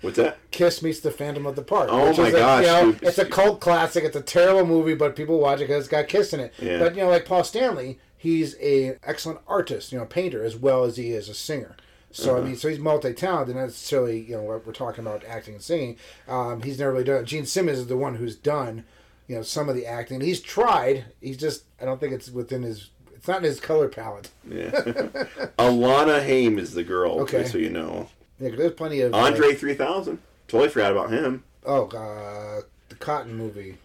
what's 0.00 0.16
that 0.16 0.38
Kiss 0.50 0.82
meets 0.82 1.00
the 1.00 1.10
Phantom 1.10 1.46
of 1.46 1.56
the 1.56 1.62
Park. 1.62 1.88
Oh 1.90 2.12
my 2.16 2.28
is 2.28 2.32
gosh, 2.34 2.64
You 2.64 2.70
know, 2.92 2.96
it's 3.02 3.18
a 3.18 3.24
cult 3.24 3.60
classic. 3.60 4.04
It's 4.04 4.16
a 4.16 4.22
terrible 4.22 4.66
movie, 4.66 4.94
but 4.94 5.16
people 5.16 5.38
watch 5.38 5.58
it 5.60 5.68
because 5.68 5.80
it's 5.84 5.88
got 5.88 6.08
Kiss 6.08 6.32
in 6.32 6.40
it. 6.40 6.52
Yeah. 6.58 6.78
But 6.78 6.94
you 6.94 7.02
know, 7.02 7.08
like 7.10 7.24
Paul 7.24 7.44
Stanley, 7.44 7.98
he's 8.16 8.56
a 8.60 8.98
excellent 9.04 9.40
artist, 9.46 9.92
you 9.92 9.98
know, 9.98 10.04
painter 10.06 10.42
as 10.44 10.56
well 10.56 10.84
as 10.84 10.96
he 10.96 11.10
is 11.10 11.28
a 11.28 11.34
singer. 11.34 11.76
So 12.12 12.32
Uh-huh. 12.34 12.42
I 12.42 12.44
mean, 12.46 12.56
so 12.56 12.68
he's 12.68 12.78
multi-talented. 12.80 13.54
Not 13.54 13.62
necessarily, 13.66 14.20
you 14.20 14.36
know, 14.36 14.42
what 14.42 14.66
we're 14.66 14.72
talking 14.72 15.06
about 15.06 15.24
acting 15.24 15.54
and 15.54 15.62
singing. 15.62 15.96
Um, 16.26 16.62
he's 16.62 16.78
never 16.78 16.92
really 16.92 17.04
done. 17.04 17.22
it. 17.22 17.26
Gene 17.26 17.46
Simmons 17.46 17.78
is 17.78 17.86
the 17.86 17.96
one 17.96 18.16
who's 18.16 18.34
done, 18.34 18.84
you 19.28 19.36
know, 19.36 19.42
some 19.42 19.68
of 19.68 19.76
the 19.76 19.86
acting. 19.86 20.20
He's 20.20 20.40
tried. 20.40 21.04
He's 21.20 21.36
just, 21.36 21.64
I 21.80 21.84
don't 21.84 22.00
think 22.00 22.12
it's 22.12 22.28
within 22.30 22.62
his. 22.62 22.90
It's 23.14 23.28
not 23.28 23.38
in 23.38 23.44
his 23.44 23.60
color 23.60 23.86
palette. 23.88 24.30
yeah 24.50 24.70
alana 25.58 26.22
haim 26.24 26.58
is 26.58 26.72
the 26.74 26.82
girl 26.82 27.20
Okay. 27.20 27.40
just 27.40 27.52
so 27.52 27.58
you 27.58 27.68
know 27.70 28.08
Yeah, 28.40 28.56
there's 28.56 28.72
plenty 28.72 29.00
of 29.02 29.14
uh, 29.14 29.18
andre 29.18 29.54
3000 29.54 30.18
totally 30.48 30.70
forgot 30.70 30.92
about 30.92 31.10
him 31.10 31.44
oh, 31.64 31.86
uh, 31.88 32.62
the 32.88 32.94
Cotton 32.96 33.34
movie. 33.34 33.78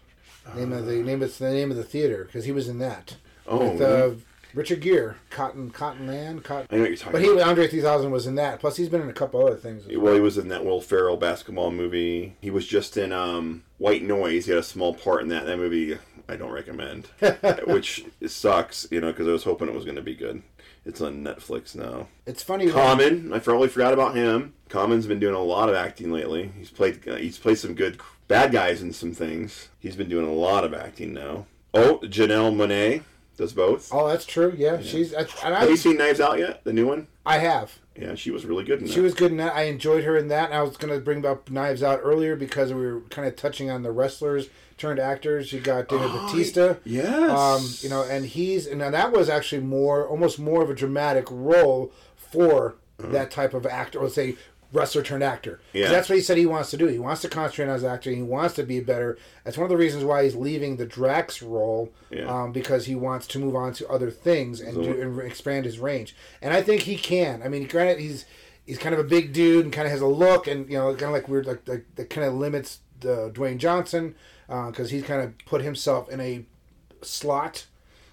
Name 0.56 0.74
of 0.74 0.86
the 0.86 0.98
name 0.98 1.24
of 1.24 1.38
the 1.38 1.52
name 1.52 1.72
of 1.72 1.78
the 1.78 1.84
theater 1.84 2.26
because 2.26 2.46
he 2.46 2.52
was 2.52 2.68
in 2.68 2.78
that. 2.80 3.16
Oh, 3.48 3.72
with 3.72 3.82
uh, 3.82 4.12
Richard 4.54 4.82
Gere, 4.82 5.16
Cotton 5.32 5.72
Cotton 5.72 6.06
Land, 6.06 6.44
Cotton. 6.44 6.68
I 6.70 6.76
know 6.76 6.82
what 6.82 6.90
you're 6.90 6.98
talking 6.98 7.20
about. 7.20 7.36
But 7.36 7.44
he. 7.44 7.50
Andre 7.50 7.68
3000 7.68 8.12
was 8.12 8.28
in 8.28 8.36
that. 8.36 8.60
Plus, 8.60 8.78
he's 8.78 8.90
been 8.90 9.02
in 9.02 9.10
a 9.10 9.14
couple 9.14 9.44
other 9.44 9.56
things. 9.56 9.88
as 9.88 9.98
Well, 9.98 10.14
he 10.14 10.20
was 10.20 10.38
in 10.38 10.50
that 10.50 10.64
Will 10.64 10.82
Ferrell 10.82 11.18
basketball 11.18 11.72
movie. 11.72 12.36
He 12.42 12.52
was 12.52 12.68
just 12.68 12.96
in 12.96 13.12
um, 13.12 13.64
White 13.80 14.04
Noise. 14.04 14.46
He 14.46 14.52
had 14.52 14.60
a 14.60 14.64
small 14.64 14.94
part 14.94 15.24
in 15.24 15.30
that. 15.30 15.48
That 15.48 15.58
movie 15.58 15.98
I 16.30 16.36
don't 16.36 16.52
recommend, 16.52 17.08
which 17.66 18.06
sucks, 18.28 18.88
you 18.92 19.02
know, 19.02 19.12
because 19.12 19.28
I 19.28 19.32
was 19.32 19.44
hoping 19.44 19.68
it 19.68 19.76
was 19.76 19.86
going 19.86 19.96
to 19.96 20.02
be 20.04 20.16
good. 20.16 20.44
It's 20.86 21.02
on 21.02 21.24
Netflix 21.24 21.76
now. 21.76 22.08
It's 22.28 22.44
funny. 22.44 22.70
Common, 22.70 23.34
I 23.34 23.40
probably 23.40 23.70
forgot 23.70 23.94
about 23.94 24.16
him. 24.16 24.54
Common's 24.70 25.08
been 25.08 25.20
doing 25.20 25.34
a 25.34 25.40
lot 25.40 25.68
of 25.68 25.76
acting 25.76 26.12
lately. 26.12 26.52
He's 26.58 26.70
played 26.70 27.08
uh, 27.08 27.16
he's 27.16 27.40
played 27.40 27.58
some 27.58 27.74
good 27.74 28.00
bad 28.28 28.52
guys 28.52 28.82
in 28.82 28.94
some 28.94 29.14
things. 29.14 29.70
He's 29.80 29.96
been 29.96 30.10
doing 30.10 30.28
a 30.28 30.34
lot 30.34 30.64
of 30.64 30.74
acting 30.74 31.14
now. 31.14 31.48
Oh, 31.74 32.00
Janelle 32.04 32.56
Monáe 32.56 33.04
does 33.38 33.54
both. 33.54 33.90
Oh, 33.94 34.08
that's 34.08 34.26
true. 34.26 34.54
Yeah, 34.58 34.82
she's. 34.82 35.14
I, 35.14 35.22
and 35.44 35.56
Have 35.56 35.70
you 35.70 35.78
seen 35.78 35.98
Knives 35.98 36.20
Out 36.20 36.40
yet? 36.40 36.64
The 36.64 36.74
new 36.74 36.88
one? 36.88 37.08
I 37.26 37.40
have. 37.40 37.80
Yeah, 38.00 38.16
she 38.16 38.30
was 38.30 38.46
really 38.46 38.64
good 38.66 38.80
in 38.80 38.88
that. 38.88 38.94
She 38.94 39.00
was 39.00 39.14
good 39.14 39.32
in 39.32 39.38
that. 39.38 39.56
I 39.56 39.64
enjoyed 39.64 40.04
her 40.04 40.18
in 40.18 40.28
that. 40.28 40.50
And 40.50 40.54
I 40.58 40.62
was 40.62 40.76
going 40.76 40.94
to 40.94 41.00
bring 41.00 41.26
up 41.26 41.50
Knives 41.50 41.82
Out 41.82 42.02
earlier 42.04 42.36
because 42.36 42.74
we 42.74 42.86
were 42.86 43.02
kind 43.10 43.28
of 43.28 43.36
touching 43.36 43.70
on 43.70 43.84
the 43.84 43.92
wrestlers 43.92 44.50
turned 44.78 45.00
actors. 45.00 45.54
You 45.54 45.62
got 45.62 45.88
David 45.88 46.12
Batista. 46.12 46.76
Yes. 46.84 47.30
Um, 47.30 47.66
you 47.80 47.90
know, 47.90 48.04
and 48.04 48.26
he's 48.26 48.68
and 48.68 48.80
now 48.80 48.90
that 48.92 49.12
was 49.12 49.30
actually 49.30 49.62
more, 49.62 50.06
almost 50.08 50.40
more 50.40 50.62
of 50.62 50.70
a 50.70 50.76
dramatic 50.76 51.28
role 51.30 51.92
for 52.18 52.76
that 52.98 53.30
type 53.30 53.54
of 53.54 53.66
actor, 53.66 54.00
or 54.00 54.10
say 54.10 54.36
wrestler 54.76 55.02
turned 55.02 55.24
actor. 55.24 55.60
Yeah. 55.74 55.90
That's 55.90 56.08
what 56.10 56.16
he 56.18 56.22
said 56.22 56.38
he 56.38 56.46
wants 56.46 56.70
to 56.72 56.78
do. 56.78 56.88
He 56.88 57.00
wants 57.00 57.22
to 57.22 57.30
concentrate 57.30 57.68
on 57.68 57.74
his 57.74 57.84
acting. 57.84 58.16
He 58.16 58.22
wants 58.22 58.54
to 58.56 58.64
be 58.64 58.80
better. 58.82 59.18
That's 59.44 59.58
one 59.58 59.64
of 59.66 59.70
the 59.70 59.78
reasons 59.78 60.04
why 60.04 60.24
he's 60.24 60.36
leaving 60.36 60.78
the 60.78 60.86
Drax 60.86 61.42
role, 61.42 61.92
Yeah. 62.12 62.26
um, 62.26 62.52
because 62.52 62.86
he 62.86 62.94
wants 62.96 63.26
to 63.28 63.40
move 63.40 63.56
on 63.56 63.74
to 63.74 63.88
other 63.90 64.12
things 64.12 64.62
and, 64.62 64.76
do, 64.84 65.02
and 65.02 65.20
expand 65.22 65.66
his 65.66 65.80
range. 65.80 66.16
And 66.42 66.54
I 66.54 66.62
think 66.62 66.82
he 66.84 66.98
can. 66.98 67.42
I 67.42 67.48
mean, 67.48 67.66
granted, 67.68 68.00
he's 68.00 68.26
he's 68.66 68.78
kind 68.78 68.94
of 68.94 69.00
a 69.00 69.04
big 69.04 69.32
dude 69.34 69.64
and 69.64 69.74
kind 69.74 69.86
of 69.86 69.92
has 69.92 70.02
a 70.02 70.08
look, 70.08 70.48
and 70.48 70.70
you 70.70 70.78
know, 70.78 70.90
kind 70.92 71.04
of 71.04 71.12
like 71.12 71.28
weird, 71.30 71.46
like, 71.46 71.68
like 71.68 71.86
that 71.96 72.10
kind 72.10 72.28
of 72.28 72.34
limits 72.34 72.80
the 73.00 73.32
Dwayne 73.34 73.58
Johnson 73.58 74.16
because 74.48 74.90
he's 74.92 75.04
kind 75.04 75.22
of 75.22 75.38
put 75.46 75.62
himself 75.62 76.10
in 76.10 76.20
a 76.22 76.46
slot. 77.02 77.66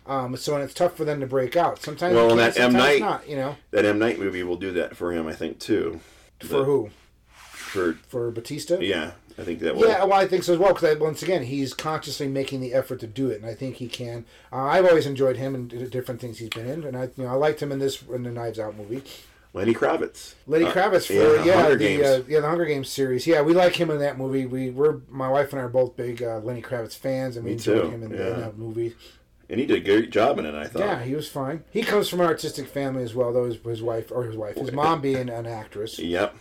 Um, 0.05 0.37
so 0.37 0.55
and 0.55 0.65
it's 0.65 0.75
tough 0.75 0.97
for 0.97 1.05
them 1.05 1.21
to 1.21 1.27
break 1.27 1.57
out. 1.57 1.81
Sometimes 1.81 2.15
Well, 2.17 2.29
can, 2.31 2.37
that 2.39 2.59
M 2.59 2.73
Night, 2.73 3.01
not. 3.01 3.29
You 3.29 3.37
know, 3.37 3.57
that 3.71 3.85
M 3.85 3.99
Night 4.01 4.19
movie 4.19 4.43
will 4.43 4.57
do 4.57 4.73
that 4.73 4.97
for 4.97 5.13
him, 5.13 5.29
I 5.29 5.33
think 5.33 5.61
too. 5.61 6.01
For 6.45 6.64
who? 6.64 6.90
For 7.26 7.95
For 8.09 8.30
Batista? 8.30 8.78
yeah, 8.80 9.12
I 9.38 9.43
think 9.45 9.61
that 9.61 9.74
will. 9.76 9.88
Yeah, 9.88 10.05
well, 10.05 10.18
I 10.20 10.26
think 10.26 10.43
so 10.45 10.53
as 10.53 10.59
well. 10.59 10.74
Because 10.74 10.99
once 10.99 11.22
again, 11.22 11.45
he's 11.45 11.72
consciously 11.74 12.28
making 12.28 12.61
the 12.61 12.74
effort 12.74 13.01
to 13.01 13.07
do 13.07 13.30
it, 13.30 13.40
and 13.40 13.47
I 13.47 13.55
think 13.55 13.76
he 13.76 13.88
can. 13.88 14.24
Uh, 14.53 14.57
I've 14.64 14.84
always 14.86 15.07
enjoyed 15.07 15.36
him 15.36 15.55
and 15.55 15.70
the 15.70 15.86
different 15.88 16.20
things 16.20 16.38
he's 16.38 16.51
been 16.51 16.66
in, 16.68 16.84
and 16.84 16.97
I, 16.97 17.05
you 17.16 17.24
know, 17.24 17.28
I 17.28 17.34
liked 17.34 17.62
him 17.62 17.72
in 17.72 17.78
this 17.78 18.03
in 18.03 18.24
the 18.24 18.30
Knives 18.30 18.59
Out 18.59 18.76
movie. 18.76 19.03
Lenny 19.55 19.74
Kravitz. 19.74 20.34
Lenny 20.47 20.64
Uh, 20.64 20.72
Kravitz 20.72 21.07
for 21.07 21.45
yeah, 21.45 21.62
Hunger 21.62 21.76
the 21.76 22.05
uh, 22.05 22.22
yeah 22.26 22.40
the 22.40 22.49
Hunger 22.49 22.64
Games 22.64 22.88
series. 22.88 23.26
Yeah, 23.26 23.43
we 23.43 23.53
like 23.53 23.76
him 23.76 23.90
in 23.90 23.99
that 23.99 24.16
movie. 24.18 24.47
We 24.47 24.70
we're 24.70 25.01
my 25.11 25.28
wife 25.28 25.53
and 25.53 25.61
I 25.61 25.64
are 25.64 25.68
both 25.68 25.95
big 25.97 26.22
uh, 26.22 26.38
Lenny 26.38 26.62
Kravitz 26.62 26.97
fans, 26.97 27.36
and 27.36 27.45
we 27.45 27.51
Me 27.51 27.57
enjoyed 27.57 27.82
too, 27.82 27.90
him 27.90 28.03
in, 28.03 28.11
yeah. 28.11 28.16
the, 28.16 28.34
in 28.34 28.40
that 28.40 28.59
movie. 28.59 28.95
And 29.53 29.61
he 29.61 29.66
did 29.66 29.76
a 29.76 29.84
great 29.84 30.11
job 30.11 30.38
in 30.40 30.46
it. 30.46 30.55
I 30.55 30.64
thought. 30.66 30.80
Yeah, 30.80 31.03
he 31.05 31.14
was 31.14 31.28
fine. 31.28 31.62
He 31.70 31.82
comes 31.82 32.09
from 32.09 32.20
an 32.20 32.26
artistic 32.26 32.66
family 32.66 33.05
as 33.05 33.14
well, 33.14 33.32
though 33.32 33.44
his, 33.44 33.59
his 33.64 33.82
wife 33.82 34.11
or 34.11 34.24
his 34.24 34.36
wife, 34.36 34.57
his 34.57 34.72
mom 34.72 35.00
being 35.00 35.28
an 35.28 35.46
actress. 35.46 35.98
Yep. 36.00 36.34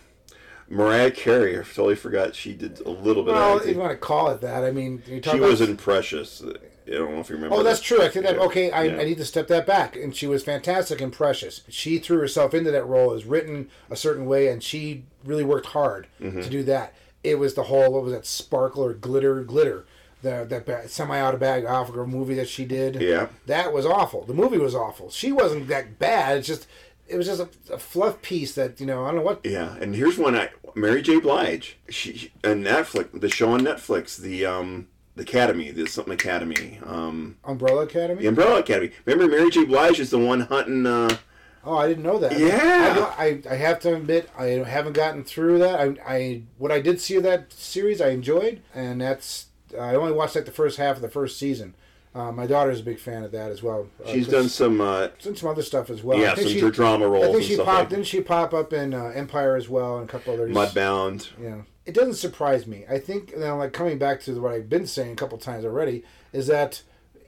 Mariah 0.69 1.11
Carey. 1.11 1.53
I 1.59 1.63
totally 1.63 1.95
forgot 1.95 2.33
she 2.33 2.53
did 2.53 2.79
a 2.81 2.89
little 2.89 3.23
bit 3.23 3.33
Well, 3.33 3.57
of 3.57 3.63
if 3.65 3.73
you 3.75 3.79
want 3.79 3.91
to 3.91 3.97
call 3.97 4.29
it 4.31 4.41
that, 4.41 4.63
I 4.63 4.71
mean, 4.71 5.03
She 5.05 5.17
about- 5.17 5.41
was 5.41 5.59
in 5.61 5.75
Precious. 5.77 6.41
I 6.87 6.91
don't 6.95 7.13
know 7.13 7.19
if 7.19 7.29
you 7.29 7.35
remember. 7.35 7.55
Oh, 7.57 7.63
that's 7.63 7.79
that. 7.79 7.85
true. 7.85 8.01
I 8.01 8.07
think 8.09 8.25
that 8.25 8.35
Yeah. 8.35 8.41
okay. 8.43 8.71
I, 8.71 8.83
Yeah. 8.85 8.97
I 9.01 9.03
need 9.03 9.17
to 9.17 9.25
step 9.25 9.47
that 9.47 9.65
back, 9.65 9.95
and 9.95 10.15
she 10.15 10.27
was 10.27 10.43
fantastic 10.43 10.99
and 11.01 11.11
precious. 11.13 11.61
She 11.69 11.99
threw 11.99 12.17
herself 12.19 12.53
into 12.53 12.71
that 12.71 12.85
role, 12.87 13.13
is 13.13 13.25
written 13.25 13.69
a 13.89 13.95
certain 13.95 14.25
way, 14.25 14.47
and 14.47 14.63
she 14.63 15.03
really 15.25 15.43
worked 15.43 15.67
hard 15.67 16.07
Mm-hmm. 16.21 16.41
to 16.41 16.49
do 16.49 16.63
that. 16.63 16.93
It 17.23 17.37
was 17.37 17.53
the 17.53 17.63
whole 17.63 17.91
what 17.93 18.03
was 18.03 18.13
that 18.13 18.25
sparkle 18.25 18.83
or 18.83 18.93
glitter 18.93 19.43
glitter, 19.43 19.85
the 20.21 20.45
that 20.65 20.89
semi 20.89 21.19
out 21.19 21.33
of 21.33 21.39
bag 21.39 21.63
Africa 21.63 22.05
movie 22.05 22.35
that 22.35 22.49
she 22.49 22.65
did. 22.65 23.01
Yeah. 23.01 23.27
that 23.45 23.73
was 23.73 23.85
awful. 23.85 24.23
The 24.25 24.33
movie 24.33 24.57
was 24.57 24.75
awful. 24.75 25.09
She 25.09 25.31
wasn't 25.31 25.67
that 25.67 25.99
bad. 25.99 26.37
It's 26.39 26.47
just 26.47 26.67
it 27.07 27.17
was 27.17 27.27
just 27.27 27.41
a, 27.41 27.73
a 27.73 27.77
fluff 27.77 28.21
piece 28.21 28.55
that 28.55 28.79
you 28.79 28.85
know 28.85 29.03
I 29.03 29.07
don't 29.07 29.17
know 29.17 29.21
what. 29.23 29.41
Yeah, 29.45 29.75
and 29.75 29.95
here's 29.95 30.17
one. 30.17 30.35
I 30.35 30.49
Mary 30.75 31.01
J. 31.01 31.19
Blige. 31.19 31.77
She 31.89 32.31
and 32.43 32.65
Netflix. 32.65 33.19
The 33.19 33.29
show 33.29 33.51
on 33.51 33.61
Netflix. 33.61 34.17
The 34.17 34.45
um 34.45 34.87
the 35.15 35.23
Academy. 35.23 35.71
The 35.71 35.87
something 35.87 36.13
Academy. 36.13 36.79
Um 36.85 37.37
Umbrella 37.43 37.83
Academy. 37.83 38.21
the 38.21 38.27
Umbrella 38.27 38.59
Academy. 38.59 38.91
Remember 39.05 39.35
Mary 39.35 39.49
J. 39.49 39.65
Blige 39.65 39.99
is 39.99 40.09
the 40.09 40.19
one 40.19 40.41
hunting. 40.41 40.85
uh 40.85 41.17
Oh, 41.63 41.77
I 41.77 41.87
didn't 41.87 42.03
know 42.03 42.17
that. 42.17 42.39
Yeah. 42.39 43.13
I, 43.19 43.23
I, 43.23 43.41
I 43.51 43.55
have 43.55 43.79
to 43.81 43.95
admit 43.95 44.29
I 44.35 44.45
haven't 44.45 44.93
gotten 44.93 45.23
through 45.23 45.59
that. 45.59 45.79
I, 45.79 45.95
I 46.07 46.41
what 46.57 46.71
I 46.71 46.81
did 46.81 46.99
see 46.99 47.15
of 47.17 47.23
that 47.23 47.53
series 47.53 48.01
I 48.01 48.09
enjoyed, 48.09 48.61
and 48.73 49.01
that's 49.01 49.45
I 49.79 49.95
only 49.95 50.13
watched 50.13 50.35
like 50.35 50.45
the 50.45 50.51
first 50.51 50.77
half 50.77 50.95
of 50.97 51.01
the 51.01 51.09
first 51.09 51.37
season. 51.37 51.75
Uh, 52.13 52.29
my 52.31 52.45
daughter's 52.45 52.81
a 52.81 52.83
big 52.83 52.99
fan 52.99 53.23
of 53.23 53.31
that 53.31 53.51
as 53.51 53.63
well. 53.63 53.87
Uh, 54.03 54.11
She's 54.11 54.27
done 54.27 54.49
some. 54.49 54.81
uh 54.81 55.07
done 55.23 55.35
some 55.35 55.49
other 55.49 55.61
stuff 55.61 55.89
as 55.89 56.03
well. 56.03 56.19
Yeah, 56.19 56.33
I 56.33 56.35
think 56.35 56.49
some 56.49 56.69
she, 56.69 56.75
drama 56.75 57.07
roles 57.07 57.25
I 57.25 57.31
think 57.31 57.43
she 57.43 57.55
popped. 57.55 57.67
like- 57.67 57.89
Didn't 57.89 58.07
she 58.07 58.19
pop 58.21 58.53
up 58.53 58.73
in 58.73 58.93
uh, 58.93 59.05
Empire 59.15 59.55
as 59.55 59.69
well 59.69 59.97
and 59.97 60.09
a 60.09 60.11
couple 60.11 60.33
others? 60.33 60.53
Mudbound. 60.53 61.29
Yeah, 61.41 61.61
it 61.85 61.93
doesn't 61.93 62.15
surprise 62.15 62.67
me. 62.67 62.83
I 62.89 62.99
think 62.99 63.31
you 63.31 63.39
know, 63.39 63.57
like 63.57 63.71
coming 63.71 63.97
back 63.97 64.19
to 64.23 64.41
what 64.41 64.51
I've 64.51 64.67
been 64.69 64.87
saying 64.87 65.13
a 65.13 65.15
couple 65.15 65.37
times 65.37 65.63
already 65.63 66.03
is 66.33 66.47
that 66.47 66.81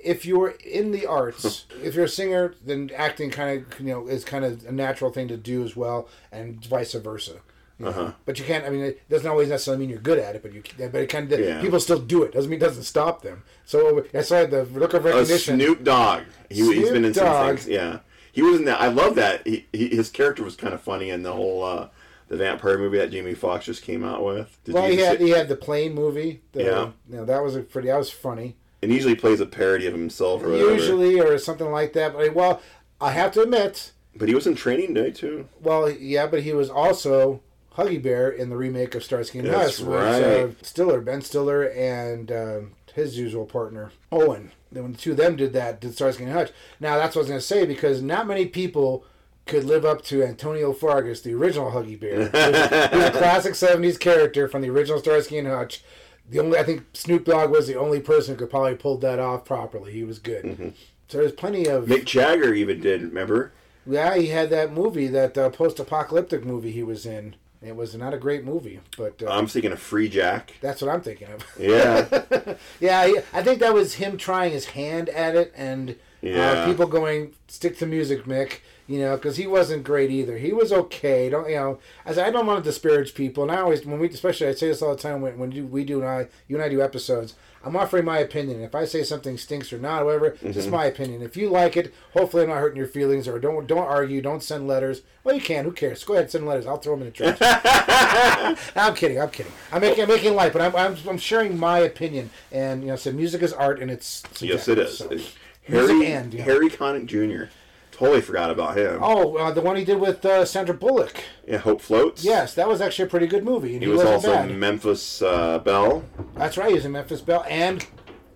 if 0.03 0.25
you're 0.25 0.49
in 0.65 0.91
the 0.91 1.05
arts, 1.05 1.65
if 1.81 1.95
you're 1.95 2.03
a 2.05 2.09
singer, 2.09 2.53
then 2.65 2.91
acting 2.93 3.29
kind 3.29 3.65
of 3.71 3.79
you 3.79 3.85
know 3.93 4.07
is 4.07 4.25
kind 4.25 4.43
of 4.43 4.65
a 4.65 4.71
natural 4.73 5.11
thing 5.11 5.29
to 5.29 5.37
do 5.37 5.63
as 5.63 5.77
well, 5.77 6.09
and 6.29 6.63
vice 6.65 6.91
versa. 6.93 7.37
Uh-huh. 7.83 8.11
But 8.25 8.39
you 8.39 8.45
can't. 8.45 8.65
I 8.65 8.69
mean, 8.69 8.81
it 8.81 9.09
doesn't 9.09 9.29
always 9.29 9.49
necessarily 9.49 9.81
mean 9.81 9.89
you're 9.89 9.99
good 9.99 10.19
at 10.19 10.35
it, 10.35 10.41
but 10.43 10.53
you. 10.53 10.61
But 10.77 10.95
it 10.95 11.07
kind 11.07 11.31
of 11.31 11.39
Yeah. 11.39 11.61
people 11.61 11.79
still 11.79 11.99
do 11.99 12.23
it. 12.23 12.33
Doesn't 12.33 12.49
mean 12.49 12.57
it 12.57 12.65
doesn't 12.65 12.83
stop 12.83 13.21
them. 13.23 13.43
So 13.65 14.05
I 14.13 14.21
saw 14.21 14.45
the 14.45 14.63
look 14.65 14.93
of 14.93 15.05
Uh, 15.05 15.09
recognition. 15.09 15.57
Snoop 15.57 15.83
Dogg. 15.83 16.23
He, 16.49 16.55
he's 16.57 16.65
Snoop 16.67 16.93
been 16.93 17.05
in 17.05 17.13
some 17.13 17.47
things. 17.47 17.67
Yeah, 17.67 17.99
he 18.31 18.41
was 18.41 18.59
in 18.59 18.65
that. 18.65 18.79
I 18.79 18.87
love 18.89 19.15
that. 19.15 19.45
He, 19.47 19.65
he 19.73 19.87
his 19.89 20.09
character 20.09 20.43
was 20.43 20.55
kind 20.55 20.73
of 20.73 20.81
funny 20.81 21.09
in 21.09 21.23
the 21.23 21.33
whole 21.33 21.63
uh 21.63 21.87
the 22.29 22.37
vampire 22.37 22.77
movie 22.77 22.97
that 22.99 23.11
Jamie 23.11 23.33
Foxx 23.33 23.65
just 23.65 23.81
came 23.83 24.03
out 24.03 24.23
with. 24.23 24.57
Did 24.63 24.75
well, 24.75 24.87
he 24.89 24.97
had 24.97 25.17
see- 25.19 25.25
he 25.25 25.29
had 25.31 25.49
the 25.49 25.55
plane 25.55 25.93
movie. 25.93 26.41
The, 26.53 26.63
Yeah. 26.63 26.89
You 27.09 27.17
know, 27.17 27.25
that 27.25 27.43
was 27.43 27.55
a 27.55 27.61
pretty. 27.61 27.87
That 27.89 27.97
was 27.97 28.09
funny. 28.11 28.55
and 28.81 28.91
usually 28.91 29.15
plays 29.15 29.39
a 29.39 29.45
parody 29.45 29.87
of 29.87 29.93
himself 29.93 30.43
or 30.43 30.49
whatever. 30.49 30.73
Usually, 30.73 31.19
or 31.19 31.37
something 31.37 31.71
like 31.71 31.93
that. 31.93 32.13
But 32.13 32.33
well, 32.35 32.61
I 33.01 33.11
have 33.11 33.31
to 33.33 33.41
admit. 33.41 33.91
But 34.15 34.27
he 34.29 34.35
was 34.35 34.45
in 34.45 34.55
Training 34.55 34.93
Day 34.93 35.09
too. 35.11 35.47
Well, 35.61 35.89
yeah, 35.89 36.27
but 36.27 36.43
he 36.43 36.53
was 36.53 36.69
also 36.69 37.41
Huggy 37.77 38.01
Bear 38.01 38.29
in 38.29 38.49
the 38.49 38.57
remake 38.57 38.95
of 38.95 39.03
Starsky 39.03 39.39
and 39.39 39.47
Hutch 39.47 39.79
with 39.79 39.87
right. 39.87 40.23
uh, 40.23 40.49
Stiller, 40.61 41.01
Ben 41.01 41.21
Stiller, 41.21 41.63
and 41.63 42.31
um 42.31 42.71
his 42.93 43.17
usual 43.17 43.45
partner 43.45 43.91
Owen. 44.11 44.51
Then 44.71 44.83
when 44.83 44.91
the 44.93 44.97
two 44.97 45.11
of 45.11 45.17
them 45.17 45.35
did 45.35 45.53
that, 45.53 45.81
did 45.81 45.93
Starsky 45.93 46.23
and 46.23 46.33
Hutch. 46.33 46.51
Now 46.79 46.97
that's 46.97 47.15
what 47.15 47.21
I 47.21 47.23
was 47.23 47.29
going 47.29 47.39
to 47.39 47.45
say 47.45 47.65
because 47.65 48.01
not 48.01 48.27
many 48.27 48.45
people 48.45 49.05
could 49.45 49.65
live 49.65 49.83
up 49.83 50.03
to 50.03 50.23
Antonio 50.23 50.71
Fargas, 50.73 51.21
the 51.21 51.33
original 51.33 51.71
Huggy 51.71 51.99
Bear. 51.99 52.29
He 52.29 52.97
was 52.97 53.05
a 53.07 53.11
classic 53.17 53.53
'70s 53.53 53.99
character 53.99 54.47
from 54.47 54.61
the 54.61 54.69
original 54.69 54.99
Starsky 54.99 55.37
and 55.37 55.47
Hutch. 55.47 55.83
The 56.29 56.39
only 56.39 56.57
I 56.57 56.63
think 56.63 56.83
Snoop 56.93 57.25
Dogg 57.25 57.51
was 57.51 57.67
the 57.67 57.75
only 57.75 57.99
person 57.99 58.35
who 58.35 58.39
could 58.39 58.49
probably 58.49 58.75
pull 58.75 58.97
that 58.99 59.19
off 59.19 59.43
properly. 59.43 59.91
He 59.91 60.03
was 60.03 60.19
good. 60.19 60.45
Mm-hmm. 60.45 60.69
So 61.07 61.17
there's 61.17 61.33
plenty 61.33 61.67
of 61.67 61.85
Mick 61.85 62.05
Jagger 62.05 62.53
even 62.53 62.79
did. 62.79 63.01
Remember? 63.01 63.51
yeah, 63.85 64.15
he 64.15 64.27
had 64.27 64.49
that 64.51 64.71
movie, 64.71 65.07
that 65.07 65.37
uh, 65.37 65.49
post-apocalyptic 65.49 66.45
movie 66.45 66.71
he 66.71 66.83
was 66.83 67.05
in. 67.05 67.35
It 67.65 67.75
was 67.75 67.95
not 67.95 68.13
a 68.13 68.17
great 68.17 68.43
movie, 68.43 68.81
but 68.97 69.23
uh, 69.23 69.29
I'm 69.29 69.47
thinking 69.47 69.71
of 69.71 69.79
Free 69.79 70.09
Jack. 70.09 70.53
that's 70.61 70.81
what 70.81 70.93
I'm 70.93 71.01
thinking 71.01 71.29
of. 71.31 71.45
Yeah, 71.57 72.55
yeah, 72.79 73.21
I 73.31 73.41
think 73.41 73.59
that 73.59 73.73
was 73.73 73.95
him 73.95 74.17
trying 74.17 74.51
his 74.51 74.65
hand 74.67 75.07
at 75.09 75.35
it, 75.35 75.53
and 75.55 75.95
Yeah. 76.23 76.51
uh, 76.51 76.65
people 76.65 76.87
going, 76.87 77.33
"Stick 77.47 77.77
to 77.79 77.85
music, 77.85 78.23
Mick." 78.25 78.59
You 78.85 78.99
know, 78.99 79.15
because 79.15 79.37
he 79.37 79.47
wasn't 79.47 79.85
great 79.85 80.11
either. 80.11 80.37
He 80.37 80.51
was 80.51 80.73
okay. 80.73 81.29
Don't 81.29 81.49
you 81.49 81.55
know? 81.55 81.79
As 82.05 82.17
I 82.17 82.29
don't 82.31 82.45
want 82.45 82.61
to 82.63 82.69
disparage 82.69 83.13
people, 83.13 83.43
and 83.43 83.51
I 83.51 83.61
always 83.61 83.85
when 83.85 83.99
we, 83.99 84.09
especially 84.09 84.47
I 84.47 84.53
say 84.53 84.67
this 84.67 84.81
all 84.81 84.93
the 84.95 85.01
time 85.01 85.21
when 85.21 85.37
when 85.37 85.51
you, 85.53 85.65
we 85.65 85.83
do 85.85 85.99
and 86.01 86.07
I, 86.09 86.27
you 86.47 86.55
and 86.57 86.63
I 86.63 86.69
do 86.69 86.81
episodes. 86.81 87.35
I'm 87.65 87.77
offering 87.77 88.03
my 88.03 88.17
opinion. 88.19 88.59
If 88.61 88.75
I 88.75 88.83
say 88.83 89.03
something 89.03 89.37
stinks 89.37 89.71
or 89.71 89.77
not, 89.77 90.03
whatever, 90.03 90.25
it's 90.27 90.41
Mm-hmm. 90.41 90.51
just 90.51 90.69
my 90.69 90.83
opinion. 90.83 91.21
If 91.21 91.37
you 91.37 91.47
like 91.49 91.77
it, 91.77 91.93
hopefully 92.11 92.43
I'm 92.43 92.49
not 92.49 92.57
hurting 92.57 92.75
your 92.77 92.87
feelings, 92.87 93.25
or 93.25 93.39
don't 93.39 93.67
don't 93.67 93.87
argue, 93.87 94.21
don't 94.21 94.43
send 94.43 94.67
letters. 94.67 95.01
Well, 95.23 95.33
you 95.35 95.41
can. 95.41 95.63
Who 95.63 95.71
cares? 95.71 96.03
Go 96.03 96.13
ahead, 96.15 96.29
send 96.29 96.45
letters. 96.45 96.65
I'll 96.67 96.75
throw 96.77 96.97
them 96.97 97.07
in 97.07 97.13
the 97.13 97.35
trash. 97.37 97.37
I'm 98.75 98.95
kidding. 98.95 99.19
I'm 99.21 99.29
kidding. 99.29 99.51
I'm 99.71 99.79
making 99.81 100.03
I'm 100.03 100.09
making 100.09 100.35
light, 100.35 100.51
but 100.51 100.61
I'm, 100.61 100.75
I'm 100.75 100.97
I'm 101.07 101.17
sharing 101.17 101.57
my 101.57 101.79
opinion. 101.79 102.29
And 102.51 102.81
you 102.81 102.87
know, 102.89 102.95
so 102.97 103.13
music 103.13 103.41
is 103.41 103.53
art, 103.53 103.79
and 103.81 103.89
it's 103.89 104.23
yes, 104.41 104.67
it 104.67 104.77
is. 104.77 104.97
subjective, 104.97 105.25
so. 105.27 105.39
Harry 105.65 105.93
Music 105.93 106.07
and, 106.09 106.33
yeah. 106.33 106.43
Harry 106.43 106.69
Connick 106.69 107.05
Jr. 107.05 107.51
Totally 107.91 108.21
forgot 108.21 108.49
about 108.49 108.75
him. 108.75 108.99
Oh, 109.01 109.37
uh, 109.37 109.51
the 109.51 109.61
one 109.61 109.75
he 109.75 109.85
did 109.85 109.99
with 109.99 110.25
uh, 110.25 110.45
Sandra 110.45 110.73
Bullock. 110.73 111.23
Yeah, 111.47 111.57
Hope 111.59 111.79
Floats. 111.79 112.23
Yes, 112.23 112.55
that 112.55 112.67
was 112.67 112.81
actually 112.81 113.05
a 113.05 113.09
pretty 113.09 113.27
good 113.27 113.43
movie. 113.43 113.73
And 113.75 113.83
He 113.83 113.87
he, 113.89 113.95
was 113.95 114.03
also 114.03 114.33
bad. 114.33 114.49
Memphis 114.51 115.21
uh, 115.21 115.59
Belle. 115.59 116.03
That's 116.35 116.57
right. 116.57 116.69
He 116.69 116.73
was 116.75 116.85
in 116.85 116.91
Memphis 116.91 117.21
Belle 117.21 117.45
and 117.47 117.85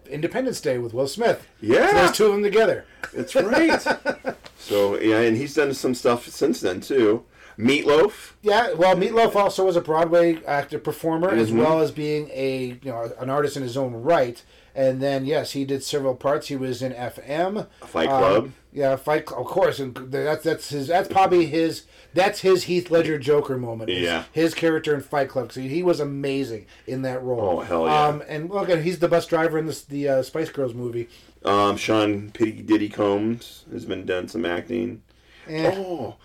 Independence 0.10 0.62
Day 0.62 0.78
with 0.78 0.94
Will 0.94 1.08
Smith. 1.08 1.48
Yeah. 1.60 1.88
So 1.90 1.94
there's 1.96 2.12
two 2.12 2.26
of 2.28 2.32
them 2.34 2.44
together. 2.44 2.86
That's 3.14 3.34
right. 3.36 3.82
so 4.60 5.00
yeah, 5.00 5.22
and 5.22 5.36
he's 5.36 5.56
done 5.56 5.74
some 5.74 5.96
stuff 5.96 6.28
since 6.28 6.62
then 6.62 6.80
too. 6.80 7.26
Meatloaf. 7.58 8.34
Yeah, 8.44 8.74
well, 8.74 8.96
Meatloaf 8.96 9.36
also 9.36 9.66
was 9.66 9.76
a 9.76 9.82
Broadway 9.82 10.44
actor 10.46 10.78
performer 10.78 11.30
as 11.32 11.52
Mhm. 11.52 11.58
well 11.58 11.80
as 11.82 11.92
being 11.92 12.30
a 12.32 12.78
you 12.84 12.92
know 12.92 13.12
an 13.20 13.32
artist 13.32 13.58
in 13.58 13.64
his 13.64 13.76
own 13.76 13.94
right. 13.94 14.44
And 14.78 15.02
then 15.02 15.26
yes, 15.26 15.54
he 15.54 15.66
did 15.66 15.84
several 15.84 16.14
parts. 16.14 16.50
He 16.50 16.56
was 16.56 16.84
in 16.84 16.94
FM, 16.94 17.66
Fight 17.82 18.10
um, 18.10 18.20
Club. 18.20 18.52
yeah, 18.72 18.96
Fight 18.96 19.26
Club, 19.26 19.42
of 19.42 19.48
course, 19.48 19.80
and 19.80 19.96
that's 19.96 20.44
that's 20.44 20.70
his 20.70 20.86
that's 20.86 21.08
probably 21.08 21.48
his 21.48 21.86
that's 22.14 22.42
his 22.42 22.66
Heath 22.66 22.92
Ledger 22.92 23.18
Joker 23.18 23.58
moment. 23.58 23.90
Yeah. 23.90 24.26
his 24.32 24.54
character 24.54 24.94
in 24.94 25.02
Fight 25.02 25.30
Club. 25.30 25.52
So 25.52 25.62
he 25.62 25.82
was 25.82 26.00
amazing 26.00 26.68
in 26.86 27.02
that 27.02 27.24
role. 27.24 27.58
Oh, 27.58 27.60
hell 27.62 27.88
yeah. 27.88 28.06
Um, 28.06 28.24
and 28.28 28.52
look, 28.52 28.70
and 28.70 28.84
he's 28.84 29.00
the 29.00 29.08
bus 29.08 29.26
driver 29.26 29.58
in 29.58 29.66
this 29.66 29.84
the 29.84 30.08
uh, 30.08 30.22
Spice 30.22 30.52
Girls 30.52 30.76
movie. 30.76 31.10
Um, 31.44 31.76
Sean 31.76 32.30
Pitty 32.30 32.62
Diddy 32.62 32.90
Combs 32.90 33.66
has 33.72 33.86
been 33.86 34.06
done 34.06 34.28
some 34.28 34.46
acting. 34.46 35.02
Eh. 35.48 35.72
Oh, 35.74 36.18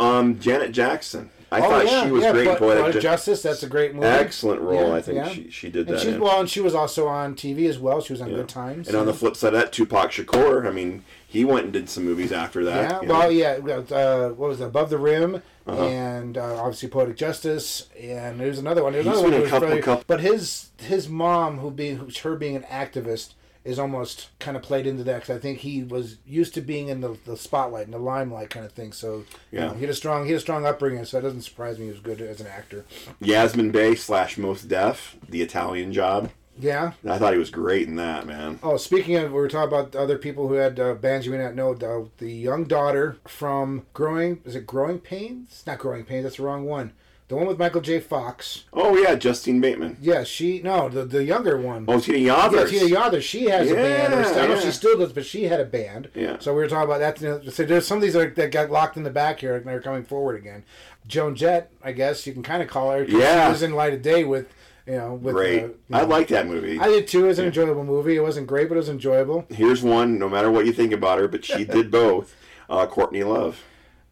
um, 0.00 0.38
Janet 0.38 0.72
Jackson. 0.72 1.28
I 1.50 1.60
Oh, 1.60 1.62
thought 1.70 1.86
yeah, 1.86 2.04
she 2.04 2.10
was 2.10 2.22
yeah, 2.22 2.32
great 2.32 2.46
in 2.48 2.56
Poetic 2.56 2.82
Poetic 2.82 2.92
Ju- 2.94 3.00
Justice. 3.00 3.40
That's 3.42 3.62
a 3.62 3.68
great 3.68 3.94
movie. 3.94 4.06
Excellent 4.06 4.60
role. 4.60 4.88
Yeah, 4.90 4.94
I 4.96 5.00
think 5.00 5.26
she 5.32 5.50
she 5.50 5.70
did 5.70 5.88
And 5.88 5.96
that. 5.96 6.02
she's 6.02 6.18
well, 6.18 6.40
and 6.40 6.48
she 6.50 6.60
was 6.60 6.74
also 6.74 7.08
on 7.08 7.34
TV 7.34 7.68
as 7.68 7.78
well. 7.78 8.00
She 8.02 8.12
was 8.12 8.20
on. 8.20 8.28
Good 8.28 8.48
Times. 8.50 8.86
And 8.88 8.96
on 8.96 9.06
the 9.06 9.14
flip 9.14 9.34
side 9.36 9.54
of 9.54 9.60
that, 9.60 9.72
Tupac 9.72 10.10
Shakur. 10.10 10.66
I 10.66 10.70
mean, 10.70 11.04
he 11.26 11.44
went 11.46 11.64
and 11.64 11.72
did 11.72 11.88
some 11.88 12.04
movies 12.04 12.32
after 12.32 12.64
that. 12.66 12.90
yeah, 12.90 13.00
you 13.00 13.08
know. 13.08 13.14
well, 13.18 13.32
yeah. 13.32 13.96
Uh, 13.96 14.28
what 14.30 14.48
was 14.50 14.60
it? 14.60 14.64
Above 14.66 14.90
the 14.90 14.98
Rim, 14.98 15.42
Uh-huh. 15.66 15.82
and 15.86 16.36
uh, 16.36 16.56
obviously 16.60 16.88
Poetic 16.90 17.16
Justice, 17.16 17.88
and 17.98 18.38
there's 18.38 18.58
another 18.58 18.82
one. 18.82 18.92
There's 18.92 19.06
He's 19.06 19.12
another 19.14 19.22
one. 19.22 19.30
been 19.30 19.38
who 19.38 19.42
was 19.44 19.50
couple- 19.80 19.94
really- 19.94 20.04
But 20.06 20.20
his 20.20 20.68
his 20.82 21.08
mom, 21.08 21.58
who 21.60 21.70
being 21.70 21.96
who's 21.96 22.18
her 22.18 22.36
being 22.36 22.56
an 22.56 22.64
activist, 22.64 23.30
is 23.68 23.78
almost 23.78 24.30
kind 24.38 24.56
of 24.56 24.62
played 24.62 24.86
into 24.86 25.04
that 25.04 25.20
because 25.22 25.36
I 25.36 25.38
think 25.38 25.58
he 25.58 25.84
was 25.84 26.16
used 26.26 26.54
to 26.54 26.60
being 26.60 26.88
in 26.88 27.00
the, 27.02 27.16
the 27.26 27.36
spotlight 27.36 27.84
and 27.84 27.92
the 27.92 27.98
limelight 27.98 28.48
kind 28.50 28.64
of 28.64 28.72
thing. 28.72 28.92
So 28.92 29.18
you 29.52 29.58
Yeah. 29.58 29.66
know, 29.68 29.74
he 29.74 29.80
had 29.82 29.90
a 29.90 29.94
strong 29.94 30.24
he 30.24 30.30
had 30.32 30.38
a 30.38 30.40
strong 30.40 30.64
upbringing. 30.64 31.04
So 31.04 31.18
it 31.18 31.22
doesn't 31.22 31.42
surprise 31.42 31.78
me 31.78 31.84
he 31.86 31.90
was 31.92 32.00
good 32.00 32.20
as 32.20 32.40
an 32.40 32.46
actor. 32.46 32.84
Yasiin 33.22 33.70
Bey 33.70 33.94
slash 33.94 34.38
Mos 34.38 34.62
Def, 34.62 35.16
the 35.28 35.42
Italian 35.42 35.92
job. 35.92 36.30
Yeah. 36.60 36.92
I 37.06 37.18
thought 37.18 37.34
he 37.34 37.38
was 37.38 37.50
great 37.50 37.86
in 37.86 37.94
that 37.96 38.26
man. 38.26 38.58
Oh, 38.64 38.76
speaking 38.78 39.14
of, 39.16 39.30
we 39.30 39.38
were 39.38 39.46
talking 39.48 39.68
about 39.68 39.94
other 39.94 40.18
people 40.18 40.48
who 40.48 40.54
had 40.54 40.80
uh, 40.80 40.94
bands 40.94 41.24
you 41.24 41.30
may 41.30 41.38
not 41.38 41.54
know. 41.54 41.72
The, 41.72 42.08
the 42.18 42.32
young 42.32 42.64
daughter 42.64 43.18
from 43.28 43.86
Growing, 43.94 44.40
is 44.44 44.56
it 44.56 44.66
Growing 44.66 44.98
Pains? 44.98 45.62
Not 45.68 45.78
Growing 45.78 46.04
Pains. 46.04 46.24
That's 46.24 46.38
the 46.38 46.42
wrong 46.42 46.64
one. 46.64 46.94
The 47.28 47.36
one 47.36 47.46
with 47.46 47.58
Michael 47.58 47.82
J. 47.82 48.00
Fox. 48.00 48.64
Oh 48.72 48.96
yeah, 48.96 49.14
Justine 49.14 49.60
Bateman. 49.60 49.98
Yeah, 50.00 50.24
she 50.24 50.62
no, 50.62 50.88
the 50.88 51.04
the 51.04 51.22
younger 51.24 51.58
one. 51.58 51.84
Oh, 51.86 52.00
Tina 52.00 52.16
yeah, 52.18 52.26
Yothers. 52.48 52.70
Tina 52.70 52.86
Yothers. 52.86 53.22
She 53.24 53.44
has 53.44 53.70
a 53.70 53.74
band. 53.74 54.14
I 54.14 54.22
don't 54.22 54.48
know 54.48 54.54
if 54.54 54.62
she 54.62 54.70
still 54.70 54.98
does, 54.98 55.12
but 55.12 55.26
she 55.26 55.44
had 55.44 55.60
a 55.60 55.64
band. 55.66 56.08
Yeah. 56.14 56.38
So 56.40 56.54
we 56.54 56.62
were 56.62 56.68
talking 56.68 56.84
about 56.90 57.00
that. 57.00 57.20
You 57.20 57.28
know, 57.28 57.50
so 57.50 57.64
there's 57.64 57.86
some 57.86 57.98
of 57.98 58.02
these 58.02 58.16
are, 58.16 58.30
that 58.30 58.50
got 58.50 58.70
locked 58.70 58.96
in 58.96 59.02
the 59.02 59.10
back 59.10 59.40
here, 59.40 59.56
and 59.56 59.66
they're 59.66 59.82
coming 59.82 60.04
forward 60.04 60.36
again. 60.36 60.64
Joan 61.06 61.34
Jett, 61.34 61.70
I 61.82 61.92
guess 61.92 62.26
you 62.26 62.32
can 62.32 62.42
kind 62.42 62.62
of 62.62 62.68
call 62.68 62.90
her. 62.92 63.04
Yeah. 63.04 63.46
She 63.46 63.52
was 63.52 63.62
in 63.62 63.72
Light 63.74 63.92
of 63.92 64.00
Day 64.00 64.24
with, 64.24 64.46
you 64.86 64.94
know, 64.96 65.12
with. 65.12 65.34
Great. 65.34 65.64
Uh, 65.64 65.66
you 65.66 65.74
I 65.92 66.02
like 66.04 66.28
that 66.28 66.46
movie. 66.46 66.78
I 66.80 66.88
did 66.88 67.08
too. 67.08 67.26
It 67.26 67.28
was 67.28 67.38
an 67.38 67.44
Yeah. 67.44 67.48
enjoyable 67.48 67.84
movie. 67.84 68.16
It 68.16 68.22
wasn't 68.22 68.46
great, 68.46 68.70
but 68.70 68.76
it 68.76 68.78
was 68.78 68.88
enjoyable. 68.88 69.44
Here's 69.50 69.82
one. 69.82 70.18
No 70.18 70.30
matter 70.30 70.50
what 70.50 70.64
you 70.64 70.72
think 70.72 70.92
about 70.94 71.18
her, 71.18 71.28
but 71.28 71.44
she 71.44 71.64
did 71.66 71.90
both. 71.90 72.34
Uh, 72.70 72.86
Courtney 72.86 73.22
Love. 73.22 73.62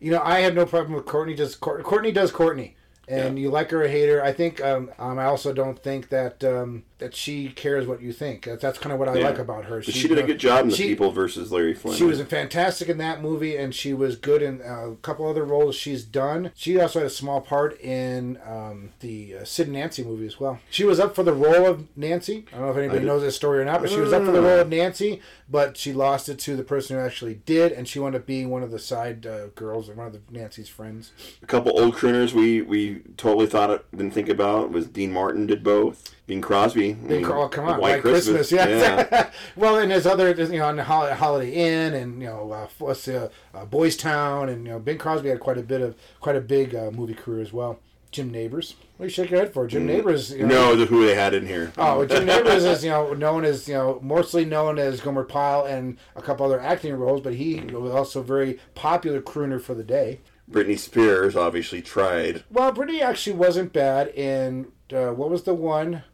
You 0.01 0.11
know, 0.11 0.21
I 0.23 0.41
have 0.41 0.55
no 0.55 0.67
problem 0.67 0.93
with 0.95 1.07
Courtney. 1.07 1.35
Just 1.35 1.61
Cour- 1.63 1.83
Courtney 1.83 2.13
does 2.13 2.31
Courtney, 2.31 2.77
and 3.09 3.39
you 3.39 3.51
like 3.51 3.71
her 3.71 3.85
or 3.85 3.89
hate 3.89 4.09
her. 4.09 4.23
I 4.23 4.33
think. 4.33 4.63
Um, 4.63 4.91
um, 4.99 5.19
I 5.19 5.25
also 5.25 5.53
don't 5.53 5.83
think 5.83 6.09
that 6.11 6.43
um, 6.45 6.85
that 6.99 7.15
she 7.15 7.49
cares 7.51 7.87
what 7.87 8.01
you 8.01 8.11
think. 8.13 8.45
That's, 8.47 8.63
that's 8.63 8.79
kind 8.79 8.93
of 8.93 8.99
what 8.99 9.09
I 9.09 9.17
Yeah. 9.17 9.27
like 9.29 9.39
about 9.39 9.67
her. 9.67 9.83
But 9.85 9.93
she, 9.95 10.09
did 10.09 10.19
a 10.19 10.23
uh, 10.23 10.27
good 10.27 10.39
job 10.39 10.65
in 10.65 10.71
The 10.71 10.77
she- 10.77 10.89
People 10.89 11.13
versus 11.13 11.53
Larry 11.53 11.75
Flynt. 11.75 11.99
She 11.99 12.05
was 12.05 12.21
fantastic 12.23 12.89
in 12.89 12.97
that 12.99 13.21
movie, 13.21 13.55
and 13.57 13.75
she 13.75 13.93
was 13.93 14.17
good 14.17 14.41
in 14.43 14.63
uh, 14.63 14.91
a 14.93 14.97
couple 14.97 15.29
other 15.29 15.45
roles 15.45 15.77
she's 15.77 16.05
done. 16.05 16.53
She 16.55 16.81
also 16.81 17.01
had 17.01 17.07
a 17.07 17.11
small 17.11 17.43
part 17.43 17.79
in 17.81 18.39
um, 18.47 18.91
the 19.01 19.37
uh, 19.37 19.45
Sid 19.45 19.67
and 19.67 19.75
Nancy 19.77 20.05
movie 20.05 20.27
as 20.27 20.41
well. 20.41 20.59
She 20.71 20.85
was 20.85 20.99
up 20.99 21.15
for 21.15 21.23
the 21.23 21.35
role 21.35 21.67
of 21.67 21.87
Nancy. 21.97 22.47
I 22.53 22.57
don't 22.57 22.67
know 22.67 22.71
if 22.73 22.79
anybody 22.79 23.01
I- 23.01 23.05
knows 23.05 23.23
this 23.23 23.37
story 23.37 23.59
or 23.61 23.65
not, 23.67 23.83
but 23.83 23.91
she 23.91 24.01
was 24.01 24.13
up 24.15 24.25
for 24.25 24.33
the 24.33 24.41
role 24.43 24.61
of 24.61 24.69
Nancy, 24.71 25.21
but 25.51 25.77
she 25.77 25.93
lost 25.93 26.29
it 26.31 26.39
to 26.41 26.57
the 26.57 26.65
person 26.65 26.97
who 26.97 27.03
actually 27.03 27.35
did, 27.45 27.73
and 27.73 27.87
she 27.87 27.99
wound 27.99 28.15
up 28.15 28.25
being 28.27 28.49
one 28.49 28.63
of 28.63 28.71
the 28.71 28.79
side 28.79 29.27
uh, 29.27 29.49
girls, 29.49 29.91
or 29.91 29.95
one 29.95 30.07
of 30.07 30.13
the 30.15 30.21
Nancy's 30.31 30.69
friends. 30.69 31.13
a 31.43 31.47
couple 31.47 31.79
old 31.79 31.95
crooners 31.95 32.33
we 32.33 32.63
we 32.63 33.03
totally 33.19 33.47
thought 33.47 33.69
it, 33.71 33.85
didn't 33.91 34.13
think 34.13 34.29
about 34.31 34.71
was 34.71 34.87
Dean 34.87 35.13
Martin 35.13 35.47
did 35.47 35.63
both. 35.63 36.15
Bing 36.27 36.41
Crosby. 36.41 36.93
I 36.93 36.95
mean, 36.95 37.25
oh, 37.25 37.49
come 37.49 37.69
on, 37.69 37.81
White, 37.81 38.01
Christmas. 38.01 38.51
yeah. 38.51 39.31
well, 39.57 39.79
and 39.79 39.91
there's 39.91 40.07
other, 40.07 40.31
you 40.31 40.59
know, 40.59 40.67
on 40.67 40.77
the 40.77 40.85
Holiday 40.85 41.53
Inn, 41.53 41.95
and 41.95 42.21
you 42.21 42.27
know, 42.27 42.51
uh, 42.51 42.69
what's 42.79 43.05
the 43.05 43.31
uh, 43.55 43.65
Boys 43.65 43.97
Town, 43.97 44.49
and 44.49 44.67
you 44.67 44.73
know, 44.73 44.79
Bing 44.81 44.99
Crosby 44.99 45.29
had 45.29 45.39
quite 45.39 45.59
a 45.59 45.63
bit 45.63 45.81
of 45.81 45.95
quite 46.21 46.35
a 46.35 46.41
big 46.41 46.75
uh, 46.75 46.91
movie 46.91 47.15
career 47.15 47.41
as 47.41 47.53
well. 47.53 47.79
Jim 48.11 48.31
Nabors, 48.31 48.77
what 48.97 49.05
do 49.05 49.09
you 49.09 49.11
shake 49.11 49.31
your 49.31 49.41
head 49.41 49.53
for? 49.53 49.67
Jim 49.67 49.87
Nabors, 49.87 50.31
you 50.33 50.47
know, 50.47 50.73
no, 50.73 50.77
the, 50.77 50.87
who 50.87 51.05
they 51.07 51.15
had 51.15 51.35
in 51.35 51.47
here. 51.47 51.73
Oh, 51.77 52.05
Jim 52.07 52.25
Nabors 52.25 52.65
is 52.65 52.83
you 52.83 52.91
know 52.91 53.13
known 53.13 53.45
as 53.45 53.69
you 53.69 53.75
know 53.75 54.01
mostly 54.03 54.45
known 54.45 54.79
as 54.79 55.01
Gomer 55.01 55.25
Pyle 55.25 55.65
and 55.65 55.99
a 56.17 56.23
couple 56.23 56.47
other 56.47 56.61
acting 56.61 56.95
roles, 56.95 57.21
but 57.21 57.35
he 57.35 57.61
was 57.61 57.93
also 57.93 58.21
a 58.21 58.25
very 58.25 58.59
popular 58.75 59.21
crooner 59.21 59.61
for 59.61 59.75
the 59.75 59.85
day. 59.85 60.21
Britney 60.51 60.79
Spears 60.79 61.37
obviously 61.37 61.83
tried. 61.83 62.45
Well, 62.51 62.73
Britney 62.73 63.01
actually 63.01 63.37
wasn't 63.37 63.73
bad 63.73 64.09
in 64.09 64.69
uh, 64.93 65.11
what 65.11 65.31
was 65.31 65.43
the 65.43 65.55
one 65.55 66.05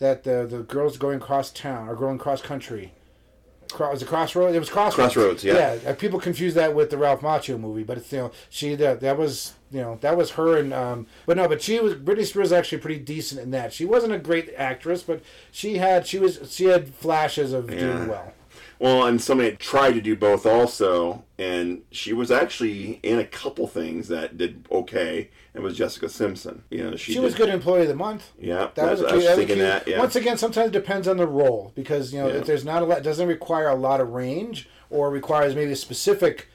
that 0.00 0.24
the 0.24 0.46
the 0.50 0.58
girls 0.58 0.98
going 0.98 1.20
cross 1.20 1.50
town 1.50 1.88
or 1.88 1.94
going 1.94 2.18
cross 2.18 2.42
country. 2.42 2.92
Cro- 3.70 3.92
was 3.92 4.02
it 4.02 4.08
Crossroads? 4.08 4.56
It 4.56 4.58
was 4.58 4.68
Crossroads. 4.68 5.14
Crossroads, 5.14 5.44
yeah. 5.44 5.76
Yeah, 5.84 5.90
uh, 5.90 5.94
people 5.94 6.18
confuse 6.18 6.54
that 6.54 6.74
with 6.74 6.90
the 6.90 6.98
Ralph 6.98 7.20
Macchio 7.20 7.56
movie, 7.60 7.84
but 7.84 7.98
it's 7.98 8.12
you 8.12 8.18
know 8.18 8.32
she 8.48 8.74
that 8.74 8.98
that 9.00 9.16
was 9.16 9.52
you 9.70 9.80
know 9.80 9.96
that 10.00 10.16
was 10.16 10.32
her 10.32 10.56
and 10.58 10.74
um 10.74 11.06
but 11.24 11.36
no, 11.36 11.46
but 11.46 11.62
she 11.62 11.78
was 11.78 11.94
Britney 11.94 12.24
Spears 12.26 12.34
was 12.50 12.52
actually 12.52 12.78
pretty 12.78 12.98
decent 12.98 13.40
in 13.40 13.52
that. 13.52 13.72
She 13.72 13.84
wasn't 13.84 14.12
a 14.12 14.18
great 14.18 14.52
actress, 14.56 15.04
but 15.04 15.22
she 15.52 15.76
had 15.78 16.04
she 16.04 16.18
was 16.18 16.40
she 16.52 16.64
had 16.64 16.92
flashes 16.92 17.52
of 17.52 17.70
Yeah. 17.70 17.78
doing 17.78 18.08
well. 18.08 18.32
Well, 18.80 19.04
and 19.06 19.20
somebody 19.20 19.56
tried 19.56 19.92
to 19.92 20.00
do 20.00 20.16
both 20.16 20.46
also, 20.46 21.22
and 21.38 21.82
she 21.90 22.14
was 22.14 22.30
actually 22.30 22.98
in 23.02 23.18
a 23.18 23.26
couple 23.26 23.66
things 23.68 24.08
that 24.08 24.38
did 24.38 24.66
okay. 24.72 25.28
It 25.52 25.60
was 25.60 25.76
Jessica 25.76 26.08
Simpson. 26.08 26.62
You 26.70 26.84
know, 26.90 26.96
she, 26.96 27.12
She, 27.12 27.18
was 27.18 27.34
good 27.34 27.50
employee 27.50 27.82
of 27.82 27.88
the 27.88 27.94
month. 27.94 28.30
Yeah, 28.40 28.70
That 28.76 28.90
was, 28.92 29.02
a 29.02 29.08
I 29.08 29.12
was 29.12 29.20
key- 29.22 29.26
that 29.26 29.36
was 29.36 29.46
thinking 29.46 29.58
that. 29.58 29.86
Yeah, 29.86 29.98
Once 29.98 30.16
again, 30.16 30.38
sometimes 30.38 30.68
it 30.68 30.72
depends 30.72 31.06
on 31.06 31.18
the 31.18 31.26
role 31.26 31.72
because 31.74 32.14
you 32.14 32.20
know 32.20 32.28
Yeah. 32.28 32.36
if 32.36 32.46
there's 32.46 32.64
not 32.64 32.80
a 32.82 32.86
lot, 32.86 33.02
doesn't 33.02 33.28
require 33.28 33.68
a 33.68 33.74
lot 33.74 34.00
of 34.00 34.10
range 34.12 34.66
or 34.88 35.10
requires 35.10 35.54
maybe 35.54 35.72
a 35.72 35.76
specific 35.76 36.48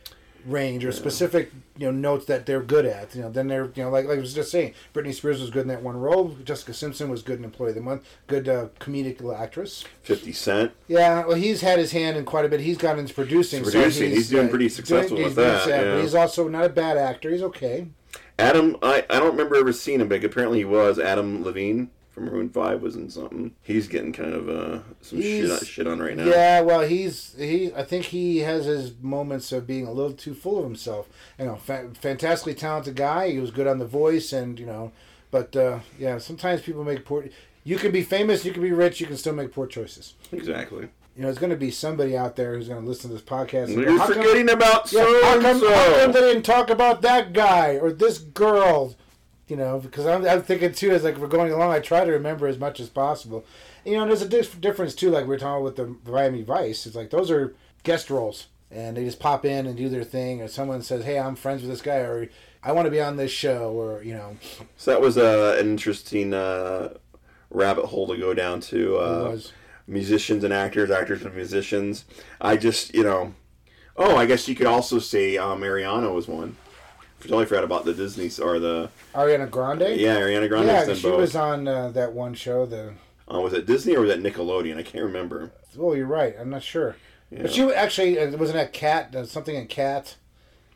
range 0.46 0.86
or 0.86 0.91
specific 0.91 1.52
you 1.78 1.86
know 1.86 1.91
notes 1.91 2.26
that 2.26 2.46
they're 2.46 2.62
good 2.62 2.86
at. 2.86 3.16
You 3.16 3.24
know, 3.24 3.30
then 3.30 3.48
they're 3.48 3.72
you 3.76 3.84
know 3.84 3.89
like 3.89 4.06
like 4.06 4.18
I 4.18 4.22
was 4.22 4.34
just 4.34 4.52
saying, 4.52 4.74
Britney 4.93 5.14
Spears 5.14 5.41
was 5.41 5.50
good 5.50 5.64
in 5.64 5.68
that 5.70 5.82
one 5.82 5.98
role. 5.98 6.36
Jessica 6.43 6.74
Simpson 6.74 7.10
was 7.10 7.22
good 7.22 7.39
in 7.39 7.46
Employee 7.46 7.70
of 7.70 7.76
the 7.76 7.82
Month. 7.82 8.06
Good 8.28 8.48
uh, 8.48 8.68
comedic 8.80 9.22
actress. 9.38 9.84
Fifty 10.04 10.32
Cent. 10.32 10.72
Yeah, 10.88 11.26
well, 11.26 11.36
he's 11.36 11.62
had 11.62 11.80
his 11.80 11.91
hand 11.91 12.18
in 12.18 12.26
quite 12.26 12.46
a 12.46 12.50
bit. 12.50 12.60
He's 12.60 12.78
gotten 12.78 13.00
into 13.00 13.14
producing. 13.14 13.64
so 13.64 13.72
Producing. 13.72 14.12
He's 14.12 14.30
doing 14.30 14.50
pretty 14.50 14.70
successful 14.70 15.18
he's 15.18 15.28
with 15.28 15.36
that, 15.36 15.64
sad, 15.64 15.86
yeah. 15.86 15.93
But 15.96 16.02
he's 16.02 16.16
also 16.16 16.48
not 16.48 16.66
a 16.66 16.70
bad 16.70 16.98
actor. 16.98 17.32
He's 17.32 17.43
okay. 17.43 17.88
Adam, 18.38 18.76
I, 18.82 19.06
I 19.10 19.20
don't 19.20 19.32
remember 19.32 19.56
ever 19.56 19.72
seeing 19.72 20.02
him, 20.02 20.10
but 20.10 20.24
apparently 20.24 20.60
he 20.60 20.66
was. 20.66 21.00
Adam 21.00 21.43
Levine 21.43 21.89
from 22.16 22.26
Maroon 22.26 22.49
Five 22.49 22.82
was 22.82 22.95
in 22.95 23.09
something. 23.11 23.53
He's 23.61 23.88
getting 23.88 24.13
kind 24.13 24.34
of 24.34 24.49
uh, 24.49 24.80
some 25.01 25.22
shit 25.22 25.51
on, 25.51 25.59
shit 25.59 25.86
on 25.86 25.99
right 25.99 26.16
now. 26.16 26.26
Yeah, 26.26 26.61
well, 26.61 26.82
he's 26.82 27.36
he. 27.38 27.72
I 27.76 27.84
think 27.84 28.05
he 28.05 28.39
has 28.39 28.66
his 28.66 28.93
moments 29.01 29.51
of 29.51 29.68
being 29.68 29.86
a 29.86 29.91
little 29.91 30.13
too 30.13 30.34
full 30.34 30.57
of 30.57 30.63
himself. 30.63 31.07
You 31.38 31.45
know, 31.45 31.55
fa- 31.57 31.91
fantastically 32.01 32.55
talented 32.55 32.95
guy. 32.95 33.30
He 33.32 33.39
was 33.39 33.51
good 33.51 33.68
on 33.68 33.78
The 33.80 33.86
Voice, 33.86 34.34
and 34.34 34.57
you 34.57 34.66
know, 34.66 34.91
but 35.30 35.55
uh, 35.55 35.80
yeah, 35.99 36.18
sometimes 36.18 36.61
people 36.61 36.84
make 36.84 37.05
poor. 37.05 37.26
You 37.66 37.78
can 37.78 37.91
be 37.91 38.01
famous, 38.03 38.45
you 38.45 38.53
can 38.53 38.61
be 38.61 38.72
rich, 38.72 39.01
you 39.01 39.07
can 39.07 39.18
still 39.18 39.34
make 39.34 39.51
poor 39.51 39.68
choices. 39.68 40.13
exactly. 40.32 40.88
You 41.16 41.22
know, 41.22 41.28
there's 41.30 41.38
going 41.39 41.49
to 41.51 41.55
be 41.57 41.72
somebody 41.72 42.16
out 42.18 42.36
there 42.36 42.55
who's 42.55 42.68
going 42.68 42.82
to 42.82 42.88
listen 42.88 43.09
to 43.09 43.16
this 43.16 43.24
podcast. 43.26 43.68
and 43.68 43.76
go, 43.76 43.82
You're 43.82 43.97
"How 43.97 44.05
come- 44.07 44.16
forgetting 44.18 44.49
about 44.49 44.91
yeah, 44.91 44.99
so 45.01 45.24
how 45.24 45.34
and 45.34 45.41
come, 45.41 45.59
how 45.61 45.95
come 46.01 46.11
they 46.11 46.20
didn't 46.20 46.43
talk 46.43 46.70
about 46.70 47.01
that 47.03 47.34
guy 47.34 47.78
or 47.78 47.91
this 47.91 48.18
girl? 48.20 48.95
You 49.48 49.56
know, 49.56 49.80
because 49.80 50.08
I'm, 50.08 50.26
I'm 50.26 50.41
thinking 50.41 50.74
too, 50.74 50.89
as 50.91 51.04
like 51.04 51.18
we're 51.18 51.28
going 51.28 51.52
along, 51.52 51.72
I 51.72 51.80
try 51.80 52.04
to 52.04 52.12
remember 52.12 52.48
as 52.48 52.58
much 52.58 52.80
as 52.80 52.89
possible. 52.89 53.46
You 53.86 53.93
know, 53.98 54.08
there's 54.08 54.24
a 54.24 54.28
dif- 54.28 54.60
difference 54.60 54.96
too, 54.96 55.12
like 55.12 55.28
we 55.28 55.36
are 55.36 55.39
talking 55.39 55.64
with 55.64 55.76
the 55.76 55.96
Miami 56.12 56.41
Vice. 56.41 56.88
It's 56.88 56.96
like 56.96 57.12
those 57.12 57.30
are 57.30 57.54
guest 57.84 58.10
roles, 58.10 58.48
and 58.72 58.98
they 58.98 59.06
just 59.06 59.20
pop 59.20 59.46
in 59.46 59.68
and 59.68 59.78
do 59.78 59.88
their 59.88 60.04
thing, 60.04 60.41
or 60.41 60.48
someone 60.48 60.82
says, 60.82 61.06
"Hey, 61.06 61.20
I'm 61.20 61.36
friends 61.36 61.62
with 61.62 61.70
this 61.70 61.84
guy," 61.84 61.98
or 61.98 62.28
"I 62.64 62.72
want 62.72 62.86
to 62.88 62.91
be 62.91 63.00
on 63.02 63.18
this 63.18 63.32
show," 63.32 63.72
or 63.72 64.02
you 64.02 64.16
know, 64.16 64.38
So 64.78 64.89
that 64.91 65.02
was 65.02 65.16
uh, 65.16 65.58
an 65.60 65.68
interesting 65.68 66.34
uh, 66.34 66.96
rabbit 67.52 67.86
hole 67.86 68.08
to 68.08 68.18
go 68.18 68.34
down 68.34 68.62
to. 68.62 68.98
Uh, 68.98 69.38
musicians 69.88 70.43
and 70.43 70.52
actors, 70.52 70.89
actors 70.89 71.22
and 71.22 71.36
musicians. 71.36 72.06
I 72.41 72.58
just, 72.58 72.96
you 72.96 73.04
know, 73.04 73.36
Oh, 73.98 74.18
I 74.18 74.26
guess 74.26 74.48
you 74.48 74.56
could 74.56 74.66
also 74.68 75.00
say 75.00 75.38
um, 75.38 75.62
Ariana 75.62 76.14
was 76.14 76.28
one. 76.28 76.58
I 77.26 77.30
totally 77.30 77.45
forgot 77.45 77.63
about 77.63 77.86
the 77.86 77.93
Disney 77.93 78.30
or 78.43 78.59
the 78.59 78.89
Ariana 79.13 79.49
Grande. 79.49 79.99
yeah 79.99 80.17
Ariana 80.19 80.47
Grande. 80.47 80.67
yeah, 80.67 80.93
she 80.93 81.01
both. 81.03 81.19
was 81.19 81.36
on 81.36 81.67
uh, 81.67 81.89
that 81.89 82.13
one 82.13 82.34
show. 82.34 82.65
The 82.65 82.93
Uh, 83.32 83.39
was 83.41 83.53
it 83.53 83.65
Disney 83.65 83.95
or 83.95 84.01
was 84.01 84.11
it 84.11 84.21
Nickelodeon? 84.21 84.78
I 84.78 84.84
can't 84.84 85.03
remember. 85.03 85.51
oh, 85.80 85.93
you're 85.93 86.05
right. 86.05 86.36
I'm 86.39 86.49
not 86.49 86.63
sure, 86.63 86.95
Yeah. 87.32 87.43
but 87.43 87.51
she 87.53 87.63
actually 87.73 88.19
uh, 88.19 88.38
wasn't 88.38 88.57
that 88.57 88.73
cat 88.73 89.15
something 89.28 89.55
in 89.55 89.67
cat. 89.67 90.15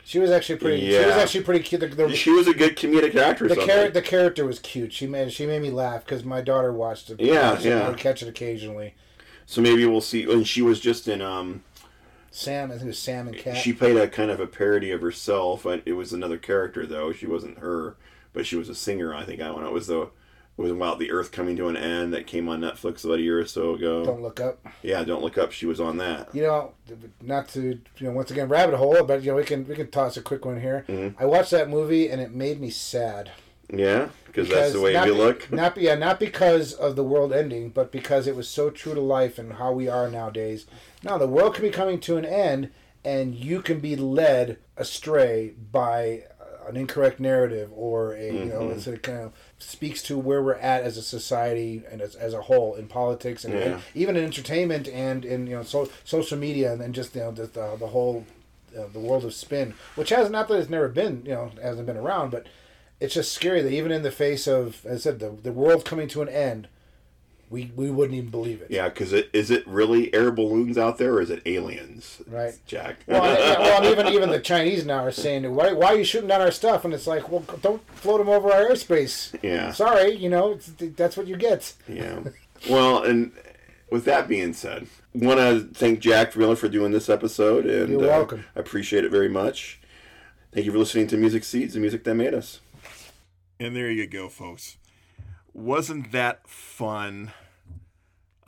She 0.04 0.18
was 0.18 0.30
actually 0.30 0.58
pretty. 0.58 0.82
Yeah. 0.82 1.00
She 1.02 1.06
was 1.06 1.16
actually 1.16 1.44
pretty 1.44 1.64
cute. 1.64 1.80
The, 1.82 1.86
the, 1.88 2.16
She 2.16 2.30
was 2.30 2.48
a 2.48 2.54
good 2.54 2.76
comedic 2.76 3.14
actress. 3.14 3.54
the, 3.54 3.64
char- 3.64 3.90
the 3.90 4.02
character 4.02 4.44
was 4.44 4.58
cute. 4.58 4.92
She 4.92 5.06
made 5.06 5.32
she 5.32 5.46
made 5.46 5.62
me 5.62 5.70
laugh 5.70 6.04
because 6.04 6.24
my 6.24 6.40
daughter 6.40 6.72
watched 6.72 7.10
it. 7.10 7.20
Yeah, 7.20 7.58
yeah. 7.60 7.88
Would 7.88 7.98
catch 7.98 8.22
it 8.22 8.28
occasionally. 8.28 8.94
So 9.46 9.60
maybe 9.60 9.84
we'll 9.86 10.00
see. 10.00 10.30
And 10.30 10.46
she 10.46 10.62
was 10.62 10.80
just 10.80 11.06
in. 11.06 11.22
Um, 11.22 11.62
Sam, 12.30 12.70
I 12.70 12.74
think 12.74 12.84
it 12.84 12.88
was 12.88 12.98
Sam 12.98 13.26
and 13.28 13.36
Cat. 13.36 13.56
she 13.56 13.72
played 13.72 13.96
a 13.96 14.06
kind 14.08 14.30
of 14.30 14.38
a 14.40 14.46
parody 14.46 14.92
of 14.92 15.00
herself. 15.00 15.66
It 15.66 15.92
was 15.96 16.12
another 16.12 16.38
character 16.38 16.86
though. 16.86 17.12
She 17.12 17.26
wasn't 17.26 17.58
her, 17.58 17.96
but 18.32 18.46
she 18.46 18.56
was 18.56 18.68
a 18.68 18.74
singer. 18.74 19.14
I 19.14 19.24
think 19.24 19.40
I 19.40 19.50
want 19.50 19.66
it 19.66 19.72
was 19.72 19.88
the. 19.88 20.10
It 20.58 20.64
was 20.64 20.72
about 20.72 20.98
the 20.98 21.10
Earth 21.10 21.32
coming 21.32 21.56
to 21.56 21.68
an 21.68 21.76
end 21.76 22.12
that 22.12 22.26
came 22.26 22.46
on 22.46 22.60
Netflix 22.60 23.02
about 23.02 23.18
a 23.18 23.22
year 23.22 23.40
or 23.40 23.46
so 23.46 23.74
ago. 23.74 24.04
Don't 24.04 24.20
look 24.20 24.40
up. 24.40 24.58
Yeah, 24.82 25.02
don't 25.04 25.22
look 25.22 25.38
up. 25.38 25.52
She 25.52 25.64
was 25.64 25.80
on 25.80 25.96
that. 25.98 26.34
You 26.34 26.42
know, 26.42 26.72
not 27.22 27.48
to 27.50 27.80
you 27.96 28.06
know 28.06 28.10
once 28.10 28.30
again 28.30 28.48
rabbit 28.48 28.76
hole, 28.76 29.02
but 29.04 29.22
you 29.22 29.30
know 29.30 29.36
we 29.36 29.44
can 29.44 29.66
we 29.66 29.74
can 29.74 29.90
toss 29.90 30.18
a 30.18 30.22
quick 30.22 30.44
one 30.44 30.60
here. 30.60 30.84
Mm-hmm. 30.86 31.22
I 31.22 31.24
watched 31.24 31.52
that 31.52 31.70
movie 31.70 32.10
and 32.10 32.20
it 32.20 32.32
made 32.32 32.60
me 32.60 32.68
sad. 32.68 33.30
Yeah, 33.72 34.08
because 34.26 34.48
that's 34.48 34.72
the 34.72 34.80
way 34.80 34.92
not 34.92 35.06
we 35.06 35.12
look. 35.12 35.50
Not 35.50 35.76
be- 35.76 35.82
yeah, 35.82 35.94
not 35.94 36.20
because 36.20 36.74
of 36.74 36.94
the 36.94 37.04
world 37.04 37.32
ending, 37.32 37.70
but 37.70 37.90
because 37.90 38.26
it 38.26 38.36
was 38.36 38.48
so 38.48 38.68
true 38.68 38.94
to 38.94 39.00
life 39.00 39.38
and 39.38 39.54
how 39.54 39.72
we 39.72 39.88
are 39.88 40.10
nowadays. 40.10 40.66
Now 41.02 41.18
the 41.18 41.26
world 41.26 41.54
can 41.54 41.64
be 41.64 41.70
coming 41.70 41.98
to 42.00 42.16
an 42.16 42.24
end, 42.24 42.70
and 43.04 43.34
you 43.34 43.62
can 43.62 43.80
be 43.80 43.96
led 43.96 44.58
astray 44.76 45.54
by 45.72 46.24
uh, 46.40 46.68
an 46.68 46.76
incorrect 46.76 47.18
narrative 47.20 47.70
or 47.74 48.12
a 48.14 48.26
you 48.26 48.44
know 48.46 48.60
Mm-hmm. 48.60 48.72
it's 48.72 48.86
a 48.86 48.96
kind 48.98 49.18
of 49.20 49.32
speaks 49.58 50.02
to 50.04 50.18
where 50.18 50.42
we're 50.42 50.54
at 50.54 50.82
as 50.82 50.96
a 50.96 51.02
society 51.02 51.82
and 51.90 52.00
as, 52.00 52.14
as 52.14 52.34
a 52.34 52.42
whole 52.42 52.74
in 52.74 52.86
politics 52.88 53.44
and, 53.44 53.54
and 53.54 53.82
even 53.94 54.16
in 54.16 54.24
entertainment 54.24 54.88
and 54.88 55.24
in 55.24 55.46
you 55.46 55.56
know 55.56 55.62
so, 55.62 55.88
social 56.04 56.38
media 56.38 56.72
and 56.72 56.80
then 56.80 56.92
just 56.92 57.14
you 57.14 57.22
know 57.22 57.30
the 57.32 57.46
the, 57.46 57.76
the 57.78 57.86
whole 57.88 58.26
uh, 58.78 58.86
the 58.92 59.00
world 59.00 59.24
of 59.24 59.34
spin, 59.34 59.74
which 59.96 60.10
has 60.10 60.30
not 60.30 60.46
that 60.48 60.58
it's 60.58 60.70
never 60.70 60.88
been 60.88 61.22
you 61.24 61.32
know 61.32 61.50
hasn't 61.62 61.86
been 61.86 61.96
around, 61.96 62.30
but 62.30 62.46
it's 63.00 63.14
just 63.14 63.32
scary 63.32 63.62
that 63.62 63.72
even 63.72 63.90
in 63.90 64.02
the 64.02 64.10
face 64.10 64.46
of 64.46 64.84
as 64.84 65.06
I 65.06 65.10
said 65.10 65.18
the 65.20 65.30
the 65.30 65.52
world 65.52 65.84
coming 65.86 66.08
to 66.08 66.20
an 66.22 66.28
end, 66.28 66.68
we 67.50 67.72
we 67.74 67.90
wouldn't 67.90 68.16
even 68.16 68.30
believe 68.30 68.62
it. 68.62 68.68
Yeah, 68.70 68.88
because 68.88 69.12
it 69.12 69.28
is 69.32 69.50
it 69.50 69.66
really 69.66 70.14
air 70.14 70.30
balloons 70.30 70.78
out 70.78 70.98
there 70.98 71.14
or 71.14 71.20
is 71.20 71.30
it 71.30 71.42
aliens? 71.44 72.22
Right. 72.28 72.56
Jack. 72.64 72.98
Well, 73.08 73.22
I- 73.22 73.38
yeah, 73.38 73.58
well, 73.58 73.84
even 73.92 74.06
even 74.06 74.30
the 74.30 74.40
Chinese 74.52 74.86
now 74.86 75.04
are 75.04 75.10
saying, 75.10 75.52
"Why 75.54 75.72
why 75.72 75.88
are 75.88 75.96
you 75.96 76.04
shooting 76.04 76.28
down 76.28 76.40
our 76.40 76.52
stuff?" 76.52 76.84
And 76.84 76.94
it's 76.94 77.08
like, 77.08 77.28
well, 77.28 77.44
don't 77.60 77.82
float 77.90 78.18
them 78.18 78.28
over 78.28 78.52
our 78.52 78.66
airspace. 78.70 79.36
Yeah. 79.42 79.72
Sorry, 79.72 80.14
you 80.14 80.30
know 80.30 80.52
it's, 80.52 80.72
that's 80.96 81.16
what 81.16 81.26
you 81.26 81.36
get. 81.36 81.74
Yeah. 81.88 82.20
Well, 82.68 83.02
and 83.02 83.32
with 83.90 84.04
that 84.04 84.28
being 84.28 84.52
said, 84.52 84.86
want 85.12 85.40
to 85.40 85.68
thank 85.74 85.98
Jack 85.98 86.36
really 86.36 86.56
for 86.56 86.68
doing 86.68 86.92
this 86.92 87.08
episode, 87.08 87.66
and 87.66 87.90
You're 87.90 88.12
uh. 88.12 88.38
I 88.54 88.60
appreciate 88.60 89.04
it 89.04 89.10
very 89.10 89.28
much. 89.28 89.80
Thank 90.52 90.66
you 90.66 90.72
for 90.72 90.78
listening 90.78 91.06
to 91.08 91.16
Music 91.16 91.44
Seeds, 91.44 91.74
the 91.74 91.80
music 91.80 92.04
that 92.04 92.14
made 92.14 92.34
us. 92.34 92.60
And 93.58 93.74
there 93.76 93.90
you 93.90 94.06
go, 94.06 94.28
folks. 94.28 94.76
Wasn't 95.52 96.12
that 96.12 96.48
fun? 96.48 97.32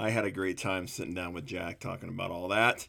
I 0.03 0.11
had 0.11 0.25
a 0.25 0.33
great 0.33 0.59
time 0.59 0.89
sitting 0.89 1.15
down 1.15 1.33
with 1.33 1.47
Jack 1.47 1.79
talking 1.79 2.09
about 2.09 2.33
all 2.33 2.49
that. 2.49 2.89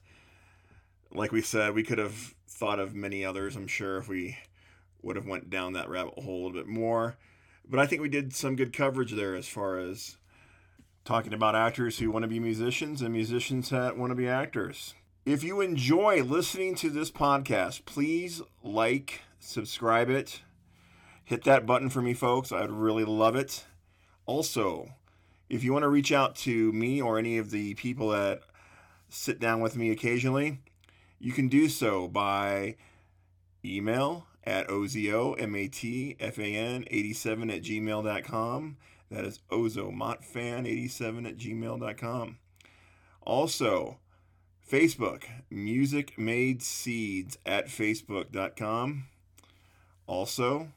Like 1.12 1.32
we 1.32 1.44
said, 1.44 1.76
we 1.76 1.84
could 1.84 2.00
have 2.00 2.34
thought 2.48 2.80
of 2.80 2.96
many 2.96 3.24
others, 3.24 3.56
I'm 3.56 3.68
sure, 3.68 3.98
if 3.98 4.08
we 4.08 4.40
would 5.04 5.16
have 5.16 5.28
went 5.28 5.52
down 5.52 5.74
that 5.74 5.90
rabbit 5.90 6.16
hole 6.16 6.34
a 6.34 6.44
little 6.48 6.52
bit 6.60 6.66
more. 6.66 7.18
But 7.70 7.80
I 7.80 7.86
think 7.86 8.02
we 8.02 8.10
did 8.10 8.34
some 8.34 8.56
good 8.56 8.74
coverage 8.74 9.12
there 9.12 9.36
as 9.36 9.48
far 9.48 9.78
as 9.78 10.18
talking 11.06 11.36
about 11.36 11.56
actors 11.56 12.00
who 12.00 12.10
want 12.10 12.24
to 12.24 12.28
be 12.28 12.40
musicians 12.40 13.04
and 13.04 13.14
musicians 13.14 13.70
that 13.70 13.96
want 13.96 14.10
to 14.10 14.16
be 14.16 14.28
actors. 14.28 14.96
If 15.24 15.44
you 15.44 15.62
enjoy 15.62 16.24
listening 16.24 16.74
to 16.78 16.90
this 16.90 17.12
podcast, 17.12 17.86
please 17.86 18.42
like, 18.64 19.22
subscribe 19.40 20.10
it, 20.10 20.42
hit 21.24 21.44
that 21.44 21.68
button 21.68 21.92
for 21.92 22.02
me, 22.02 22.16
folks. 22.16 22.52
I'd 22.52 22.72
really 22.72 23.06
love 23.06 23.36
it. 23.36 23.66
Also, 24.26 24.90
if 25.50 25.64
you 25.64 25.74
want 25.74 25.84
to 25.84 25.90
reach 25.90 26.12
out 26.12 26.36
to 26.38 26.72
me 26.74 27.02
or 27.02 27.18
any 27.18 27.38
of 27.38 27.52
the 27.52 27.76
people 27.76 28.10
that 28.10 28.42
sit 29.10 29.40
down 29.40 29.62
with 29.62 29.78
me 29.78 29.92
occasionally, 29.92 30.60
you 31.20 31.32
can 31.32 31.48
do 31.48 31.70
so 31.70 32.08
by 32.08 32.76
email 33.64 34.26
at 34.44 34.68
ozomatfan87 34.68 37.56
at 37.56 37.64
gmail.com. 37.64 38.78
That 39.10 39.26
is 39.26 39.40
ozomatfan87 39.52 41.28
at 41.28 41.38
gmail.com. 41.38 42.38
Also, 43.22 44.00
Facebook, 44.70 45.24
Music 45.50 46.18
Made 46.18 46.62
Seeds 46.62 47.38
at 47.46 47.68
facebook.com. 47.68 49.06
Also, 50.08 50.70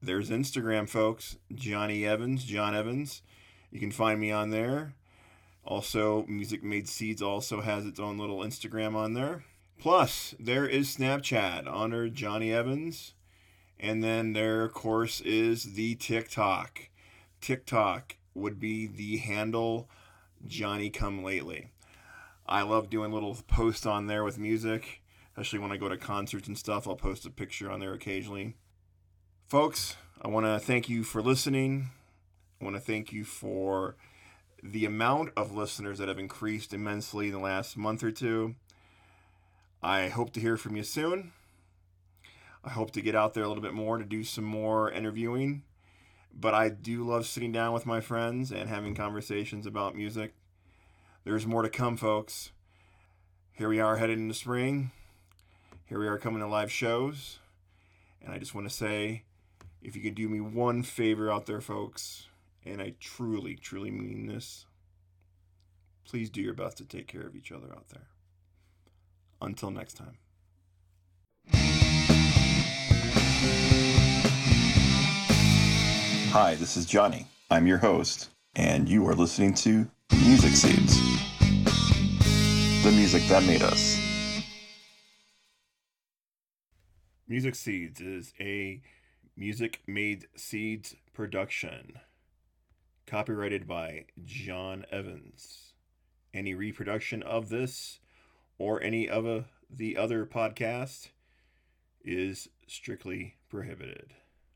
there's 0.00 0.30
Instagram, 0.30 0.88
folks. 0.88 1.36
Johnny 1.54 2.06
Evans, 2.06 2.44
John 2.44 2.74
Evans. 2.74 3.20
You 3.74 3.80
can 3.80 3.90
find 3.90 4.20
me 4.20 4.30
on 4.30 4.50
there. 4.50 4.94
Also, 5.64 6.24
Music 6.28 6.62
Made 6.62 6.88
Seeds 6.88 7.20
also 7.20 7.60
has 7.60 7.84
its 7.84 7.98
own 7.98 8.18
little 8.18 8.38
Instagram 8.38 8.94
on 8.94 9.14
there. 9.14 9.42
Plus, 9.80 10.32
there 10.38 10.64
is 10.64 10.96
Snapchat 10.96 11.66
under 11.66 12.08
Johnny 12.08 12.52
Evans. 12.52 13.14
And 13.80 14.02
then 14.02 14.32
there, 14.32 14.62
of 14.62 14.74
course, 14.74 15.20
is 15.22 15.74
the 15.74 15.96
TikTok. 15.96 16.88
TikTok 17.40 18.16
would 18.32 18.60
be 18.60 18.86
the 18.86 19.16
handle 19.16 19.88
Johnny 20.46 20.88
Come 20.88 21.24
Lately. 21.24 21.72
I 22.46 22.62
love 22.62 22.90
doing 22.90 23.10
little 23.10 23.36
posts 23.48 23.86
on 23.86 24.06
there 24.06 24.22
with 24.22 24.38
music, 24.38 25.02
especially 25.32 25.58
when 25.58 25.72
I 25.72 25.78
go 25.78 25.88
to 25.88 25.96
concerts 25.96 26.46
and 26.46 26.56
stuff. 26.56 26.86
I'll 26.86 26.94
post 26.94 27.26
a 27.26 27.30
picture 27.30 27.72
on 27.72 27.80
there 27.80 27.92
occasionally. 27.92 28.54
Folks, 29.48 29.96
I 30.22 30.28
want 30.28 30.46
to 30.46 30.60
thank 30.60 30.88
you 30.88 31.02
for 31.02 31.20
listening. 31.20 31.90
I 32.64 32.66
want 32.66 32.76
to 32.76 32.80
thank 32.80 33.12
you 33.12 33.24
for 33.24 33.94
the 34.62 34.86
amount 34.86 35.32
of 35.36 35.54
listeners 35.54 35.98
that 35.98 36.08
have 36.08 36.18
increased 36.18 36.72
immensely 36.72 37.26
in 37.26 37.32
the 37.32 37.38
last 37.38 37.76
month 37.76 38.02
or 38.02 38.10
two. 38.10 38.54
I 39.82 40.08
hope 40.08 40.32
to 40.32 40.40
hear 40.40 40.56
from 40.56 40.74
you 40.74 40.82
soon. 40.82 41.32
I 42.64 42.70
hope 42.70 42.90
to 42.92 43.02
get 43.02 43.14
out 43.14 43.34
there 43.34 43.44
a 43.44 43.48
little 43.48 43.62
bit 43.62 43.74
more 43.74 43.98
to 43.98 44.04
do 44.04 44.24
some 44.24 44.44
more 44.44 44.90
interviewing. 44.90 45.62
But 46.34 46.54
I 46.54 46.70
do 46.70 47.06
love 47.06 47.26
sitting 47.26 47.52
down 47.52 47.74
with 47.74 47.84
my 47.84 48.00
friends 48.00 48.50
and 48.50 48.70
having 48.70 48.94
conversations 48.94 49.66
about 49.66 49.94
music. 49.94 50.32
There's 51.24 51.46
more 51.46 51.60
to 51.60 51.68
come, 51.68 51.98
folks. 51.98 52.50
Here 53.52 53.68
we 53.68 53.78
are 53.78 53.98
headed 53.98 54.16
into 54.16 54.32
spring. 54.32 54.90
Here 55.84 56.00
we 56.00 56.08
are 56.08 56.16
coming 56.16 56.40
to 56.40 56.46
live 56.46 56.72
shows. 56.72 57.40
And 58.22 58.32
I 58.32 58.38
just 58.38 58.54
want 58.54 58.66
to 58.66 58.74
say 58.74 59.24
if 59.82 59.94
you 59.94 60.00
could 60.00 60.14
do 60.14 60.30
me 60.30 60.40
one 60.40 60.82
favor 60.82 61.30
out 61.30 61.44
there, 61.44 61.60
folks, 61.60 62.28
and 62.66 62.80
I 62.80 62.94
truly, 63.00 63.56
truly 63.56 63.90
mean 63.90 64.26
this, 64.26 64.66
please 66.04 66.30
do 66.30 66.40
your 66.40 66.54
best 66.54 66.78
to 66.78 66.84
take 66.84 67.06
care 67.06 67.26
of 67.26 67.36
each 67.36 67.52
other 67.52 67.72
out 67.72 67.88
there. 67.90 68.08
Until 69.40 69.70
next 69.70 69.94
time. 69.94 70.18
Hi, 76.32 76.54
this 76.56 76.76
is 76.76 76.86
Johnny. 76.86 77.26
I'm 77.50 77.66
your 77.66 77.78
host, 77.78 78.30
and 78.56 78.88
you 78.88 79.06
are 79.06 79.14
listening 79.14 79.54
to 79.54 79.86
Music 80.12 80.52
Seeds, 80.52 80.98
the 82.82 82.90
music 82.90 83.22
that 83.28 83.44
made 83.44 83.62
us. 83.62 84.00
Music 87.28 87.54
Seeds 87.54 88.00
is 88.00 88.32
a 88.40 88.80
Music 89.36 89.82
Made 89.86 90.26
Seeds 90.36 90.94
production. 91.12 92.00
Copyrighted 93.06 93.66
by 93.66 94.06
John 94.24 94.86
Evans. 94.90 95.74
Any 96.32 96.54
reproduction 96.54 97.22
of 97.22 97.50
this 97.50 98.00
or 98.58 98.82
any 98.82 99.08
of 99.08 99.26
uh, 99.26 99.42
the 99.68 99.96
other 99.96 100.24
podcast 100.24 101.08
is 102.02 102.48
strictly 102.66 103.36
prohibited. 103.50 104.14